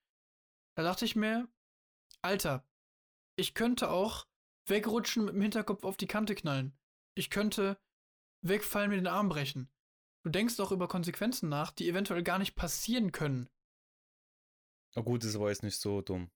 Da 0.75 0.81
dachte 0.81 1.05
ich 1.05 1.15
mir, 1.15 1.47
Alter, 2.23 2.67
ich 3.35 3.53
könnte 3.53 3.91
auch 3.91 4.25
wegrutschen 4.65 5.25
mit 5.25 5.35
dem 5.35 5.43
Hinterkopf 5.43 5.83
auf 5.83 5.95
die 5.95 6.07
Kante 6.07 6.33
knallen. 6.33 6.75
Ich 7.13 7.29
könnte 7.29 7.79
wegfallen 8.41 8.89
mit 8.89 8.97
den 8.97 9.07
Arm 9.07 9.29
brechen. 9.29 9.69
Du 10.23 10.31
denkst 10.31 10.55
doch 10.55 10.71
über 10.71 10.87
Konsequenzen 10.87 11.49
nach, 11.49 11.69
die 11.69 11.87
eventuell 11.87 12.23
gar 12.23 12.39
nicht 12.39 12.55
passieren 12.55 13.11
können. 13.11 13.47
Aber 14.95 15.05
gut, 15.05 15.23
das 15.23 15.39
war 15.39 15.49
jetzt 15.49 15.63
nicht 15.63 15.77
so 15.77 16.01
dumm. 16.01 16.29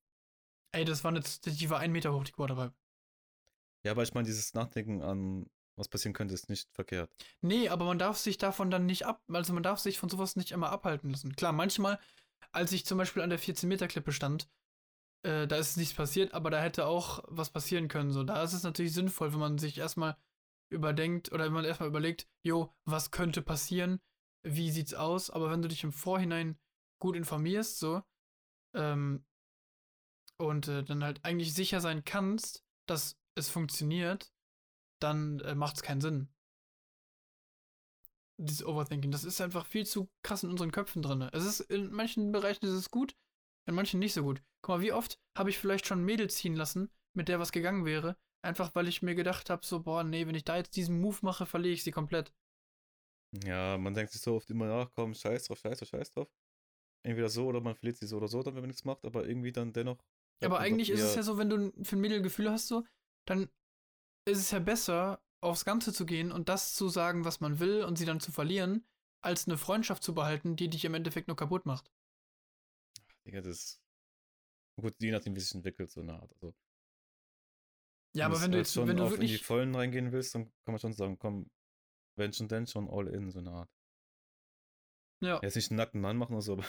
Ey, 0.71 0.85
das 0.85 1.03
war 1.03 1.13
jetzt, 1.13 1.45
die 1.45 1.69
war 1.69 1.79
ein 1.79 1.91
Meter 1.91 2.13
hoch, 2.13 2.23
die 2.23 2.31
Quarterpipe. 2.31 2.73
Ja, 3.85 3.91
aber 3.91 4.03
ich 4.03 4.13
meine, 4.13 4.25
dieses 4.25 4.53
Nachdenken 4.53 5.01
an, 5.01 5.49
was 5.77 5.87
passieren 5.87 6.13
könnte, 6.13 6.33
ist 6.33 6.49
nicht 6.49 6.69
verkehrt. 6.73 7.11
Nee, 7.41 7.69
aber 7.69 7.85
man 7.85 7.99
darf 7.99 8.17
sich 8.17 8.37
davon 8.37 8.71
dann 8.71 8.85
nicht 8.85 9.05
ab, 9.05 9.21
also 9.31 9.53
man 9.53 9.63
darf 9.63 9.79
sich 9.79 9.99
von 9.99 10.09
sowas 10.09 10.35
nicht 10.35 10.51
immer 10.51 10.69
abhalten 10.69 11.11
lassen. 11.11 11.35
Klar, 11.35 11.51
manchmal, 11.51 11.99
als 12.51 12.71
ich 12.71 12.85
zum 12.85 12.97
Beispiel 12.97 13.21
an 13.21 13.29
der 13.29 13.39
14-Meter-Klippe 13.39 14.11
stand, 14.11 14.49
äh, 15.23 15.47
da 15.47 15.57
ist 15.57 15.77
nichts 15.77 15.93
passiert, 15.93 16.33
aber 16.33 16.49
da 16.49 16.61
hätte 16.61 16.87
auch 16.87 17.23
was 17.27 17.49
passieren 17.49 17.87
können. 17.87 18.11
So, 18.11 18.23
da 18.23 18.43
ist 18.43 18.53
es 18.53 18.63
natürlich 18.63 18.93
sinnvoll, 18.93 19.33
wenn 19.33 19.39
man 19.39 19.57
sich 19.57 19.77
erstmal 19.77 20.17
überdenkt 20.69 21.31
oder 21.31 21.45
wenn 21.45 21.53
man 21.53 21.65
erstmal 21.65 21.89
überlegt, 21.89 22.27
jo, 22.43 22.73
was 22.85 23.11
könnte 23.11 23.41
passieren, 23.41 23.99
wie 24.43 24.71
sieht's 24.71 24.93
aus, 24.93 25.29
aber 25.29 25.51
wenn 25.51 25.61
du 25.61 25.67
dich 25.67 25.83
im 25.83 25.91
Vorhinein 25.91 26.57
gut 26.99 27.15
informierst, 27.15 27.79
so, 27.79 28.03
ähm, 28.75 29.25
und 30.37 30.67
äh, 30.67 30.83
dann 30.83 31.03
halt 31.03 31.23
eigentlich 31.23 31.53
sicher 31.53 31.81
sein 31.81 32.03
kannst, 32.03 32.63
dass 32.87 33.17
es 33.35 33.49
funktioniert, 33.49 34.31
dann 35.01 35.39
äh, 35.41 35.55
macht 35.55 35.77
es 35.77 35.83
keinen 35.83 36.01
Sinn. 36.01 36.29
Dieses 38.37 38.65
Overthinking, 38.65 39.11
das 39.11 39.23
ist 39.23 39.39
einfach 39.39 39.65
viel 39.65 39.85
zu 39.85 40.09
krass 40.21 40.43
in 40.43 40.49
unseren 40.49 40.71
Köpfen 40.71 41.01
drin. 41.01 41.21
Es 41.31 41.45
ist 41.45 41.61
in 41.61 41.91
manchen 41.91 42.31
Bereichen 42.31 42.65
ist 42.65 42.73
es 42.73 42.91
gut, 42.91 43.15
in 43.65 43.75
manchen 43.75 43.99
nicht 43.99 44.13
so 44.13 44.23
gut. 44.23 44.43
Guck 44.61 44.75
mal, 44.75 44.81
wie 44.81 44.91
oft 44.91 45.19
habe 45.37 45.49
ich 45.49 45.57
vielleicht 45.57 45.87
schon 45.87 46.03
Mädel 46.03 46.29
ziehen 46.29 46.55
lassen, 46.55 46.91
mit 47.13 47.29
der 47.29 47.39
was 47.39 47.53
gegangen 47.53 47.85
wäre, 47.85 48.17
einfach 48.41 48.75
weil 48.75 48.87
ich 48.89 49.01
mir 49.01 49.15
gedacht 49.15 49.49
habe, 49.49 49.65
so, 49.65 49.81
boah, 49.83 50.03
nee, 50.03 50.27
wenn 50.27 50.35
ich 50.35 50.43
da 50.43 50.57
jetzt 50.57 50.75
diesen 50.75 50.99
Move 50.99 51.19
mache, 51.21 51.45
verliere 51.45 51.73
ich 51.73 51.83
sie 51.83 51.91
komplett. 51.91 52.33
Ja, 53.43 53.77
man 53.77 53.93
denkt 53.93 54.11
sich 54.11 54.21
so 54.21 54.35
oft 54.35 54.49
immer, 54.49 54.69
ach 54.71 54.91
komm, 54.93 55.13
scheiß 55.13 55.45
drauf, 55.45 55.59
scheiß 55.59 55.79
drauf, 55.79 55.89
scheiß 55.89 56.11
drauf. 56.11 56.29
Entweder 57.05 57.29
so 57.29 57.45
oder 57.45 57.61
man 57.61 57.75
verliert 57.75 57.97
sie 57.97 58.07
so 58.07 58.17
oder 58.17 58.27
so, 58.27 58.41
dann 58.41 58.55
wenn 58.55 58.63
man 58.63 58.69
nichts 58.69 58.83
macht, 58.83 59.05
aber 59.05 59.27
irgendwie 59.27 59.51
dann 59.51 59.73
dennoch. 59.73 59.97
aber 60.41 60.49
bleibt 60.49 60.51
man 60.51 60.61
eigentlich 60.61 60.89
ist 60.89 61.01
es 61.01 61.15
ja 61.15 61.23
so, 61.23 61.37
wenn 61.37 61.49
du 61.49 61.71
für 61.83 61.95
ein 61.95 62.01
Mädel 62.01 62.17
ein 62.17 62.23
Gefühl 62.23 62.49
hast, 62.49 62.67
so, 62.67 62.83
dann 63.25 63.49
ist 64.27 64.39
es 64.39 64.51
ja 64.51 64.59
besser, 64.59 65.21
aufs 65.41 65.65
Ganze 65.65 65.93
zu 65.93 66.05
gehen 66.05 66.31
und 66.31 66.49
das 66.49 66.73
zu 66.73 66.89
sagen, 66.89 67.23
was 67.23 67.39
man 67.41 67.59
will 67.59 67.83
und 67.83 67.97
sie 67.97 68.05
dann 68.05 68.19
zu 68.19 68.31
verlieren, 68.31 68.83
als 69.21 69.47
eine 69.47 69.57
Freundschaft 69.57 70.01
zu 70.03 70.15
behalten, 70.15 70.55
die 70.55 70.69
dich 70.69 70.83
im 70.85 70.95
Endeffekt 70.95 71.27
nur 71.27 71.37
kaputt 71.37 71.65
macht. 71.67 71.91
Digga, 73.25 73.41
das. 73.41 73.79
Gut, 74.77 74.93
je 74.99 75.11
nachdem, 75.11 75.35
wie 75.35 75.39
es 75.39 75.47
sich 75.47 75.55
entwickelt, 75.55 75.91
so 75.91 76.01
eine 76.01 76.13
Art. 76.13 76.31
Also, 76.33 76.53
Ja, 78.15 78.25
aber 78.25 78.41
wenn 78.41 78.51
du 78.51 78.57
halt 78.57 78.65
jetzt, 78.65 78.73
schon 78.73 78.87
wenn 78.87 78.97
du 78.97 79.03
auf 79.03 79.13
in 79.13 79.21
die 79.21 79.27
wirklich, 79.29 79.45
Vollen 79.45 79.75
reingehen 79.75 80.11
willst, 80.11 80.35
dann 80.35 80.45
kann 80.45 80.73
man 80.73 80.79
schon 80.79 80.93
sagen, 80.93 81.17
komm, 81.19 81.49
wenn 82.17 82.33
schon, 82.33 82.47
denn 82.47 82.67
schon 82.67 82.89
all 82.89 83.07
in, 83.07 83.29
so 83.31 83.39
eine 83.39 83.51
Art. 83.51 83.69
ja, 85.21 85.39
Jetzt 85.41 85.55
nicht 85.55 85.71
einen 85.71 85.77
nackten 85.77 86.01
Mann 86.01 86.17
machen 86.17 86.33
oder 86.33 86.41
so, 86.41 86.53
aber 86.53 86.65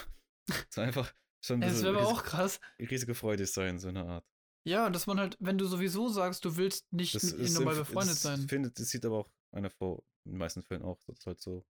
so 0.69 0.81
einfach 0.81 1.13
schon 1.43 1.61
ein 1.61 1.69
bisschen 1.69 1.83
wäre 1.83 1.97
aber 1.97 2.09
ris 2.09 2.17
auch 2.17 2.23
krass. 2.23 2.59
riesige 2.79 3.15
Freude 3.15 3.45
sein, 3.45 3.79
so 3.79 3.89
eine 3.89 4.05
Art. 4.05 4.25
Ja, 4.65 4.89
dass 4.89 5.07
man 5.07 5.19
halt, 5.19 5.37
wenn 5.39 5.57
du 5.57 5.65
sowieso 5.65 6.09
sagst, 6.09 6.43
du 6.43 6.57
willst 6.57 6.91
nicht 6.91 7.15
Das 7.15 7.23
ist 7.23 7.53
normal 7.53 7.75
befreundet 7.75 8.15
das 8.15 8.21
sein. 8.21 8.47
Findet, 8.47 8.77
das 8.79 8.89
sieht 8.89 9.05
aber 9.05 9.19
auch 9.19 9.31
eine 9.51 9.69
Frau 9.69 10.05
in 10.25 10.33
den 10.33 10.39
meisten 10.39 10.61
Fällen 10.61 10.81
auch, 10.83 11.01
das 11.05 11.19
ist 11.19 11.25
halt 11.25 11.39
so 11.39 11.65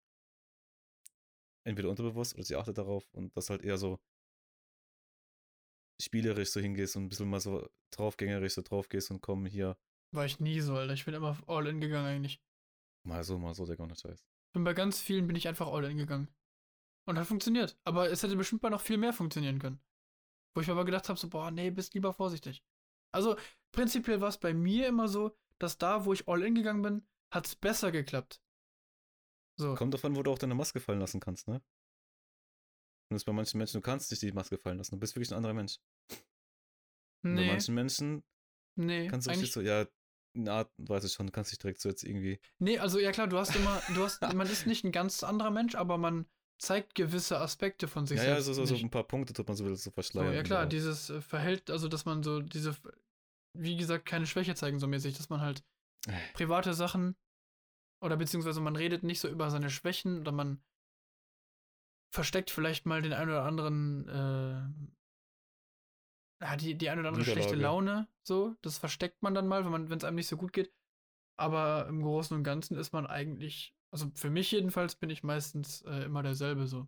entweder 1.63 1.89
unterbewusst 1.89 2.33
oder 2.33 2.43
sie 2.43 2.55
achtet 2.55 2.77
darauf 2.77 3.05
und 3.13 3.35
das 3.37 3.49
halt 3.49 3.61
eher 3.61 3.77
so 3.77 3.99
spielerisch 6.01 6.49
so 6.49 6.59
hingehst 6.59 6.95
und 6.95 7.03
ein 7.03 7.09
bisschen 7.09 7.29
mal 7.29 7.39
so 7.39 7.69
draufgängerisch 7.91 8.53
so 8.53 8.61
drauf 8.61 8.89
gehst 8.89 9.11
und 9.11 9.21
komm 9.21 9.45
hier, 9.45 9.77
War 10.11 10.25
ich 10.25 10.39
nie 10.39 10.59
so, 10.61 10.75
Alter. 10.75 10.93
Ich 10.93 11.05
bin 11.05 11.13
immer 11.13 11.37
all 11.47 11.67
in 11.67 11.81
gegangen 11.81 12.07
eigentlich. 12.07 12.41
mal 13.03 13.23
so, 13.23 13.37
mal 13.37 13.53
so, 13.53 13.65
der 13.65 13.77
gar 13.77 13.87
nicht 13.87 14.01
scheiß. 14.01 14.25
Und 14.55 14.63
bei 14.63 14.73
ganz 14.73 14.99
vielen 14.99 15.27
bin 15.27 15.35
ich 15.35 15.47
einfach 15.47 15.67
all 15.67 15.83
in 15.85 15.97
gegangen. 15.97 16.29
Und 17.07 17.17
hat 17.17 17.25
funktioniert. 17.25 17.77
Aber 17.85 18.11
es 18.11 18.21
hätte 18.21 18.35
bestimmt 18.35 18.61
mal 18.61 18.69
noch 18.69 18.81
viel 18.81 18.97
mehr 18.97 19.13
funktionieren 19.13 19.59
können. 19.59 19.81
Wo 20.53 20.61
ich 20.61 20.67
mir 20.67 20.73
aber 20.73 20.85
gedacht 20.85 21.07
habe, 21.07 21.17
so, 21.17 21.29
boah, 21.29 21.51
nee, 21.51 21.71
bist 21.71 21.93
lieber 21.93 22.13
vorsichtig. 22.13 22.63
Also, 23.13 23.37
prinzipiell 23.71 24.19
war 24.19 24.27
es 24.27 24.37
bei 24.37 24.53
mir 24.53 24.87
immer 24.87 25.07
so, 25.07 25.35
dass 25.57 25.77
da, 25.77 26.05
wo 26.05 26.13
ich 26.13 26.27
all 26.27 26.43
in 26.43 26.55
gegangen 26.55 26.81
bin, 26.81 27.07
hat 27.31 27.47
es 27.47 27.55
besser 27.55 27.91
geklappt. 27.91 28.41
So. 29.57 29.73
Kommt 29.75 29.93
davon, 29.93 30.15
wo 30.15 30.23
du 30.23 30.31
auch 30.31 30.37
deine 30.37 30.55
Maske 30.55 30.79
fallen 30.79 30.99
lassen 30.99 31.19
kannst, 31.19 31.47
ne? 31.47 31.55
Und 31.55 33.15
das 33.15 33.21
ist 33.21 33.25
bei 33.25 33.33
manchen 33.33 33.57
Menschen, 33.57 33.77
du 33.77 33.81
kannst 33.81 34.11
nicht 34.11 34.21
die 34.21 34.33
Maske 34.33 34.57
fallen 34.57 34.77
lassen, 34.77 34.95
du 34.95 34.99
bist 34.99 35.15
wirklich 35.15 35.31
ein 35.31 35.37
anderer 35.37 35.53
Mensch. 35.53 35.79
Und 37.23 37.35
bei 37.35 37.41
nee, 37.41 37.47
manchen 37.47 37.73
Menschen 37.73 38.23
nee. 38.75 39.07
kannst 39.07 39.27
du 39.27 39.31
richtig 39.31 39.51
so, 39.51 39.61
ja, 39.61 39.87
eine 40.35 40.51
Art, 40.51 40.71
weiß 40.77 41.05
ich 41.05 41.13
schon, 41.13 41.25
du 41.25 41.31
kannst 41.31 41.51
dich 41.51 41.59
direkt 41.59 41.79
so 41.79 41.89
jetzt 41.89 42.03
irgendwie, 42.03 42.39
nee, 42.59 42.77
also 42.77 42.99
ja 42.99 43.11
klar, 43.11 43.27
du 43.27 43.37
hast 43.37 43.55
immer, 43.55 43.81
du 43.95 44.03
hast, 44.03 44.21
man 44.21 44.47
ist 44.47 44.67
nicht 44.67 44.83
ein 44.83 44.91
ganz 44.91 45.23
anderer 45.23 45.51
Mensch, 45.51 45.75
aber 45.75 45.97
man 45.97 46.27
zeigt 46.59 46.95
gewisse 46.95 47.39
Aspekte 47.39 47.87
von 47.87 48.05
sich 48.07 48.17
ja, 48.17 48.23
ja, 48.23 48.29
selbst. 48.35 48.45
so, 48.47 48.53
so, 48.53 48.65
so 48.65 48.73
nicht. 48.73 48.83
ein 48.83 48.89
paar 48.89 49.03
Punkte 49.03 49.33
tut 49.33 49.47
man 49.47 49.55
so, 49.55 49.65
so 49.67 49.75
So, 49.75 49.91
verschleiern. 49.91 50.33
ja 50.33 50.43
klar, 50.43 50.61
aber- 50.61 50.69
dieses 50.69 51.09
äh, 51.09 51.21
Verhält, 51.21 51.69
also 51.69 51.87
dass 51.87 52.05
man 52.05 52.23
so 52.23 52.41
diese, 52.41 52.75
wie 53.57 53.77
gesagt, 53.77 54.05
keine 54.05 54.25
Schwäche 54.27 54.55
zeigen 54.55 54.79
so 54.79 54.87
mäßig, 54.87 55.15
dass 55.17 55.29
man 55.29 55.41
halt 55.41 55.63
Äh. 56.07 56.17
private 56.33 56.73
Sachen 56.73 57.15
oder 58.03 58.17
beziehungsweise 58.17 58.61
man 58.61 58.75
redet 58.75 59.03
nicht 59.03 59.19
so 59.19 59.27
über 59.27 59.49
seine 59.51 59.69
Schwächen 59.69 60.19
oder 60.19 60.31
man 60.31 60.61
versteckt 62.13 62.49
vielleicht 62.51 62.85
mal 62.85 63.01
den 63.01 63.13
einen 63.13 63.29
oder 63.31 63.43
anderen, 63.43 64.07
äh, 64.07 64.87
ja, 66.43 66.55
die, 66.55 66.75
die 66.75 66.89
eine 66.89 67.01
oder 67.01 67.09
andere 67.09 67.25
schlechte. 67.25 67.55
Laune, 67.55 68.07
so, 68.25 68.55
das 68.61 68.77
versteckt 68.77 69.21
man 69.21 69.33
dann 69.33 69.47
mal, 69.47 69.69
wenn 69.71 69.91
es 69.97 70.03
einem 70.03 70.15
nicht 70.15 70.27
so 70.27 70.37
gut 70.37 70.53
geht. 70.53 70.71
Aber 71.39 71.87
im 71.87 72.01
Großen 72.01 72.35
und 72.35 72.43
Ganzen 72.43 72.77
ist 72.77 72.93
man 72.93 73.05
eigentlich, 73.05 73.75
also 73.91 74.09
für 74.15 74.29
mich 74.29 74.51
jedenfalls 74.51 74.95
bin 74.95 75.09
ich 75.09 75.23
meistens 75.23 75.81
äh, 75.83 76.03
immer 76.05 76.23
derselbe 76.23 76.67
so. 76.67 76.87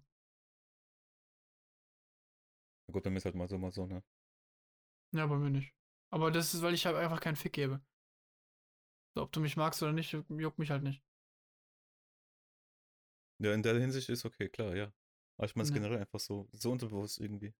Gut, 2.91 3.03
bei 3.03 3.09
mir 3.09 3.17
ist 3.17 3.25
halt 3.25 3.35
mal 3.35 3.47
so, 3.47 3.57
mal 3.57 3.71
so, 3.71 3.85
ne? 3.87 4.03
Ja, 5.11 5.25
bei 5.27 5.37
mir 5.37 5.49
nicht. 5.51 5.73
Aber 6.11 6.31
das 6.31 6.53
ist, 6.53 6.61
weil 6.63 6.73
ich 6.73 6.85
halt 6.85 6.95
einfach 6.95 7.19
keinen 7.21 7.35
Fick 7.35 7.53
gebe. 7.53 7.79
So, 9.15 9.21
ob 9.21 9.31
du 9.31 9.39
mich 9.39 9.55
magst 9.55 9.83
oder 9.83 9.91
nicht, 9.93 10.11
juckt 10.13 10.57
mich 10.59 10.71
halt 10.71 10.81
nicht. 10.83 11.03
Ja, 13.39 13.53
in 13.53 13.63
der 13.63 13.79
Hinsicht 13.79 14.07
ist 14.09 14.25
okay, 14.25 14.49
klar, 14.49 14.75
ja. 14.75 14.91
Aber 15.37 15.45
ich 15.47 15.55
meine 15.55 15.63
es 15.65 15.69
Ja. 15.69 15.73
generell 15.73 15.99
einfach 15.99 16.19
so, 16.19 16.47
so 16.53 16.71
unterbewusst 16.71 17.19
irgendwie. 17.19 17.53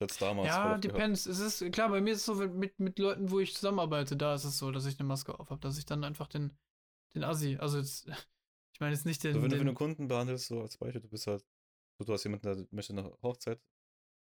Jetzt 0.00 0.20
damals. 0.22 0.48
ja, 0.48 0.72
oft 0.72 0.84
gehabt. 0.84 0.84
depends. 0.94 1.26
Es 1.26 1.38
ist, 1.40 1.72
klar, 1.72 1.88
bei 1.88 2.00
mir 2.00 2.12
ist 2.12 2.20
es 2.20 2.26
so 2.26 2.34
mit, 2.34 2.78
mit 2.78 2.98
Leuten, 2.98 3.30
wo 3.30 3.40
ich 3.40 3.54
zusammenarbeite, 3.54 4.16
da 4.16 4.34
ist 4.34 4.44
es 4.44 4.58
so, 4.58 4.70
dass 4.70 4.86
ich 4.86 4.98
eine 4.98 5.06
Maske 5.08 5.38
auf 5.38 5.50
habe, 5.50 5.60
dass 5.60 5.78
ich 5.78 5.86
dann 5.86 6.04
einfach 6.04 6.28
den, 6.28 6.56
den 7.16 7.24
Assi, 7.24 7.56
also 7.56 7.78
jetzt, 7.78 8.06
ich 8.72 8.80
meine 8.80 8.94
jetzt 8.94 9.06
nicht 9.06 9.24
den, 9.24 9.34
So, 9.34 9.42
wenn, 9.42 9.50
du, 9.50 9.58
wenn 9.58 9.66
du 9.66 9.72
den 9.72 9.76
Kunden 9.76 10.08
behandelst, 10.08 10.46
so 10.46 10.60
als 10.60 10.76
Beispiel, 10.76 11.00
du 11.00 11.08
bist 11.08 11.26
halt, 11.26 11.44
du, 11.98 12.04
du 12.04 12.12
hast 12.12 12.24
jemanden, 12.24 12.46
der 12.46 12.66
möchte 12.70 12.92
eine 12.92 13.10
Hochzeit 13.22 13.60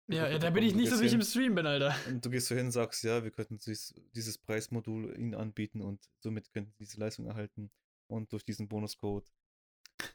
ja, 0.08 0.28
ja, 0.28 0.38
da 0.38 0.50
bin 0.50 0.62
ich 0.62 0.74
nicht 0.74 0.90
so, 0.90 0.96
gehst 0.96 1.02
wie 1.02 1.06
ich 1.06 1.12
im 1.14 1.22
Stream 1.22 1.54
bin, 1.54 1.66
Alter. 1.66 1.94
und 2.08 2.24
du 2.24 2.28
gehst 2.28 2.48
so 2.48 2.54
hin 2.54 2.66
und 2.66 2.72
sagst, 2.72 3.02
ja, 3.04 3.24
wir 3.24 3.30
könnten 3.30 3.58
dies, 3.58 3.94
dieses 4.14 4.36
Preismodul 4.36 5.18
ihnen 5.18 5.34
anbieten 5.34 5.80
und 5.80 6.10
somit 6.18 6.52
könnten 6.52 6.72
sie 6.72 6.84
diese 6.84 7.00
Leistung 7.00 7.26
erhalten 7.26 7.70
und 8.06 8.30
durch 8.32 8.44
diesen 8.44 8.68
Bonuscode. 8.68 9.26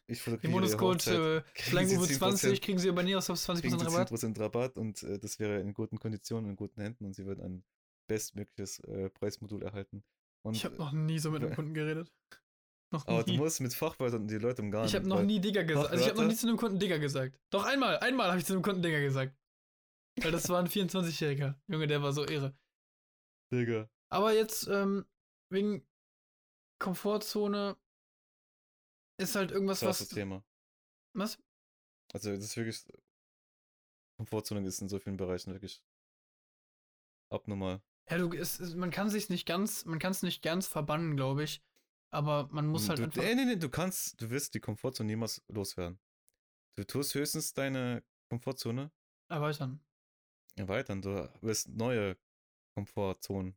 Ich 0.06 0.24
Den 0.24 0.38
fotografiere 0.52 0.52
Bonuscode 0.52 1.08
äh, 1.08 1.42
kriegen 1.56 1.88
Slanguwe 1.88 2.06
sie 2.06 2.14
20 2.14 2.62
kriegen 2.62 2.78
sie 2.78 2.90
aber 2.90 3.02
nie 3.02 3.16
aus 3.16 3.30
auf 3.32 3.40
20% 3.40 3.62
kriegen 3.62 3.80
sie 3.80 3.86
Rabatt. 3.86 4.12
10% 4.12 4.40
Rabatt 4.40 4.78
und 4.78 5.02
äh, 5.02 5.18
das 5.18 5.40
wäre 5.40 5.60
in 5.60 5.74
guten 5.74 5.98
Konditionen, 5.98 6.52
in 6.52 6.56
guten 6.56 6.82
Händen 6.82 7.06
und 7.06 7.14
sie 7.14 7.26
würden 7.26 7.42
ein 7.42 7.64
bestmögliches 8.08 8.80
äh, 8.82 9.10
Preismodul 9.10 9.64
erhalten. 9.64 10.04
Und, 10.44 10.56
Ich 10.56 10.66
habe 10.66 10.76
noch 10.76 10.92
nie 10.92 11.18
so 11.18 11.32
mit 11.32 11.44
einem 11.44 11.56
Kunden 11.56 11.74
geredet. 11.74 12.12
Noch 12.92 13.06
aber 13.08 13.24
du 13.24 13.34
musst 13.34 13.62
mit 13.62 13.74
Fachwörtern 13.74 14.28
die 14.28 14.38
Leute 14.38 14.64
umgarnen. 14.64 14.88
Ich 14.88 14.96
habe 14.96 15.08
noch 15.08 15.22
nie 15.22 15.40
Digger 15.40 15.64
gesagt. 15.64 15.92
Also 15.92 16.04
ich 16.04 16.10
habe 16.10 16.22
noch 16.22 16.28
nie 16.28 16.36
zu 16.36 16.48
einem 16.48 16.58
Kunden 16.58 16.80
Digger 16.80 16.98
gesagt. 16.98 17.40
Doch 17.52 17.64
einmal, 17.66 18.00
einmal 18.00 18.30
habe 18.30 18.40
ich 18.40 18.46
zu 18.46 18.54
einem 18.54 18.64
Kunden 18.64 18.82
Digger 18.82 19.02
gesagt. 19.02 19.38
Weil 20.22 20.32
das 20.32 20.50
war 20.50 20.60
ein 20.60 20.68
24-Jähriger. 20.68 21.56
Junge, 21.68 21.88
der 21.88 22.02
war 22.02 22.14
so 22.14 22.26
irre. 22.26 22.58
Digga. 23.54 23.90
Aber 24.12 24.34
jetzt, 24.34 24.68
ähm, 24.68 25.06
wegen 25.52 25.88
Komfortzone 26.80 27.78
ist 29.20 29.36
halt 29.36 29.52
irgendwas, 29.52 29.82
Das 29.82 29.98
ist 29.98 30.02
was. 30.02 30.08
das 30.10 30.16
Thema. 30.16 30.44
Was? 31.14 31.40
Also 32.14 32.32
das 32.32 32.44
ist 32.44 32.58
wirklich. 32.58 32.84
Komfortzone 34.18 34.66
ist 34.68 34.82
in 34.82 34.90
so 34.90 35.00
vielen 35.00 35.18
Bereichen 35.18 35.54
wirklich 35.54 35.84
abnormal. 37.32 37.82
Ja, 38.10 38.18
du, 38.18 38.34
es, 38.34 38.60
man 38.76 38.90
kann 38.90 39.10
sich 39.10 39.30
nicht 39.30 39.46
ganz, 39.46 39.86
man 39.86 40.00
kann 40.00 40.12
es 40.12 40.24
nicht 40.24 40.42
ganz 40.42 40.68
verbannen, 40.68 41.16
glaube 41.16 41.44
ich. 41.44 41.64
Aber 42.12 42.48
man 42.52 42.68
muss 42.68 42.90
halt 42.90 43.00
du, 43.00 43.04
einfach. 43.04 43.22
Nee, 43.22 43.36
nee, 43.36 43.46
nee, 43.46 43.56
du 43.56 43.70
kannst, 43.70 44.20
du 44.22 44.30
wirst 44.30 44.54
die 44.56 44.60
Komfortzone 44.60 45.08
niemals 45.08 45.44
loswerden. 45.48 46.00
Du 46.76 46.84
tust 46.86 47.14
höchstens 47.14 47.54
deine 47.54 48.04
Komfortzone 48.30 48.92
erweitern. 49.30 49.80
erweitern. 50.56 51.02
Du 51.02 51.30
wirst 51.42 51.70
neue 51.70 52.18
Komfortzonen. 52.76 53.56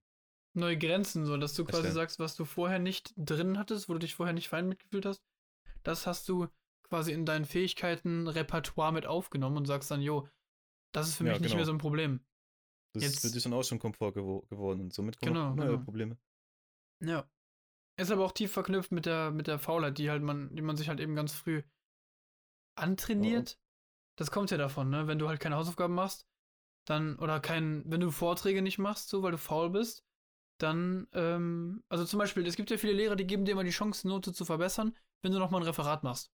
Neue 0.54 0.76
Grenzen, 0.76 1.24
so 1.24 1.36
dass 1.38 1.54
du 1.54 1.64
quasi 1.64 1.78
Erstellen. 1.78 1.94
sagst, 1.94 2.18
was 2.18 2.36
du 2.36 2.44
vorher 2.44 2.78
nicht 2.78 3.14
drin 3.16 3.58
hattest, 3.58 3.88
wo 3.88 3.94
du 3.94 4.00
dich 4.00 4.14
vorher 4.14 4.34
nicht 4.34 4.48
fein 4.50 4.68
mitgefühlt 4.68 5.06
hast, 5.06 5.22
das 5.82 6.06
hast 6.06 6.28
du 6.28 6.48
quasi 6.82 7.12
in 7.12 7.24
deinen 7.24 7.46
Fähigkeiten 7.46 8.28
Repertoire 8.28 8.92
mit 8.92 9.06
aufgenommen 9.06 9.56
und 9.56 9.64
sagst 9.66 9.90
dann, 9.90 10.02
jo, 10.02 10.28
das 10.92 11.08
ist 11.08 11.16
für 11.16 11.24
Ja, 11.24 11.32
mich 11.32 11.40
nicht 11.40 11.50
genau. 11.52 11.56
mehr 11.56 11.64
so 11.64 11.72
ein 11.72 11.78
Problem. 11.78 12.20
Das 12.92 13.04
Jetzt- 13.04 13.14
ist 13.14 13.20
für 13.22 13.30
dich 13.32 13.42
dann 13.44 13.54
auch 13.54 13.62
schon 13.62 13.78
Komfort 13.78 14.12
gewo 14.12 14.42
geworden 14.42 14.82
und 14.82 14.92
somit 14.92 15.18
kommen 15.18 15.32
Genau, 15.32 15.50
auch 15.52 15.54
neue 15.54 15.68
genau. 15.70 15.84
Probleme. 15.84 16.18
Ja. 17.02 17.26
Ist 17.96 18.10
aber 18.10 18.24
auch 18.24 18.32
tief 18.32 18.52
verknüpft 18.52 18.92
mit 18.92 19.06
der, 19.06 19.30
mit 19.30 19.46
der 19.46 19.58
Faulheit, 19.58 19.98
die 19.98 20.10
halt 20.10 20.22
man, 20.22 20.54
die 20.54 20.62
man 20.62 20.76
sich 20.76 20.88
halt 20.88 21.00
eben 21.00 21.14
ganz 21.14 21.32
früh 21.32 21.62
antrainiert. 22.74 23.58
Das 24.16 24.30
kommt 24.30 24.50
ja 24.50 24.56
davon, 24.56 24.90
ne? 24.90 25.06
Wenn 25.06 25.18
du 25.18 25.28
halt 25.28 25.40
keine 25.40 25.56
Hausaufgaben 25.56 25.94
machst, 25.94 26.26
dann, 26.86 27.18
oder 27.18 27.40
kein, 27.40 27.82
wenn 27.86 28.00
du 28.00 28.10
Vorträge 28.10 28.62
nicht 28.62 28.78
machst, 28.78 29.08
so, 29.08 29.22
weil 29.22 29.32
du 29.32 29.38
faul 29.38 29.70
bist, 29.70 30.04
dann, 30.58 31.06
ähm, 31.12 31.82
also 31.88 32.04
zum 32.04 32.18
Beispiel, 32.18 32.46
es 32.46 32.56
gibt 32.56 32.70
ja 32.70 32.78
viele 32.78 32.92
Lehrer, 32.92 33.16
die 33.16 33.26
geben 33.26 33.44
dir 33.44 33.52
immer 33.52 33.64
die 33.64 33.70
Chance, 33.70 34.08
Note 34.08 34.32
zu 34.32 34.44
verbessern, 34.44 34.96
wenn 35.22 35.32
du 35.32 35.38
nochmal 35.38 35.60
ein 35.60 35.66
Referat 35.66 36.02
machst. 36.02 36.32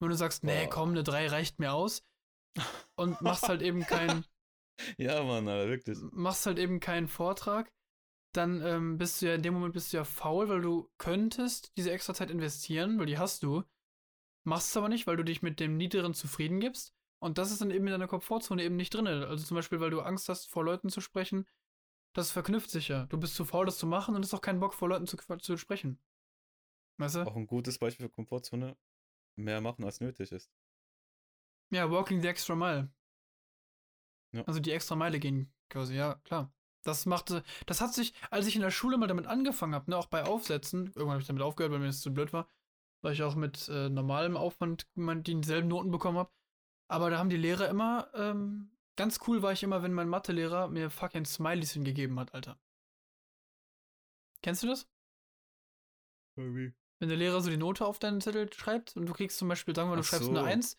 Wenn 0.00 0.10
du 0.10 0.16
sagst, 0.16 0.44
nee, 0.44 0.66
komm, 0.68 0.90
eine 0.90 1.04
3 1.04 1.28
reicht 1.28 1.58
mir 1.58 1.72
aus 1.72 2.04
und 2.96 3.20
machst 3.20 3.48
halt 3.48 3.62
eben 3.62 3.82
kein, 3.82 4.24
Ja, 4.98 5.22
Mann, 5.22 5.48
Alter, 5.48 5.68
wirklich. 5.68 5.98
machst 6.12 6.46
halt 6.46 6.58
eben 6.58 6.80
keinen 6.80 7.08
Vortrag, 7.08 7.72
dann 8.36 8.62
ähm, 8.62 8.98
bist 8.98 9.20
du 9.20 9.26
ja 9.26 9.34
in 9.34 9.42
dem 9.42 9.54
Moment 9.54 9.74
bist 9.74 9.92
du 9.92 9.96
ja 9.96 10.04
faul, 10.04 10.48
weil 10.48 10.60
du 10.60 10.90
könntest 10.98 11.76
diese 11.76 11.90
extra 11.90 12.14
Zeit 12.14 12.30
investieren, 12.30 12.98
weil 12.98 13.06
die 13.06 13.18
hast 13.18 13.42
du, 13.42 13.64
machst 14.44 14.70
es 14.70 14.76
aber 14.76 14.88
nicht, 14.88 15.06
weil 15.06 15.16
du 15.16 15.24
dich 15.24 15.42
mit 15.42 15.60
dem 15.60 15.76
Niederen 15.76 16.14
zufrieden 16.14 16.60
gibst. 16.60 16.94
Und 17.20 17.38
das 17.38 17.50
ist 17.50 17.60
dann 17.60 17.70
eben 17.70 17.86
in 17.86 17.92
deiner 17.92 18.08
Komfortzone 18.08 18.62
eben 18.62 18.76
nicht 18.76 18.92
drin. 18.92 19.06
Also 19.06 19.44
zum 19.44 19.54
Beispiel, 19.54 19.80
weil 19.80 19.90
du 19.90 20.00
Angst 20.00 20.28
hast, 20.28 20.46
vor 20.46 20.64
Leuten 20.64 20.90
zu 20.90 21.00
sprechen, 21.00 21.46
das 22.12 22.30
verknüpft 22.30 22.70
sich 22.70 22.88
ja. 22.88 23.06
Du 23.06 23.18
bist 23.18 23.34
zu 23.34 23.44
faul, 23.44 23.66
das 23.66 23.78
zu 23.78 23.86
machen 23.86 24.14
und 24.14 24.22
hast 24.22 24.34
auch 24.34 24.42
keinen 24.42 24.60
Bock, 24.60 24.74
vor 24.74 24.88
Leuten 24.88 25.06
zu, 25.06 25.16
zu 25.16 25.56
sprechen. 25.56 25.98
Weißt 26.98 27.16
du? 27.16 27.22
Auch 27.22 27.36
ein 27.36 27.46
gutes 27.46 27.78
Beispiel 27.78 28.06
für 28.06 28.12
Komfortzone. 28.12 28.76
Mehr 29.36 29.60
machen, 29.60 29.84
als 29.84 30.00
nötig 30.00 30.30
ist. 30.30 30.50
Ja, 31.70 31.90
walking 31.90 32.20
the 32.20 32.28
extra 32.28 32.54
mile. 32.54 32.92
Ja. 34.32 34.42
Also 34.42 34.60
die 34.60 34.70
extra 34.70 34.94
Meile 34.94 35.18
gehen 35.18 35.52
quasi, 35.68 35.96
ja, 35.96 36.14
klar. 36.24 36.52
Das 36.84 37.06
machte, 37.06 37.42
das 37.66 37.80
hat 37.80 37.94
sich, 37.94 38.12
als 38.30 38.46
ich 38.46 38.56
in 38.56 38.62
der 38.62 38.70
Schule 38.70 38.98
mal 38.98 39.06
damit 39.06 39.26
angefangen 39.26 39.74
habe, 39.74 39.90
ne, 39.90 39.96
auch 39.96 40.06
bei 40.06 40.24
Aufsätzen, 40.24 40.86
irgendwann 40.88 41.12
habe 41.12 41.22
ich 41.22 41.26
damit 41.26 41.42
aufgehört, 41.42 41.72
weil 41.72 41.80
mir 41.80 41.86
das 41.86 42.02
zu 42.02 42.12
blöd 42.12 42.32
war, 42.32 42.46
weil 43.02 43.14
ich 43.14 43.22
auch 43.22 43.34
mit 43.34 43.68
äh, 43.68 43.88
normalem 43.88 44.36
Aufwand 44.36 44.86
dieselben 44.94 45.68
Noten 45.68 45.90
bekommen 45.90 46.18
habe. 46.18 46.30
Aber 46.90 47.08
da 47.08 47.18
haben 47.18 47.30
die 47.30 47.38
Lehrer 47.38 47.68
immer, 47.70 48.10
ähm, 48.14 48.70
ganz 48.96 49.18
cool 49.26 49.42
war 49.42 49.52
ich 49.52 49.62
immer, 49.62 49.82
wenn 49.82 49.94
mein 49.94 50.08
Mathelehrer 50.08 50.68
mir 50.68 50.90
fucking 50.90 51.24
Smileys 51.24 51.72
hingegeben 51.72 52.20
hat, 52.20 52.34
Alter. 52.34 52.58
Kennst 54.42 54.62
du 54.62 54.66
das? 54.66 54.86
Wie? 56.36 56.74
Wenn 56.98 57.08
der 57.08 57.16
Lehrer 57.16 57.40
so 57.40 57.48
die 57.48 57.56
Note 57.56 57.86
auf 57.86 57.98
deinen 57.98 58.20
Zettel 58.20 58.52
schreibt 58.52 58.94
und 58.96 59.06
du 59.06 59.14
kriegst 59.14 59.38
zum 59.38 59.48
Beispiel, 59.48 59.74
sagen 59.74 59.90
wir, 59.90 59.96
du 59.96 60.02
Ach 60.02 60.04
schreibst 60.04 60.26
so. 60.26 60.30
eine 60.30 60.44
1 60.44 60.78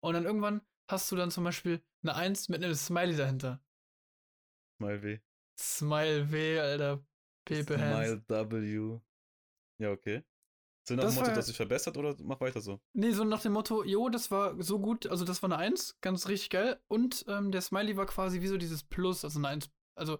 und 0.00 0.14
dann 0.14 0.24
irgendwann 0.24 0.62
hast 0.90 1.10
du 1.12 1.16
dann 1.16 1.30
zum 1.30 1.44
Beispiel 1.44 1.80
eine 2.02 2.16
1 2.16 2.48
mit 2.48 2.62
einem 2.62 2.74
Smiley 2.74 3.16
dahinter. 3.16 3.62
Smile 4.78 5.02
W. 5.02 5.20
Smile 5.58 6.30
W, 6.30 6.58
Alter. 6.60 7.04
Pepe 7.44 7.78
Hands. 7.78 8.24
Smile 8.26 8.50
W. 8.50 9.00
Ja, 9.80 9.90
okay. 9.90 10.22
So 10.86 10.94
nach 10.94 11.04
Das 11.04 11.12
dem 11.12 11.16
Motto, 11.16 11.28
war- 11.28 11.34
dass 11.34 11.46
sich 11.46 11.56
verbessert 11.56 11.96
oder 11.96 12.16
mach 12.22 12.40
weiter 12.40 12.60
so? 12.60 12.80
Nee, 12.94 13.10
so 13.12 13.24
nach 13.24 13.42
dem 13.42 13.52
Motto, 13.52 13.84
jo, 13.84 14.08
das 14.08 14.30
war 14.30 14.60
so 14.62 14.78
gut, 14.78 15.06
also 15.06 15.24
das 15.24 15.42
war 15.42 15.48
eine 15.52 15.58
1, 15.58 15.98
ganz 16.00 16.28
richtig 16.28 16.50
geil. 16.50 16.80
Und 16.88 17.24
ähm, 17.28 17.52
der 17.52 17.60
Smiley 17.60 17.96
war 17.96 18.06
quasi 18.06 18.40
wie 18.40 18.46
so 18.46 18.56
dieses 18.56 18.82
Plus, 18.84 19.24
also 19.24 19.38
eine 19.38 19.48
1. 19.48 19.70
Also 19.96 20.18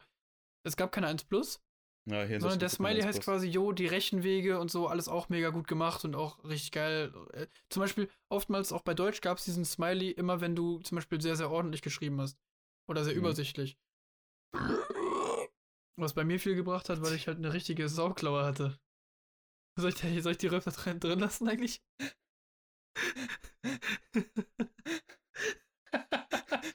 es 0.64 0.76
gab 0.76 0.93
keine 0.93 1.07
1 1.07 1.24
Plus, 1.24 1.62
Ja, 2.07 2.26
sondern 2.41 2.59
der 2.59 2.68
Smiley 2.68 2.97
eins 2.97 3.07
heißt 3.07 3.18
plus. 3.20 3.24
quasi, 3.24 3.47
jo, 3.49 3.72
die 3.72 3.86
Rechenwege 3.86 4.59
und 4.61 4.70
so, 4.70 4.89
alles 4.89 5.09
auch 5.09 5.28
mega 5.30 5.49
gut 5.51 5.68
gemacht 5.68 6.05
und 6.05 6.14
auch 6.14 6.45
richtig 6.45 6.72
geil. 6.72 7.12
Äh, 7.32 7.47
zum 7.70 7.80
Beispiel, 7.80 8.11
oftmals 8.28 8.72
auch 8.72 8.82
bei 8.82 8.95
Deutsch 8.95 9.20
gab 9.22 9.39
es 9.39 9.45
diesen 9.45 9.64
Smiley 9.64 10.11
immer, 10.11 10.41
wenn 10.43 10.55
du 10.55 10.80
zum 10.80 10.97
Beispiel 10.97 11.20
sehr, 11.20 11.36
sehr 11.36 11.51
ordentlich 11.51 11.80
geschrieben 11.82 12.20
hast. 12.20 12.39
Oder 12.89 13.05
sehr 13.05 13.14
Mhm. 13.14 13.20
übersichtlich. 13.20 13.78
Was 15.99 16.14
bei 16.14 16.24
mir 16.24 16.38
viel 16.38 16.55
gebracht 16.55 16.88
hat, 16.88 17.03
weil 17.03 17.14
ich 17.14 17.26
halt 17.26 17.38
eine 17.38 17.53
richtige 17.53 17.88
Sauklaue 17.88 18.44
hatte. 18.44 18.78
Soll 19.76 19.90
ich, 19.90 19.96
soll 20.22 20.32
ich 20.32 20.38
die 20.38 20.46
Röpfer 20.46 20.70
drin, 20.70 21.01
drin 21.01 21.18
lassen 21.18 21.49
eigentlich? 21.49 21.82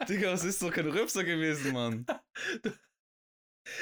Digga, 0.09 0.31
das 0.31 0.43
ist 0.43 0.61
doch 0.61 0.71
kein 0.71 0.89
Röpser 0.89 1.23
gewesen, 1.23 1.73
Mann. 1.73 2.05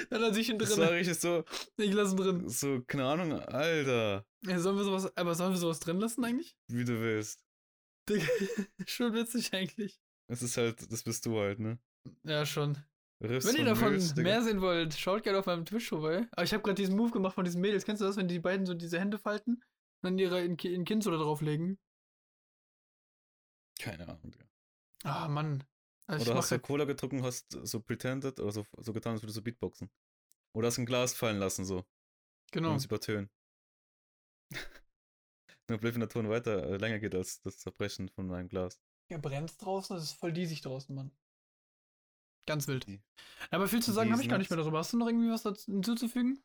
Dann 0.09 0.21
lasse 0.21 0.39
ich 0.39 0.49
ihn 0.49 0.59
Das 0.59 0.77
war 0.77 0.87
drin. 0.87 0.95
richtig 0.97 1.19
so, 1.19 1.43
Ich 1.77 1.91
lasse 1.93 2.11
ihn 2.13 2.17
drin. 2.17 2.49
so, 2.49 2.81
keine 2.83 3.05
Ahnung, 3.05 3.33
Alter, 3.33 4.25
Ja, 4.45 4.59
sollen 4.59 4.77
wir 4.77 4.83
sowas, 4.83 5.15
aber 5.17 5.33
sollen 5.35 5.51
wir 5.53 5.57
sowas 5.57 5.79
drin 5.79 5.99
lassen 5.99 6.23
eigentlich? 6.23 6.55
wie 6.67 6.85
du 6.85 6.99
willst. 7.01 7.43
Digga, 8.07 8.25
schon 8.87 9.13
witzig 9.13 9.53
eigentlich. 9.53 9.99
Es 10.27 10.41
ist 10.43 10.57
halt, 10.57 10.91
das 10.91 11.03
bist 11.03 11.25
du 11.25 11.39
halt, 11.39 11.59
ne? 11.59 11.79
Ja, 12.23 12.45
schon. 12.45 12.77
Riffs 13.22 13.47
Wenn 13.47 13.65
ihr 13.65 13.76
von 13.76 13.93
davon 13.93 13.99
Digga. 13.99 14.22
mehr 14.24 14.43
sehen 14.43 14.61
wollt, 14.61 14.93
schaut 14.95 15.24
gerne 15.24 15.39
auf 15.39 15.45
meinem 15.45 15.65
Twitch 15.65 15.89
vorbei. 15.89 16.28
Aber 16.32 16.43
ich 16.43 16.53
habe 16.53 16.63
gerade 16.63 16.76
diesen 16.76 16.95
Move 16.95 17.11
gemacht 17.11 17.36
von 17.36 17.45
diesen 17.45 17.61
Mädels. 17.61 17.86
Kennst 17.86 18.01
du 18.01 18.05
das, 18.05 18.17
wenn 18.17 18.28
die 18.28 18.39
beiden 18.39 18.65
so 18.65 18.74
diese 18.74 18.99
Hände 18.99 19.19
falten 19.19 19.55
und 19.55 19.63
dann 20.03 20.17
ihre 20.17 20.43
in, 20.43 20.55
in 20.55 20.86
Kind 20.86 21.03
so 21.03 21.11
da 21.11 21.17
drauflegen? 21.17 21.80
Keine 23.80 24.07
Ahnung, 24.07 24.32
Digga. 24.32 24.45
Ah, 25.03 25.28
Mann. 25.28 25.63
Also 26.07 26.32
Oder 26.32 26.39
hast 26.39 26.51
du 26.51 26.59
Cola 26.59 26.86
getrunken 26.86 27.19
und 27.19 27.24
hast 27.24 27.51
so 27.63 27.80
pretended 27.80 28.39
oder 28.39 28.51
so, 28.51 28.65
so 28.78 28.91
getan, 28.91 29.13
als 29.13 29.24
würdest 29.24 29.38
du 29.38 29.43
Beatboxen. 29.43 29.89
Oder 30.53 30.67
hast 30.67 30.78
ein 30.78 30.86
Glas 30.86 31.13
fallen 31.13 31.38
lassen, 31.38 31.63
so, 31.63 31.86
genau. 32.51 32.72
um 32.72 32.76
es 32.76 32.86
übertönen. 32.86 33.30
Nur 35.69 35.78
blöd, 35.78 35.93
wenn 35.93 36.01
der 36.01 36.09
Ton 36.09 36.28
weiter 36.28 36.63
äh, 36.63 36.78
länger 36.78 36.99
geht 36.99 37.15
als 37.15 37.39
das 37.41 37.57
Zerbrechen 37.59 38.09
von 38.09 38.28
meinem 38.28 38.49
Glas. 38.49 38.82
Ja, 39.09 39.17
brennt's 39.17 39.57
draußen? 39.57 39.95
Das 39.95 40.03
ist 40.03 40.13
voll 40.13 40.34
diesig 40.34 40.61
draußen, 40.61 40.93
Mann. 40.93 41.11
Ganz 42.45 42.67
wild. 42.67 42.87
Die- 42.87 43.01
Aber 43.49 43.67
viel 43.67 43.81
zu 43.81 43.91
sagen 43.91 44.11
habe 44.11 44.21
ich 44.21 44.29
gar 44.29 44.37
nicht 44.37 44.49
mehr 44.49 44.57
darüber. 44.57 44.79
Hast 44.79 44.93
du 44.93 44.97
noch 44.97 45.07
irgendwie 45.07 45.29
was 45.31 45.43
dazu 45.43 45.71
hinzuzufügen? 45.71 46.41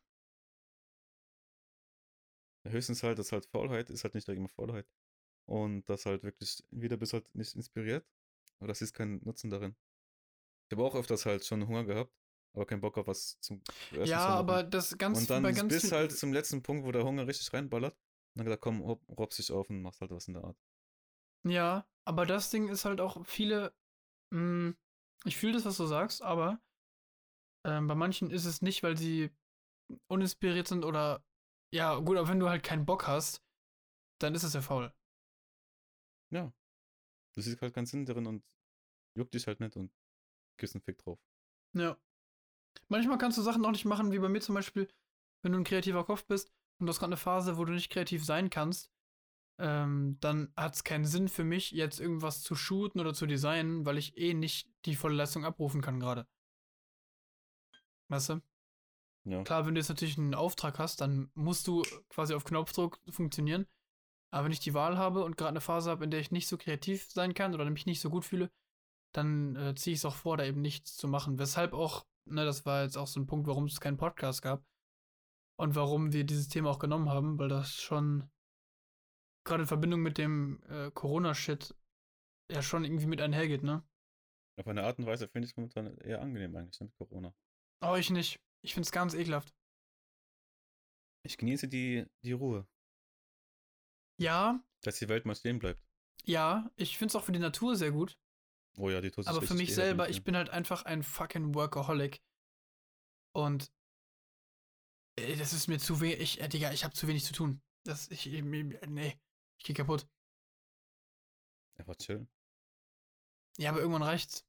Höchstens 2.67 3.03
halt, 3.03 3.17
dass 3.17 3.31
halt 3.31 3.45
Faulheit 3.45 3.89
ist 3.89 4.03
halt 4.03 4.13
nicht 4.15 4.27
immer 4.27 4.49
Faulheit. 4.49 4.85
Und 5.45 5.85
das 5.89 6.05
halt 6.05 6.23
wirklich, 6.23 6.63
entweder 6.71 6.97
bist 6.97 7.13
halt 7.13 7.33
nicht 7.33 7.55
inspiriert, 7.55 8.05
oder 8.59 8.71
es 8.71 8.81
ist 8.81 8.93
kein 8.93 9.21
Nutzen 9.23 9.49
darin. 9.49 9.75
Ich 10.69 10.77
habe 10.77 10.83
auch 10.83 10.95
öfters 10.95 11.25
halt 11.25 11.45
schon 11.45 11.67
Hunger 11.67 11.85
gehabt, 11.85 12.13
aber 12.53 12.65
keinen 12.65 12.81
Bock 12.81 12.97
auf 12.97 13.07
was 13.07 13.39
zum 13.39 13.61
Essen 13.91 14.05
ja, 14.07 14.19
zu 14.25 14.33
aber 14.33 14.63
das 14.63 14.97
ganz 14.97 15.19
Und 15.19 15.29
dann 15.29 15.43
bei 15.43 15.53
ganz 15.53 15.73
bis 15.73 15.91
halt 15.91 16.11
zum 16.11 16.33
letzten 16.33 16.61
Punkt, 16.63 16.85
wo 16.85 16.91
der 16.91 17.05
Hunger 17.05 17.25
richtig 17.27 17.53
reinballert. 17.53 17.93
Und 17.93 18.39
dann 18.39 18.45
gesagt, 18.45 18.61
komm, 18.61 18.81
rob, 18.81 19.01
robst 19.17 19.39
dich 19.39 19.51
auf 19.51 19.69
und 19.69 19.81
machst 19.81 20.01
halt 20.01 20.11
was 20.11 20.27
in 20.27 20.33
der 20.33 20.43
Art. 20.43 20.57
Ja, 21.43 21.87
aber 22.05 22.25
das 22.25 22.49
Ding 22.49 22.67
ist 22.67 22.85
halt 22.85 22.99
auch 22.99 23.25
viele. 23.25 23.73
Mh, 24.31 24.73
ich 25.25 25.37
fühle 25.37 25.53
das, 25.53 25.65
was 25.65 25.77
du 25.77 25.85
sagst, 25.85 26.21
aber 26.21 26.61
ähm, 27.65 27.87
bei 27.87 27.95
manchen 27.95 28.31
ist 28.31 28.45
es 28.45 28.61
nicht, 28.61 28.83
weil 28.83 28.97
sie 28.97 29.31
uninspiriert 30.07 30.67
sind 30.67 30.85
oder. 30.85 31.23
Ja, 31.73 31.95
gut, 31.99 32.17
aber 32.17 32.29
wenn 32.29 32.39
du 32.39 32.49
halt 32.49 32.63
keinen 32.63 32.85
Bock 32.85 33.07
hast, 33.07 33.43
dann 34.21 34.33
ist 34.33 34.43
es 34.43 34.53
ja 34.53 34.61
faul. 34.61 34.93
Ja. 36.31 36.53
Du 37.35 37.41
siehst 37.41 37.61
halt 37.61 37.73
keinen 37.73 37.85
Sinn 37.85 38.05
darin 38.05 38.25
und 38.25 38.43
juckt 39.15 39.33
dich 39.33 39.47
halt 39.47 39.59
nicht 39.59 39.75
und 39.75 39.91
gibst 40.57 40.75
einen 40.75 40.81
Fick 40.81 40.97
drauf. 40.97 41.19
Ja. 41.73 41.97
Manchmal 42.87 43.17
kannst 43.17 43.37
du 43.37 43.41
Sachen 43.41 43.65
auch 43.65 43.71
nicht 43.71 43.85
machen, 43.85 44.11
wie 44.11 44.19
bei 44.19 44.29
mir 44.29 44.39
zum 44.39 44.55
Beispiel, 44.55 44.87
wenn 45.43 45.51
du 45.51 45.59
ein 45.59 45.65
kreativer 45.65 46.05
Kopf 46.05 46.25
bist 46.25 46.53
und 46.79 46.87
du 46.87 46.89
hast 46.89 46.99
gerade 46.99 47.09
eine 47.09 47.17
Phase, 47.17 47.57
wo 47.57 47.65
du 47.65 47.73
nicht 47.73 47.91
kreativ 47.91 48.23
sein 48.23 48.49
kannst, 48.49 48.91
ähm, 49.59 50.17
dann 50.19 50.51
hat 50.55 50.75
es 50.75 50.83
keinen 50.83 51.05
Sinn 51.05 51.27
für 51.27 51.43
mich, 51.43 51.71
jetzt 51.71 51.99
irgendwas 51.99 52.41
zu 52.41 52.55
shooten 52.55 52.99
oder 52.99 53.13
zu 53.13 53.25
designen, 53.25 53.85
weil 53.85 53.97
ich 53.97 54.17
eh 54.17 54.33
nicht 54.33 54.69
die 54.85 54.95
volle 54.95 55.15
Leistung 55.15 55.45
abrufen 55.45 55.81
kann 55.81 55.99
gerade. 55.99 56.27
Weißt 58.09 58.29
du? 58.29 58.41
Ja. 59.25 59.43
Klar, 59.43 59.65
wenn 59.65 59.75
du 59.75 59.79
jetzt 59.79 59.89
natürlich 59.89 60.17
einen 60.17 60.35
Auftrag 60.35 60.79
hast, 60.79 61.01
dann 61.01 61.29
musst 61.33 61.67
du 61.67 61.83
quasi 62.09 62.33
auf 62.33 62.45
Knopfdruck 62.45 62.99
funktionieren. 63.09 63.67
Aber 64.31 64.45
wenn 64.45 64.51
ich 64.51 64.59
die 64.59 64.73
Wahl 64.73 64.97
habe 64.97 65.23
und 65.23 65.37
gerade 65.37 65.49
eine 65.49 65.61
Phase 65.61 65.89
habe, 65.89 66.03
in 66.03 66.11
der 66.11 66.19
ich 66.19 66.31
nicht 66.31 66.47
so 66.47 66.57
kreativ 66.57 67.09
sein 67.09 67.33
kann 67.33 67.53
oder 67.53 67.69
mich 67.69 67.85
nicht 67.85 68.01
so 68.01 68.09
gut 68.09 68.25
fühle, 68.25 68.51
dann 69.13 69.55
äh, 69.55 69.75
ziehe 69.75 69.93
ich 69.93 69.99
es 69.99 70.05
auch 70.05 70.15
vor, 70.15 70.37
da 70.37 70.45
eben 70.45 70.61
nichts 70.61 70.95
zu 70.95 71.07
machen. 71.07 71.39
Weshalb 71.39 71.73
auch, 71.73 72.05
ne, 72.25 72.45
das 72.45 72.65
war 72.65 72.83
jetzt 72.83 72.97
auch 72.97 73.07
so 73.07 73.19
ein 73.19 73.27
Punkt, 73.27 73.47
warum 73.47 73.65
es 73.65 73.81
keinen 73.81 73.97
Podcast 73.97 74.41
gab. 74.41 74.63
Und 75.59 75.75
warum 75.75 76.13
wir 76.13 76.23
dieses 76.23 76.49
Thema 76.49 76.69
auch 76.69 76.79
genommen 76.79 77.09
haben, 77.09 77.39
weil 77.39 77.49
das 77.49 77.73
schon 77.73 78.29
gerade 79.47 79.63
in 79.63 79.67
Verbindung 79.67 80.01
mit 80.01 80.17
dem 80.17 80.61
äh, 80.69 80.91
Corona-Shit 80.91 81.75
ja 82.51 82.61
schon 82.61 82.83
irgendwie 82.85 83.07
mit 83.07 83.21
einhergeht, 83.21 83.63
ne? 83.63 83.83
Auf 84.59 84.67
eine 84.67 84.83
Art 84.83 84.97
und 84.99 85.05
Weise 85.05 85.27
finde 85.27 85.45
ich 85.45 85.51
es 85.51 85.57
momentan 85.57 85.97
eher 85.97 86.21
angenehm 86.21 86.55
eigentlich 86.55 86.79
ne, 86.79 86.87
mit 86.87 86.95
Corona. 86.95 87.33
Oh, 87.81 87.95
ich 87.95 88.09
nicht. 88.09 88.39
Ich 88.63 88.73
find's 88.73 88.91
ganz 88.91 89.13
ekelhaft. 89.13 89.53
Ich 91.23 91.37
genieße 91.37 91.67
die, 91.67 92.05
die 92.23 92.31
Ruhe, 92.31 92.67
Ja, 94.19 94.63
dass 94.83 94.97
die 94.99 95.09
Welt 95.09 95.25
mal 95.25 95.35
stehen 95.35 95.59
bleibt. 95.59 95.81
ja, 96.23 96.69
ich 96.75 96.97
find's 96.97 97.15
auch 97.15 97.23
für 97.23 97.31
die 97.33 97.39
Natur 97.39 97.75
sehr 97.75 97.91
gut. 97.91 98.17
Oh 98.77 98.89
ja, 98.89 99.01
die 99.01 99.11
tut 99.11 99.25
sich 99.25 99.31
Aber 99.31 99.41
für 99.41 99.53
mich 99.55 99.69
weh, 99.69 99.73
selber, 99.73 100.09
ich 100.09 100.23
bin 100.23 100.35
halt 100.35 100.49
einfach 100.49 100.85
ein 100.85 101.03
fucking 101.03 101.53
Workaholic. 101.55 102.21
Und 103.35 103.71
das 105.17 105.53
ist 105.53 105.67
mir 105.67 105.79
zu 105.79 105.99
wenig. 106.01 106.19
Ich, 106.21 106.41
äh, 106.41 106.47
Digga, 106.47 106.71
ich 106.71 106.83
habe 106.83 106.93
zu 106.93 107.07
wenig 107.07 107.25
zu 107.25 107.33
tun. 107.33 107.61
Das, 107.85 108.09
ich, 108.09 108.31
ich, 108.31 108.43
nee, 108.43 109.19
ich 109.57 109.63
geh 109.63 109.73
kaputt. 109.73 110.07
Einfach 111.77 111.95
chillen. 111.95 112.29
Ja, 113.57 113.71
aber 113.71 113.79
irgendwann 113.79 114.03
reicht's. 114.03 114.45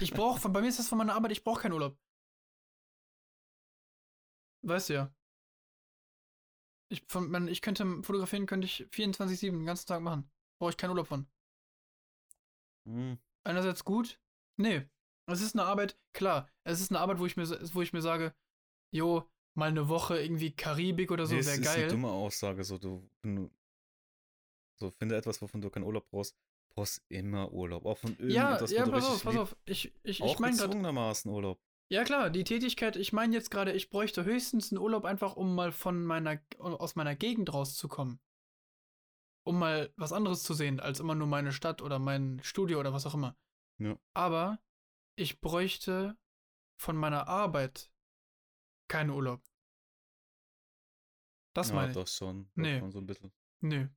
Ich 0.00 0.12
brauche, 0.12 0.48
bei 0.48 0.60
mir 0.60 0.68
ist 0.68 0.78
das 0.78 0.88
von 0.88 0.98
meiner 0.98 1.14
Arbeit, 1.14 1.32
ich 1.32 1.44
brauche 1.44 1.62
keinen 1.62 1.72
Urlaub. 1.72 1.98
Weißt 4.62 4.90
du 4.90 4.94
ja. 4.94 5.14
Ich, 6.90 7.04
von, 7.06 7.30
man, 7.30 7.48
ich 7.48 7.62
könnte 7.62 7.84
fotografieren, 8.02 8.46
könnte 8.46 8.66
ich 8.66 8.82
24-7 8.92 9.50
den 9.50 9.66
ganzen 9.66 9.86
Tag 9.86 10.00
machen. 10.00 10.30
Brauche 10.58 10.70
ich 10.70 10.76
keinen 10.76 10.90
Urlaub 10.90 11.06
von. 11.06 11.26
Hm. 12.86 13.18
einerseits 13.44 13.84
gut. 13.84 14.20
Nee, 14.56 14.88
es 15.26 15.42
ist 15.42 15.54
eine 15.54 15.64
Arbeit, 15.64 15.98
klar, 16.14 16.48
es 16.64 16.80
ist 16.80 16.90
eine 16.90 17.00
Arbeit, 17.00 17.18
wo 17.18 17.26
ich 17.26 17.36
mir, 17.36 17.46
wo 17.74 17.82
ich 17.82 17.92
mir 17.92 18.00
sage, 18.00 18.34
jo, 18.90 19.28
mal 19.54 19.68
eine 19.68 19.88
Woche 19.88 20.18
irgendwie 20.18 20.54
Karibik 20.54 21.10
oder 21.10 21.26
so 21.26 21.34
nee, 21.34 21.44
wäre 21.44 21.60
ist 21.60 21.68
eine 21.68 21.76
geil. 21.80 21.88
dumme 21.88 22.08
Aussage. 22.08 22.64
So, 22.64 22.78
du 22.78 23.08
so 24.78 24.90
finde 24.90 25.16
etwas, 25.16 25.40
wovon 25.42 25.60
du 25.60 25.70
keinen 25.70 25.84
Urlaub 25.84 26.08
brauchst, 26.10 26.36
brauchst 26.70 27.02
immer 27.08 27.52
Urlaub. 27.52 27.84
Auch 27.84 27.98
von 27.98 28.16
Ja, 28.20 28.50
irgendetwas, 28.58 28.70
ja, 28.70 28.84
du 28.84 28.90
pass 28.92 29.04
auf, 29.06 29.22
pass 29.24 29.36
auf. 29.36 29.56
Ich, 29.64 29.86
ich, 30.02 30.20
ich 30.20 30.22
Auch 30.22 30.38
meine 30.38 30.56
gerade, 30.56 30.68
gezwungenermaßen 30.68 31.30
Urlaub. 31.30 31.60
ja 31.90 32.04
klar, 32.04 32.30
die 32.30 32.44
Tätigkeit, 32.44 32.96
ich 32.96 33.12
meine 33.12 33.34
jetzt 33.34 33.50
gerade, 33.50 33.72
ich 33.72 33.90
bräuchte 33.90 34.24
höchstens 34.24 34.70
einen 34.72 34.80
Urlaub 34.80 35.04
einfach, 35.04 35.36
um 35.36 35.54
mal 35.54 35.72
von 35.72 36.04
meiner, 36.04 36.40
aus 36.58 36.94
meiner 36.96 37.16
Gegend 37.16 37.52
rauszukommen. 37.52 38.20
Um 39.44 39.58
mal 39.58 39.90
was 39.96 40.12
anderes 40.12 40.42
zu 40.42 40.52
sehen, 40.52 40.78
als 40.78 41.00
immer 41.00 41.14
nur 41.14 41.26
meine 41.26 41.52
Stadt 41.52 41.80
oder 41.80 41.98
mein 41.98 42.40
Studio 42.42 42.78
oder 42.80 42.92
was 42.92 43.06
auch 43.06 43.14
immer. 43.14 43.34
Ja. 43.78 43.98
Aber 44.14 44.58
ich 45.16 45.40
bräuchte 45.40 46.16
von 46.76 46.96
meiner 46.96 47.28
Arbeit 47.28 47.90
keinen 48.88 49.10
Urlaub. 49.10 49.42
Das 51.54 51.70
ja, 51.70 51.74
meine 51.76 51.88
ich. 51.88 51.94
doch 51.94 52.06
schon. 52.06 52.44
Doch 52.44 52.50
Nee. 52.56 52.78
schon 52.78 52.92
so 52.92 52.98
ein 52.98 53.06
bisschen. 53.06 53.32
Nö. 53.60 53.88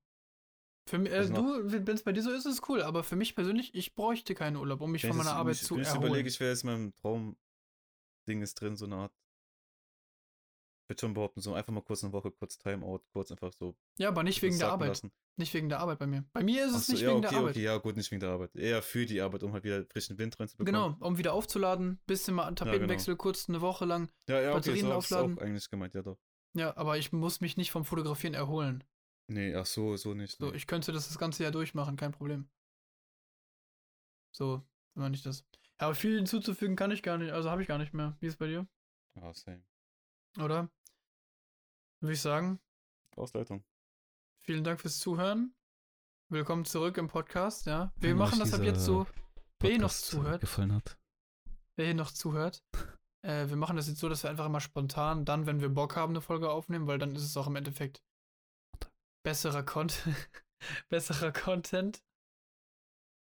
Für 0.87 0.97
mich, 0.97 1.11
äh, 1.11 1.27
du, 1.29 1.61
wenn 1.63 1.87
es 1.87 2.03
bei 2.03 2.11
dir 2.11 2.23
so 2.23 2.31
ist, 2.31 2.45
ist 2.45 2.53
es 2.53 2.69
cool, 2.69 2.81
aber 2.81 3.03
für 3.03 3.15
mich 3.15 3.35
persönlich, 3.35 3.75
ich 3.75 3.93
bräuchte 3.93 4.33
keinen 4.33 4.55
Urlaub, 4.55 4.81
um 4.81 4.91
mich 4.91 5.03
Wenn 5.03 5.11
von 5.11 5.17
meiner 5.17 5.33
Arbeit 5.33 5.55
ich, 5.55 5.63
zu 5.63 5.77
ich 5.77 5.87
erholen. 5.87 6.05
überlege, 6.05 6.27
ich 6.27 6.39
wäre 6.39 6.51
jetzt 6.51 6.63
in 6.63 6.69
meinem 6.69 6.95
Traum-Ding 6.95 8.41
ist 8.41 8.55
drin, 8.55 8.75
so 8.75 8.85
eine 8.85 8.95
Art. 8.95 9.13
Ich 10.83 10.89
würde 10.89 10.99
schon 11.01 11.13
behaupten, 11.13 11.39
so 11.39 11.53
einfach 11.53 11.71
mal 11.71 11.81
kurz 11.81 12.03
eine 12.03 12.11
Woche, 12.11 12.31
kurz 12.31 12.57
Timeout, 12.57 13.01
kurz 13.13 13.31
einfach 13.31 13.53
so. 13.53 13.75
ja, 13.97 14.09
aber 14.09 14.23
nicht 14.23 14.41
wegen 14.41 14.57
der 14.57 14.71
Arbeit. 14.71 14.89
lassen. 14.89 15.11
Nicht 15.37 15.53
wegen 15.53 15.69
der 15.69 15.79
Arbeit 15.79 15.99
bei 15.99 16.07
mir. 16.07 16.25
Bei 16.33 16.43
mir 16.43 16.65
ist 16.65 16.75
es 16.75 16.87
so, 16.87 16.91
nicht 16.91 17.01
ja, 17.03 17.09
wegen 17.09 17.19
okay, 17.19 17.29
der 17.29 17.39
Arbeit. 17.39 17.51
okay, 17.51 17.63
ja, 17.63 17.77
gut, 17.77 17.95
nicht 17.95 18.11
wegen 18.11 18.19
der 18.19 18.29
Arbeit. 18.31 18.55
Eher 18.55 18.81
für 18.81 19.05
die 19.05 19.21
Arbeit, 19.21 19.43
um 19.43 19.53
halt 19.53 19.63
wieder 19.63 19.85
frischen 19.85 20.17
Wind 20.17 20.37
reinzubekommen. 20.39 20.95
Genau, 20.97 21.07
um 21.07 21.17
wieder 21.17 21.33
aufzuladen, 21.33 21.99
bisschen 22.05 22.35
mal 22.35 22.53
Tapetenwechsel, 22.53 23.15
kurz 23.15 23.47
eine 23.47 23.61
Woche 23.61 23.85
lang. 23.85 24.09
Ja, 24.27 24.41
ja, 24.41 24.49
okay, 24.49 24.57
Batterien 24.57 24.87
so 24.87 24.93
aufladen. 24.93 25.37
auch 25.37 25.41
eigentlich 25.41 25.69
gemeint, 25.69 25.93
ja 25.93 26.01
doch. 26.01 26.17
Ja, 26.53 26.75
aber 26.75 26.97
ich 26.97 27.13
muss 27.13 27.39
mich 27.39 27.55
nicht 27.55 27.71
vom 27.71 27.85
Fotografieren 27.85 28.33
erholen. 28.33 28.83
Nee, 29.31 29.55
ach 29.55 29.65
so, 29.65 29.95
so 29.95 30.13
nicht. 30.13 30.37
So, 30.37 30.49
nee. 30.49 30.57
ich 30.57 30.67
könnte 30.67 30.91
das 30.91 31.07
das 31.07 31.17
ganze 31.17 31.43
Jahr 31.43 31.53
durchmachen, 31.53 31.95
kein 31.95 32.11
Problem. 32.11 32.49
So, 34.35 34.61
wenn 34.93 35.03
man 35.03 35.11
nicht 35.11 35.25
das. 35.25 35.45
Ja, 35.79 35.87
aber 35.87 35.95
viel 35.95 36.17
hinzuzufügen 36.17 36.75
kann 36.75 36.91
ich 36.91 37.01
gar 37.01 37.17
nicht, 37.17 37.31
also 37.31 37.49
habe 37.49 37.61
ich 37.61 37.67
gar 37.69 37.77
nicht 37.77 37.93
mehr. 37.93 38.17
Wie 38.19 38.27
ist 38.27 38.33
es 38.33 38.37
bei 38.37 38.47
dir? 38.47 38.67
Ah, 39.15 39.33
same. 39.33 39.63
Oder? 40.37 40.69
Würde 42.01 42.13
ich 42.13 42.19
sagen, 42.19 42.59
Ausleitung. 43.15 43.63
vielen 44.39 44.65
Dank 44.65 44.81
fürs 44.81 44.99
Zuhören. 44.99 45.55
Willkommen 46.27 46.65
zurück 46.65 46.97
im 46.97 47.07
Podcast, 47.07 47.65
ja. 47.67 47.93
Wir 47.95 48.09
Wenn 48.09 48.17
machen 48.17 48.39
das 48.39 48.53
ab 48.53 48.63
jetzt 48.63 48.83
so, 48.83 49.07
wer 49.61 49.69
hier 49.69 49.79
noch 49.79 49.91
zuhört, 49.91 50.41
gefallen 50.41 50.73
hat. 50.73 50.97
wer 51.77 51.85
hier 51.85 51.95
noch 51.95 52.11
zuhört. 52.11 52.63
Äh, 53.23 53.49
wir 53.49 53.55
machen 53.55 53.77
das 53.77 53.87
jetzt 53.87 53.99
so, 53.99 54.09
dass 54.09 54.23
wir 54.23 54.31
einfach 54.31 54.47
immer 54.47 54.61
spontan, 54.61 55.25
dann, 55.25 55.45
wenn 55.45 55.61
wir 55.61 55.69
Bock 55.69 55.95
haben, 55.95 56.13
eine 56.13 56.21
Folge 56.21 56.49
aufnehmen, 56.49 56.87
weil 56.87 56.97
dann 56.97 57.15
ist 57.15 57.21
es 57.21 57.37
auch 57.37 57.45
im 57.45 57.55
Endeffekt 57.55 58.01
besserer 59.23 59.63
Content, 59.63 60.15
besserer 60.89 61.31
Content, 61.31 62.03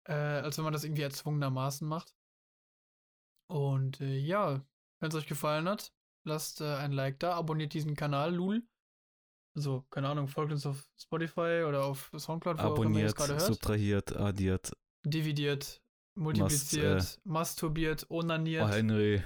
äh, 0.05 0.13
als 0.13 0.57
wenn 0.57 0.63
man 0.63 0.73
das 0.73 0.83
irgendwie 0.83 1.03
erzwungenermaßen 1.03 1.87
macht. 1.87 2.15
Und 3.47 3.99
äh, 4.01 4.17
ja, 4.17 4.63
wenn 4.99 5.09
es 5.09 5.15
euch 5.15 5.27
gefallen 5.27 5.67
hat, 5.67 5.93
lasst 6.23 6.61
äh, 6.61 6.75
ein 6.75 6.91
Like 6.91 7.19
da, 7.19 7.33
abonniert 7.33 7.73
diesen 7.73 7.95
Kanal, 7.95 8.33
Lul. 8.35 8.63
Also, 9.55 9.81
keine 9.89 10.07
Ahnung, 10.09 10.27
folgt 10.27 10.51
uns 10.51 10.65
auf 10.65 10.87
Spotify 10.97 11.63
oder 11.67 11.83
auf 11.83 12.11
Soundcloud, 12.15 12.57
wo 12.59 12.61
auch 12.61 12.75
immer 12.83 12.99
ihr 12.99 13.09
Abonniert, 13.09 13.41
subtrahiert, 13.41 14.15
addiert. 14.15 14.71
Dividiert, 15.03 15.81
multipliziert, 16.15 17.19
masturbiert, 17.23 18.05
Oh, 18.09 18.19
onaniert, 18.19 18.69
Henry. 18.69 19.23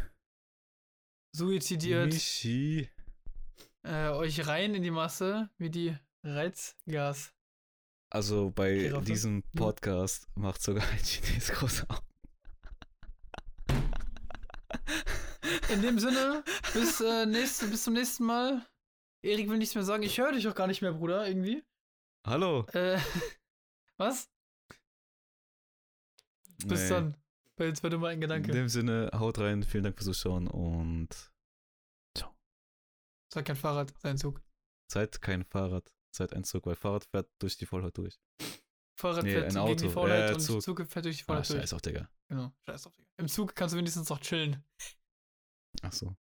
suizidiert, 1.35 2.13
Michi. 2.13 2.89
äh, 3.83 4.09
euch 4.09 4.47
rein 4.47 4.75
in 4.75 4.83
die 4.83 4.91
Masse 4.91 5.49
wie 5.57 5.69
die 5.69 5.95
Reizgas. 6.23 7.33
Also 8.09 8.51
bei 8.51 8.75
Giraffe? 8.75 9.05
diesem 9.05 9.43
Podcast 9.55 10.27
macht 10.35 10.61
sogar 10.61 10.87
ein 10.89 10.99
Chines 11.03 11.49
große 11.51 11.89
Augen. 11.89 12.05
In 15.69 15.81
dem 15.81 15.99
Sinne, 15.99 16.43
bis, 16.73 17.01
äh, 17.01 17.25
nächste, 17.25 17.67
bis 17.67 17.83
zum 17.83 17.93
nächsten 17.93 18.25
Mal. 18.25 18.65
Erik 19.23 19.49
will 19.49 19.57
nichts 19.57 19.75
mehr 19.75 19.83
sagen. 19.83 20.03
Ich 20.03 20.17
höre 20.19 20.31
dich 20.33 20.47
auch 20.47 20.55
gar 20.55 20.67
nicht 20.67 20.81
mehr, 20.81 20.93
Bruder, 20.93 21.27
irgendwie. 21.27 21.63
Hallo. 22.25 22.65
Äh, 22.73 22.99
was? 23.97 24.29
Bis 26.65 26.83
Nee. 26.83 26.89
dann. 26.89 27.17
Weil 27.57 27.67
jetzt 27.69 27.83
nur 27.83 27.99
mal 27.99 28.07
ein 28.09 28.15
In 28.15 28.21
Gedanke. 28.21 28.51
dem 28.51 28.67
Sinne, 28.69 29.11
haut 29.13 29.37
rein, 29.39 29.63
vielen 29.63 29.83
Dank 29.83 29.95
fürs 29.97 30.05
Zuschauen 30.17 30.47
und 30.47 31.09
Sag 33.33 33.45
kein 33.45 33.55
Fahrrad, 33.55 33.91
sein 33.99 34.17
Zug. 34.17 34.41
seid 34.91 35.19
kein 35.21 35.43
Fahrrad, 35.43 35.91
seid 36.15 36.33
ein 36.33 36.43
Zug, 36.43 36.65
weil 36.65 36.75
Fahrrad 36.75 37.05
fährt 37.05 37.29
durch 37.39 37.57
die 37.57 37.65
Vollheit 37.65 37.97
durch. 37.97 38.19
Fahrrad 38.99 39.23
Nee, 39.23 39.31
fährt 39.31 39.55
ein 39.55 39.65
gegen 39.65 39.77
die 39.77 39.85
Auto. 39.85 39.89
Faulheit 39.89 40.29
Äh, 40.29 40.33
und 40.35 40.39
Zug. 40.39 40.61
Zug. 40.61 40.87
fährt 40.87 41.05
durch 41.05 41.17
die 41.17 41.23
Ah, 41.23 41.25
Faulheit 41.25 41.49
durch. 41.49 41.59
scheiß 41.61 41.73
auf, 41.73 41.81
Digga. 41.81 42.09
Genau, 42.29 42.53
scheiß 42.65 42.83
drauf. 42.83 42.95
Digga. 42.95 43.09
Im 43.17 43.27
Zug 43.27 43.55
kannst 43.55 43.73
du 43.73 43.77
wenigstens 43.79 44.09
noch 44.09 44.19
chillen. 44.19 44.63
Ach 45.81 45.91
so. 45.91 46.15